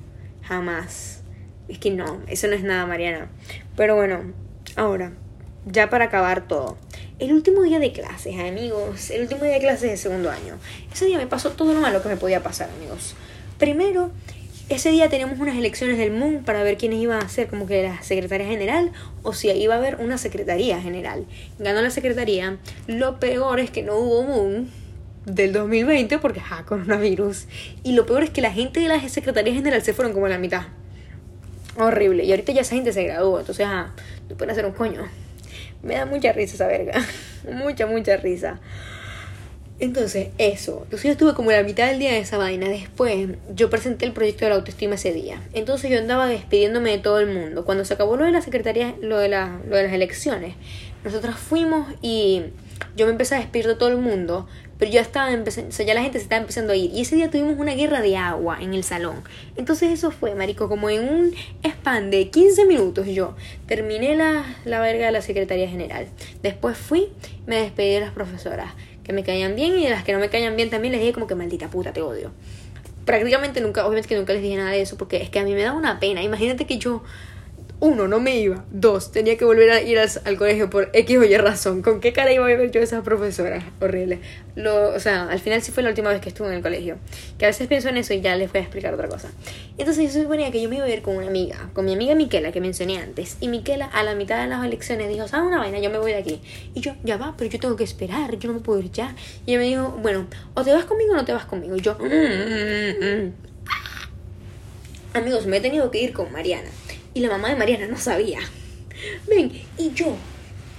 Jamás. 0.43 1.23
Es 1.69 1.79
que 1.79 1.91
no, 1.91 2.23
eso 2.27 2.49
no 2.49 2.55
es 2.55 2.63
nada, 2.63 2.87
Mariana. 2.87 3.29
Pero 3.77 3.95
bueno, 3.95 4.33
ahora, 4.75 5.13
ya 5.67 5.91
para 5.91 6.07
acabar 6.07 6.47
todo. 6.47 6.77
El 7.19 7.33
último 7.33 7.63
día 7.63 7.79
de 7.79 7.93
clases, 7.93 8.39
amigos. 8.39 9.11
El 9.11 9.23
último 9.23 9.43
día 9.43 9.55
de 9.55 9.61
clases 9.61 9.91
de 9.91 9.97
segundo 9.97 10.31
año. 10.31 10.57
Ese 10.93 11.07
día 11.07 11.19
me 11.19 11.27
pasó 11.27 11.51
todo 11.51 11.75
lo 11.75 11.81
malo 11.81 12.03
que 12.03 12.09
me 12.09 12.17
podía 12.17 12.43
pasar, 12.43 12.71
amigos. 12.77 13.15
Primero, 13.59 14.13
ese 14.69 14.91
día 14.91 15.09
teníamos 15.09 15.39
unas 15.41 15.57
elecciones 15.57 15.97
del 15.99 16.13
MUN 16.13 16.45
para 16.45 16.63
ver 16.63 16.77
quiénes 16.77 17.01
iban 17.01 17.23
a 17.23 17.29
ser 17.29 17.49
como 17.49 17.67
que 17.67 17.83
la 17.83 18.03
secretaria 18.03 18.47
general 18.47 18.93
o 19.23 19.33
si 19.33 19.49
iba 19.51 19.75
a 19.75 19.79
haber 19.79 19.97
una 19.97 20.19
secretaría 20.19 20.81
general. 20.81 21.25
Ganó 21.59 21.81
la 21.81 21.91
secretaría. 21.91 22.59
Lo 22.87 23.19
peor 23.19 23.61
es 23.61 23.71
que 23.71 23.83
no 23.83 23.97
hubo 23.97 24.23
MUN 24.25 24.71
del 25.25 25.53
2020 25.53 26.19
porque, 26.19 26.41
ja, 26.41 26.65
coronavirus. 26.67 27.47
Y 27.83 27.93
lo 27.93 28.07
peor 28.07 28.23
es 28.25 28.31
que 28.31 28.43
la 28.43 28.53
gente 28.53 28.81
de 28.81 28.89
la 28.89 29.09
secretaría 29.09 29.55
general 29.55 29.83
se 29.83 29.95
fueron 29.95 30.13
como 30.13 30.27
a 30.27 30.29
la 30.29 30.39
mitad. 30.39 30.67
Horrible. 31.77 32.25
Y 32.25 32.31
ahorita 32.31 32.53
ya 32.53 32.61
esa 32.61 32.75
gente 32.75 32.93
se 32.93 33.05
graduó, 33.05 33.41
entonces, 33.41 33.67
ah, 33.67 33.95
no 34.29 34.37
pueden 34.37 34.51
hacer 34.51 34.67
un 34.67 34.73
coño. 34.73 35.09
Me 35.83 35.95
da 35.95 36.07
mucha 36.07 36.33
risa 36.33 36.55
esa 36.55 36.67
verga. 36.67 36.95
mucha, 37.53 37.87
mucha 37.87 38.17
risa. 38.17 38.61
Entonces, 39.81 40.29
eso. 40.39 40.81
Entonces 40.85 41.05
yo 41.05 41.13
estuve 41.13 41.35
como 41.35 41.53
la 41.53 41.63
mitad 41.63 41.87
del 41.87 42.01
día 42.01 42.13
de 42.13 42.19
esa 42.19 42.37
vaina. 42.37 42.69
Después, 42.69 43.29
yo 43.55 43.71
presenté 43.71 44.07
el 44.07 44.13
proyecto 44.13 44.45
de 44.45 44.51
la 44.51 44.57
autoestima 44.57 44.97
ese 44.97 45.13
día. 45.13 45.41
Entonces 45.53 45.91
yo 45.91 45.99
andaba 45.99 46.27
despidiéndome 46.27 46.91
de 46.91 46.99
todo 46.99 47.21
el 47.21 47.33
mundo. 47.33 47.65
Cuando 47.65 47.85
se 47.85 47.95
acabó 47.95 48.17
lo 48.17 48.25
de 48.25 48.33
la 48.33 48.43
secretaría, 48.43 48.95
lo 49.01 49.19
de, 49.19 49.29
la, 49.29 49.61
lo 49.69 49.77
de 49.77 49.85
las 49.85 49.93
elecciones, 49.93 50.57
nosotros 51.05 51.37
fuimos 51.37 51.87
y 52.03 52.43
yo 52.97 53.07
me 53.07 53.13
empecé 53.13 53.37
a 53.37 53.39
despedir 53.39 53.69
de 53.69 53.77
todo 53.77 53.91
el 53.91 53.99
mundo. 53.99 54.49
Pero 54.79 54.91
ya 54.91 55.01
estaba 55.01 55.33
empezando, 55.33 55.71
o 55.71 55.73
sea, 55.73 55.85
ya 55.85 55.95
la 55.95 56.03
gente 56.03 56.19
se 56.19 56.25
estaba 56.25 56.41
empezando 56.41 56.73
a 56.73 56.77
ir. 56.77 56.93
Y 56.93 57.03
ese 57.03 57.17
día 57.17 57.31
tuvimos 57.31 57.59
una 57.59 57.75
guerra 57.75 58.01
de 58.01 58.17
agua 58.17 58.59
en 58.61 58.75
el 58.75 58.85
salón. 58.85 59.23
Entonces 59.57 59.91
eso 59.91 60.11
fue, 60.11 60.35
marico, 60.35 60.69
como 60.69 60.89
en 60.89 61.09
un 61.09 61.35
span 61.65 62.11
de 62.11 62.29
15 62.31 62.65
minutos 62.67 63.07
yo 63.07 63.35
terminé 63.67 64.15
la, 64.15 64.45
la 64.65 64.81
verga 64.81 65.07
de 65.07 65.13
la 65.13 65.23
Secretaría 65.23 65.69
General. 65.69 66.07
Después 66.43 66.77
fui, 66.77 67.09
me 67.47 67.57
despedí 67.57 67.95
de 67.95 68.01
las 68.01 68.13
profesoras 68.13 68.73
que 69.03 69.13
me 69.15 69.25
caían 69.25 69.57
bien 69.57 69.79
y 69.79 69.85
de 69.85 69.91
las 69.91 70.05
que 70.05 70.13
no 70.13 70.19
me 70.19 70.29
caían 70.29 70.55
bien 70.55 70.69
también 70.69 70.93
les 70.93 71.01
dije 71.01 71.15
como 71.15 71.27
que 71.27 71.35
maldita 71.35 71.69
puta, 71.69 71.93
te 71.93 72.03
odio. 72.03 72.31
Prácticamente 73.07 73.63
nunca, 73.63 73.87
obviamente 73.87 74.07
que 74.07 74.17
nunca 74.17 74.35
les 74.35 74.43
dije 74.43 74.57
nada 74.57 74.71
de 74.71 74.83
eso 74.83 74.99
porque 74.99 75.17
es 75.23 75.31
que 75.31 75.39
a 75.39 75.45
mí 75.45 75.55
me 75.55 75.63
da 75.63 75.73
una 75.73 75.99
pena. 75.99 76.23
Imagínate 76.23 76.67
que 76.67 76.77
yo 76.77 77.03
uno, 77.81 78.09
no 78.09 78.19
me 78.19 78.37
iba. 78.37 78.65
Dos, 78.73 79.13
tenía 79.13 79.37
que 79.39 79.45
volver 79.45 79.71
a 79.71 79.81
ir 79.81 79.99
al, 79.99 80.37
colegio 80.37 80.69
por 80.69 80.91
X 80.93 81.17
o 81.17 81.23
Y 81.23 81.37
razón. 81.37 81.83
¿Con 81.83 82.01
qué 82.01 82.13
cara 82.13 82.33
iba 82.33 82.45
a 82.45 82.49
ver 82.49 82.71
yo 82.73 82.81
a 82.81 82.85
esas 82.85 83.05
profesoras? 83.05 83.63
Horrible. 83.81 84.19
Lo, 84.57 84.89
o 84.89 84.99
sea, 84.99 85.29
al 85.29 85.39
final 85.39 85.63
sí 85.63 85.71
fue 85.71 85.85
la 85.85 85.91
última 85.91 86.11
vez 86.11 86.21
que 86.21 86.29
estuve 86.29 86.49
en 86.49 86.55
el 86.55 86.63
colegio. 86.63 86.97
Que 87.39 87.45
a 87.45 87.49
veces 87.49 87.69
pienso 87.69 87.89
en 87.89 87.97
eso 87.97 88.15
y 88.15 88.21
ya 88.21 88.35
les 88.35 88.51
voy 88.51 88.61
a 88.61 88.63
explicar 88.63 88.93
otra 88.95 89.07
cosa. 89.07 89.31
Entonces 89.79 90.13
yo 90.13 90.23
suponía 90.23 90.51
que 90.51 90.61
yo 90.61 90.69
me 90.69 90.77
iba 90.77 90.87
a 90.87 90.91
ir 90.91 91.03
con 91.03 91.17
una 91.17 91.29
amiga, 91.29 91.71
con 91.73 91.85
mi 91.85 91.95
amiga 91.95 92.17
Miquela, 92.17 92.51
que 92.51 92.61
mencioné 92.61 92.99
antes. 92.99 93.37
Y 93.41 93.47
Miquela 93.47 93.87
a 93.87 94.03
la 94.03 94.17
mitad 94.17 94.43
de 94.43 94.49
las 94.49 94.65
elecciones 94.65 95.09
dijo, 95.09 95.29
¿sabes 95.29 95.47
una 95.47 95.59
vaina? 95.59 95.79
Yo 95.79 95.91
me 95.91 95.99
voy 95.99 96.11
de 96.11 96.19
aquí. 96.19 96.41
Y 96.75 96.81
yo, 96.81 96.95
ya 97.05 97.17
va, 97.17 97.35
pero 97.39 97.49
yo 97.49 97.61
tengo 97.61 97.77
que 97.77 97.85
esperar, 97.85 98.37
yo 98.39 98.49
no 98.49 98.55
me 98.55 98.61
puedo 98.61 98.81
ir 98.81 98.91
ya. 98.91 99.15
Y 99.47 99.53
ella 99.53 99.61
me 99.61 99.67
dijo, 99.67 99.99
bueno, 100.03 100.27
o 100.55 100.65
te 100.65 100.73
vas 100.73 100.85
conmigo 100.85 101.13
o 101.13 101.17
no 101.17 101.25
te 101.25 101.33
vas 101.33 101.45
conmigo. 101.45 101.77
Y 101.77 101.81
yo, 101.81 101.95
mm, 101.95 102.05
mm, 102.05 103.27
mm, 103.27 103.33
amigos, 105.15 105.47
me 105.47 105.59
he 105.59 105.61
tenido 105.61 105.93
que 105.93 106.03
ir 106.03 106.13
con 106.13 106.33
Mariana. 106.33 106.71
Y 107.15 107.21
la 107.21 107.29
mamá 107.29 107.49
de 107.49 107.57
Mariana 107.57 107.87
no 107.87 107.97
sabía. 107.97 108.41
Ven, 109.29 109.53
y 109.77 109.93
yo, 109.93 110.17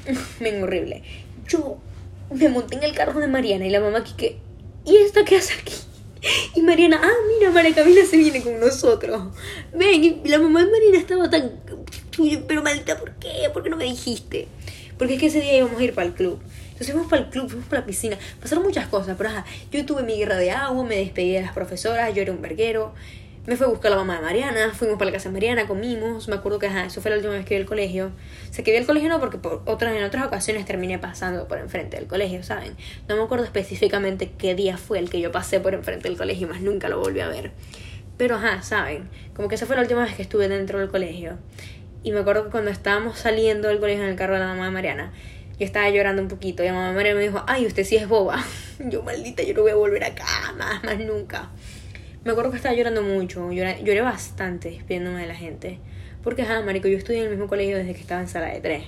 ven 0.40 0.64
horrible, 0.64 1.04
yo 1.48 1.78
me 2.34 2.50
monté 2.50 2.76
en 2.76 2.84
el 2.84 2.94
carro 2.94 3.20
de 3.20 3.28
Mariana 3.28 3.66
y 3.66 3.70
la 3.70 3.80
mamá 3.80 4.00
aquí 4.00 4.14
que, 4.18 4.38
¿y 4.86 4.98
esta 4.98 5.24
qué 5.24 5.38
hace 5.38 5.54
aquí? 5.54 5.74
Y 6.56 6.62
Mariana, 6.62 7.00
ah, 7.02 7.18
mira, 7.28 7.50
María 7.52 7.74
Camila 7.74 8.06
se 8.06 8.18
viene 8.18 8.42
con 8.42 8.60
nosotros. 8.60 9.34
Ven, 9.74 10.04
y 10.04 10.28
la 10.28 10.38
mamá 10.38 10.66
de 10.66 10.72
Mariana 10.72 10.98
estaba 10.98 11.30
tan, 11.30 11.52
pero 12.48 12.62
maldita, 12.62 12.98
¿por 13.00 13.14
qué? 13.14 13.50
¿Por 13.54 13.64
qué 13.64 13.70
no 13.70 13.78
me 13.78 13.86
dijiste? 13.86 14.48
Porque 14.98 15.14
es 15.14 15.20
que 15.20 15.28
ese 15.28 15.42
día 15.42 15.58
íbamos 15.58 15.80
a 15.80 15.84
ir 15.84 15.94
para 15.94 16.08
el 16.08 16.14
club. 16.14 16.42
Entonces 16.72 16.92
fuimos 16.92 17.10
para 17.10 17.24
el 17.24 17.30
club, 17.30 17.48
fuimos 17.48 17.68
para 17.68 17.82
la 17.82 17.88
piscina. 17.88 18.18
Pasaron 18.42 18.64
muchas 18.64 18.88
cosas, 18.88 19.16
pero 19.18 19.30
ajá, 19.30 19.46
yo 19.72 19.86
tuve 19.86 20.04
mi 20.04 20.18
guerra 20.18 20.36
de 20.38 20.52
agua, 20.52 20.84
me 20.84 20.98
despedí 20.98 21.34
de 21.34 21.42
las 21.42 21.54
profesoras, 21.54 22.14
yo 22.14 22.22
era 22.22 22.32
un 22.32 22.42
verguero. 22.42 22.94
Me 23.50 23.56
fue 23.56 23.66
a 23.66 23.70
buscar 23.72 23.89
la 23.89 23.97
mamá 23.97 24.18
de 24.18 24.22
Mariana, 24.22 24.74
fuimos 24.76 25.00
para 25.00 25.10
la 25.10 25.18
casa 25.18 25.30
de 25.30 25.34
Mariana, 25.34 25.66
comimos, 25.66 26.28
me 26.28 26.36
acuerdo 26.36 26.60
que 26.60 26.68
ajá, 26.68 26.86
eso 26.86 27.02
fue 27.02 27.10
la 27.10 27.18
última 27.18 27.34
vez 27.34 27.45
que 27.47 27.56
vi 27.56 27.62
el 27.62 27.66
colegio. 27.66 28.12
Se 28.52 28.62
quedé 28.62 28.78
el 28.78 28.86
colegio 28.86 29.10
no 29.10 29.20
porque 29.20 29.39
por 29.39 29.64
otras, 29.66 29.95
en 29.95 30.04
otras 30.04 30.28
ocasiones 30.28 30.68
terminé 30.68 31.00
pasando 31.00 31.47
por 31.47 31.58
enfrente 31.58 31.97
del 31.97 32.06
colegio, 32.06 32.43
¿saben? 32.43 32.78
No 33.08 33.16
me 33.18 33.24
acuerdo 33.24 33.45
específicamente 33.45 34.34
qué 34.38 34.54
día 34.54 34.78
fue 34.78 35.00
el 35.00 35.10
que 35.10 35.20
yo 35.20 35.32
pasé 35.32 35.60
por 35.60 35.74
enfrente 35.74 36.08
del 36.10 36.16
colegio 36.16 36.45
y 36.45 36.50
más 36.52 36.62
nunca 36.62 36.89
lo 36.89 37.00
volví 37.00 37.22
a 37.22 37.28
ver. 37.28 37.50
Pero 38.18 38.36
ajá, 38.36 38.62
¿saben? 38.62 39.10
Como 39.34 39.47
que 39.47 39.56
esa 39.56 39.66
fue 39.66 39.76
la 39.76 39.82
última 39.82 40.04
vez 40.04 40.14
que 40.14 40.22
estuve 40.22 40.47
dentro 40.47 40.78
del 40.78 40.89
colegio. 40.89 41.39
Y 42.04 42.12
me 42.12 42.20
acuerdo 42.20 42.43
que 42.43 42.52
cuando 42.52 42.70
estábamos 42.70 43.18
saliendo 43.18 43.70
del 43.70 43.80
colegio 43.80 44.04
en 44.04 44.12
el 44.12 44.16
carro 44.16 44.36
de 44.36 44.41
la 44.41 44.47
mamá 44.50 44.66
de 44.66 44.72
Mariana, 44.72 45.12
yo 45.58 45.66
estaba 45.66 45.89
llorando 45.89 46.22
un 46.22 46.28
poquito 46.28 46.62
y 46.62 46.68
la 46.68 46.74
mamá 46.74 46.89
de 46.89 46.93
Mariana 46.93 47.18
me 47.18 47.26
dijo, 47.26 47.43
ay, 47.47 47.66
usted 47.66 47.84
sí 47.84 47.95
es 47.95 48.08
boba. 48.08 48.45
Yo, 48.80 49.02
maldita, 49.02 49.41
yo 49.41 49.56
no 49.56 49.64
voy 49.64 49.72
a 49.72 49.76
volver 49.76 50.04
acá, 50.04 50.54
más, 50.56 50.84
más 50.84 51.00
nunca. 51.00 51.50
Me 52.30 52.34
acuerdo 52.34 52.52
que 52.52 52.58
estaba 52.58 52.76
llorando 52.76 53.02
mucho, 53.02 53.52
lloré, 53.52 54.02
bastante 54.02 54.70
despidiéndome 54.70 55.22
de 55.22 55.26
la 55.26 55.34
gente. 55.34 55.80
Porque, 56.24 56.44
ajá, 56.44 56.62
marico, 56.62 56.88
yo 56.88 56.96
estudié 56.96 57.22
en 57.22 57.24
el 57.24 57.32
mismo 57.32 57.48
colegio 57.48 57.76
desde 57.76 57.96
que 57.96 58.02
estaba 58.02 58.22
en 58.22 58.28
sala 58.28 58.54
de 58.54 58.62
tres. 58.62 58.84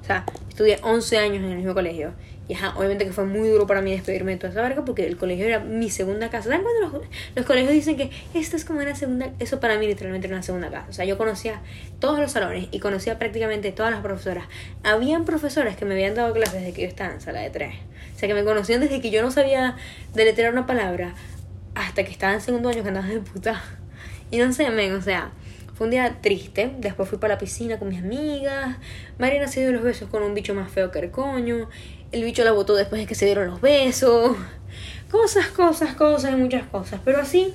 O 0.00 0.04
sea, 0.06 0.24
estudié 0.48 0.78
11 0.82 1.18
años 1.18 1.36
en 1.44 1.50
el 1.50 1.56
mismo 1.58 1.74
colegio. 1.74 2.14
Y 2.48 2.54
ajá, 2.54 2.72
obviamente 2.78 3.04
que 3.04 3.12
fue 3.12 3.26
muy 3.26 3.50
duro 3.50 3.66
para 3.66 3.82
mí 3.82 3.90
despedirme 3.90 4.32
de 4.32 4.38
toda 4.38 4.52
esa 4.52 4.62
verga 4.62 4.86
porque 4.86 5.06
el 5.06 5.18
colegio 5.18 5.44
era 5.44 5.60
mi 5.60 5.90
segunda 5.90 6.30
casa. 6.30 6.48
¿Saben 6.48 6.62
cuando 6.62 6.98
los, 6.98 7.08
los, 7.36 7.44
colegios 7.44 7.74
dicen 7.74 7.98
que 7.98 8.10
esto 8.32 8.56
es 8.56 8.64
como 8.64 8.80
una 8.80 8.94
segunda? 8.94 9.32
Eso 9.38 9.60
para 9.60 9.76
mí 9.76 9.86
literalmente 9.86 10.26
era 10.26 10.36
una 10.36 10.42
segunda 10.42 10.70
casa. 10.70 10.86
O 10.88 10.92
sea, 10.94 11.04
yo 11.04 11.18
conocía 11.18 11.60
todos 12.00 12.18
los 12.18 12.32
salones 12.32 12.68
y 12.70 12.78
conocía 12.78 13.18
prácticamente 13.18 13.70
todas 13.70 13.92
las 13.92 14.00
profesoras. 14.00 14.46
Habían 14.82 15.26
profesoras 15.26 15.76
que 15.76 15.84
me 15.84 15.92
habían 15.92 16.14
dado 16.14 16.32
clases 16.32 16.62
desde 16.62 16.72
que 16.72 16.80
yo 16.80 16.88
estaba 16.88 17.12
en 17.12 17.20
sala 17.20 17.40
de 17.40 17.50
tres. 17.50 17.74
O 18.16 18.18
sea, 18.18 18.28
que 18.28 18.34
me 18.34 18.44
conocían 18.44 18.80
desde 18.80 19.02
que 19.02 19.10
yo 19.10 19.20
no 19.20 19.30
sabía 19.30 19.76
deletrear 20.14 20.54
una 20.54 20.66
palabra 20.66 21.12
hasta 21.78 22.04
que 22.04 22.10
estaba 22.10 22.34
en 22.34 22.40
segundo 22.40 22.68
año 22.68 22.82
que 22.82 22.88
andaba 22.88 23.06
de 23.06 23.20
puta. 23.20 23.62
Y 24.30 24.38
no 24.38 24.52
sé, 24.52 24.68
men, 24.70 24.94
o 24.94 25.00
sea, 25.00 25.30
fue 25.74 25.86
un 25.86 25.92
día 25.92 26.18
triste. 26.20 26.72
Después 26.78 27.08
fui 27.08 27.18
para 27.18 27.34
la 27.34 27.38
piscina 27.38 27.78
con 27.78 27.88
mis 27.88 28.00
amigas. 28.00 28.76
Mariana 29.18 29.46
se 29.46 29.60
dio 29.60 29.72
los 29.72 29.82
besos 29.82 30.10
con 30.10 30.22
un 30.22 30.34
bicho 30.34 30.54
más 30.54 30.70
feo 30.70 30.90
que 30.90 30.98
el 30.98 31.10
coño. 31.10 31.68
El 32.10 32.24
bicho 32.24 32.42
la 32.42 32.52
botó 32.52 32.74
después 32.74 33.00
de 33.00 33.06
que 33.06 33.14
se 33.14 33.26
dieron 33.26 33.46
los 33.46 33.60
besos. 33.60 34.36
Cosas, 35.10 35.46
cosas, 35.48 35.94
cosas 35.94 36.32
y 36.32 36.36
muchas 36.36 36.66
cosas. 36.66 37.00
Pero 37.04 37.20
así 37.20 37.54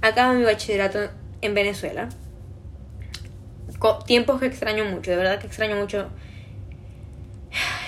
acaba 0.00 0.32
mi 0.32 0.42
bachillerato 0.42 1.10
en 1.42 1.54
Venezuela. 1.54 2.08
Tiempos 4.06 4.40
que 4.40 4.46
extraño 4.46 4.86
mucho, 4.86 5.10
de 5.10 5.18
verdad 5.18 5.38
que 5.38 5.46
extraño 5.46 5.76
mucho 5.76 6.08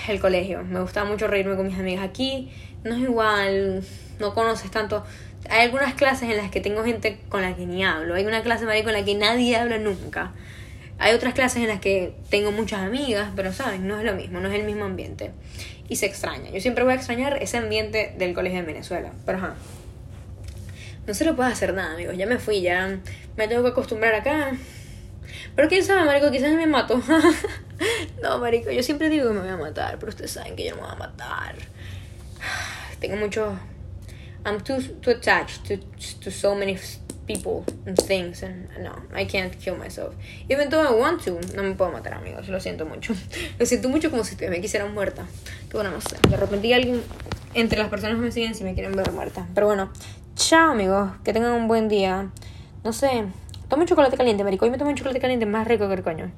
el 0.07 0.19
colegio. 0.19 0.63
Me 0.63 0.79
gustaba 0.79 1.09
mucho 1.09 1.27
reírme 1.27 1.55
con 1.55 1.65
mis 1.65 1.79
amigas 1.79 2.05
aquí. 2.05 2.51
No 2.83 2.95
es 2.95 3.01
igual, 3.01 3.83
no 4.19 4.33
conoces 4.33 4.69
tanto 4.71 5.03
hay 5.49 5.65
algunas 5.65 5.93
clases 5.93 6.29
en 6.29 6.37
las 6.37 6.51
que 6.51 6.61
tengo 6.61 6.83
gente 6.83 7.19
con 7.29 7.41
la 7.41 7.55
que 7.55 7.65
ni 7.65 7.83
hablo. 7.83 8.15
Hay 8.15 8.25
una 8.25 8.41
clase, 8.41 8.65
María, 8.65 8.83
con 8.83 8.93
la 8.93 9.03
que 9.03 9.15
nadie 9.15 9.55
habla 9.55 9.77
nunca. 9.77 10.33
Hay 10.99 11.13
otras 11.13 11.33
clases 11.33 11.61
en 11.61 11.67
las 11.67 11.79
que 11.79 12.15
tengo 12.29 12.51
muchas 12.51 12.81
amigas, 12.81 13.31
pero 13.35 13.53
saben, 13.53 13.87
no 13.87 13.99
es 13.99 14.05
lo 14.05 14.15
mismo, 14.15 14.39
no 14.39 14.49
es 14.49 14.55
el 14.55 14.65
mismo 14.65 14.85
ambiente. 14.85 15.31
Y 15.87 15.97
se 15.97 16.07
extraña. 16.07 16.49
Yo 16.49 16.59
siempre 16.59 16.83
voy 16.83 16.93
a 16.93 16.95
extrañar 16.95 17.41
ese 17.41 17.57
ambiente 17.57 18.15
del 18.17 18.33
colegio 18.33 18.59
de 18.59 18.65
Venezuela. 18.65 19.11
Pero 19.25 19.37
ajá. 19.37 19.55
No 21.05 21.13
se 21.13 21.23
lo 21.23 21.35
puedo 21.35 21.49
hacer 21.49 21.73
nada, 21.73 21.93
amigos. 21.93 22.17
Ya 22.17 22.25
me 22.25 22.39
fui, 22.39 22.61
ya 22.61 22.99
me 23.37 23.47
tengo 23.47 23.63
que 23.63 23.69
acostumbrar 23.69 24.13
acá. 24.15 24.51
Pero 25.55 25.69
quién 25.69 25.83
sabe, 25.83 26.05
marico, 26.05 26.31
quizás 26.31 26.51
me 26.53 26.67
mato. 26.67 27.01
no, 28.21 28.39
marico, 28.39 28.71
yo 28.71 28.83
siempre 28.83 29.09
digo 29.09 29.27
que 29.27 29.33
me 29.33 29.41
voy 29.41 29.49
a 29.49 29.57
matar, 29.57 29.97
pero 29.99 30.09
ustedes 30.09 30.31
saben 30.31 30.55
que 30.55 30.65
yo 30.65 30.75
no 30.75 30.81
me 30.81 30.87
voy 30.87 30.91
a 30.91 30.99
matar. 30.99 31.55
Tengo 32.99 33.15
mucho 33.15 33.57
I'm 34.47 34.61
too 34.61 34.81
too 35.01 35.11
attached 35.11 35.65
to 35.65 35.77
to 36.21 36.31
so 36.31 36.55
many 36.55 36.77
people 37.27 37.65
and 37.85 37.97
things 37.97 38.41
and 38.41 38.69
no, 38.79 38.93
I 39.13 39.25
can't 39.25 39.53
kill 39.59 39.75
myself. 39.75 40.15
Even 40.49 40.69
though 40.69 40.81
I 40.81 40.91
want 40.91 41.21
to, 41.25 41.39
no 41.55 41.63
me 41.63 41.75
puedo 41.75 41.91
matar, 41.91 42.13
amigos. 42.13 42.47
Lo 42.47 42.59
siento 42.59 42.85
mucho. 42.85 43.13
Lo 43.59 43.65
siento 43.65 43.89
mucho 43.89 44.09
como 44.09 44.23
si 44.23 44.35
me 44.47 44.61
quisiera 44.61 44.85
muerta. 44.85 45.27
Que 45.69 45.75
bueno, 45.75 45.91
no 45.91 46.01
sé. 46.01 46.15
De 46.29 46.37
repente 46.37 46.73
alguien 46.73 47.03
entre 47.53 47.77
las 47.77 47.89
personas 47.89 48.15
que 48.15 48.21
me 48.21 48.31
siguen 48.31 48.55
si 48.55 48.63
me 48.63 48.73
quieren 48.73 48.93
ver 48.93 49.11
muerta. 49.11 49.45
Pero 49.53 49.67
bueno, 49.67 49.91
chao, 50.35 50.71
amigos. 50.71 51.11
Que 51.23 51.33
tengan 51.33 51.51
un 51.51 51.67
buen 51.67 51.89
día. 51.89 52.31
No 52.83 52.93
sé. 52.93 53.25
Tomen 53.67 53.85
chocolate 53.85 54.15
caliente, 54.15 54.45
marico. 54.45 54.63
Hoy 54.63 54.71
me 54.71 54.77
tomo 54.77 54.89
un 54.89 54.95
chocolate 54.95 55.19
caliente 55.19 55.45
más 55.45 55.67
rico 55.67 55.89
que 55.89 55.95
el 55.95 56.03
coño. 56.03 56.31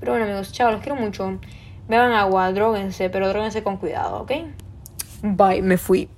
Pero 0.00 0.12
bueno, 0.12 0.26
amigos, 0.26 0.52
chao. 0.52 0.70
Los 0.70 0.82
quiero 0.82 0.96
mucho. 0.96 1.40
Beban 1.88 2.12
agua, 2.12 2.52
droguense, 2.52 3.08
pero 3.08 3.28
droguense 3.28 3.62
con 3.62 3.78
cuidado, 3.78 4.22
¿ok? 4.22 4.32
Bye, 5.22 5.62
me 5.62 5.78
fui. 5.78 6.10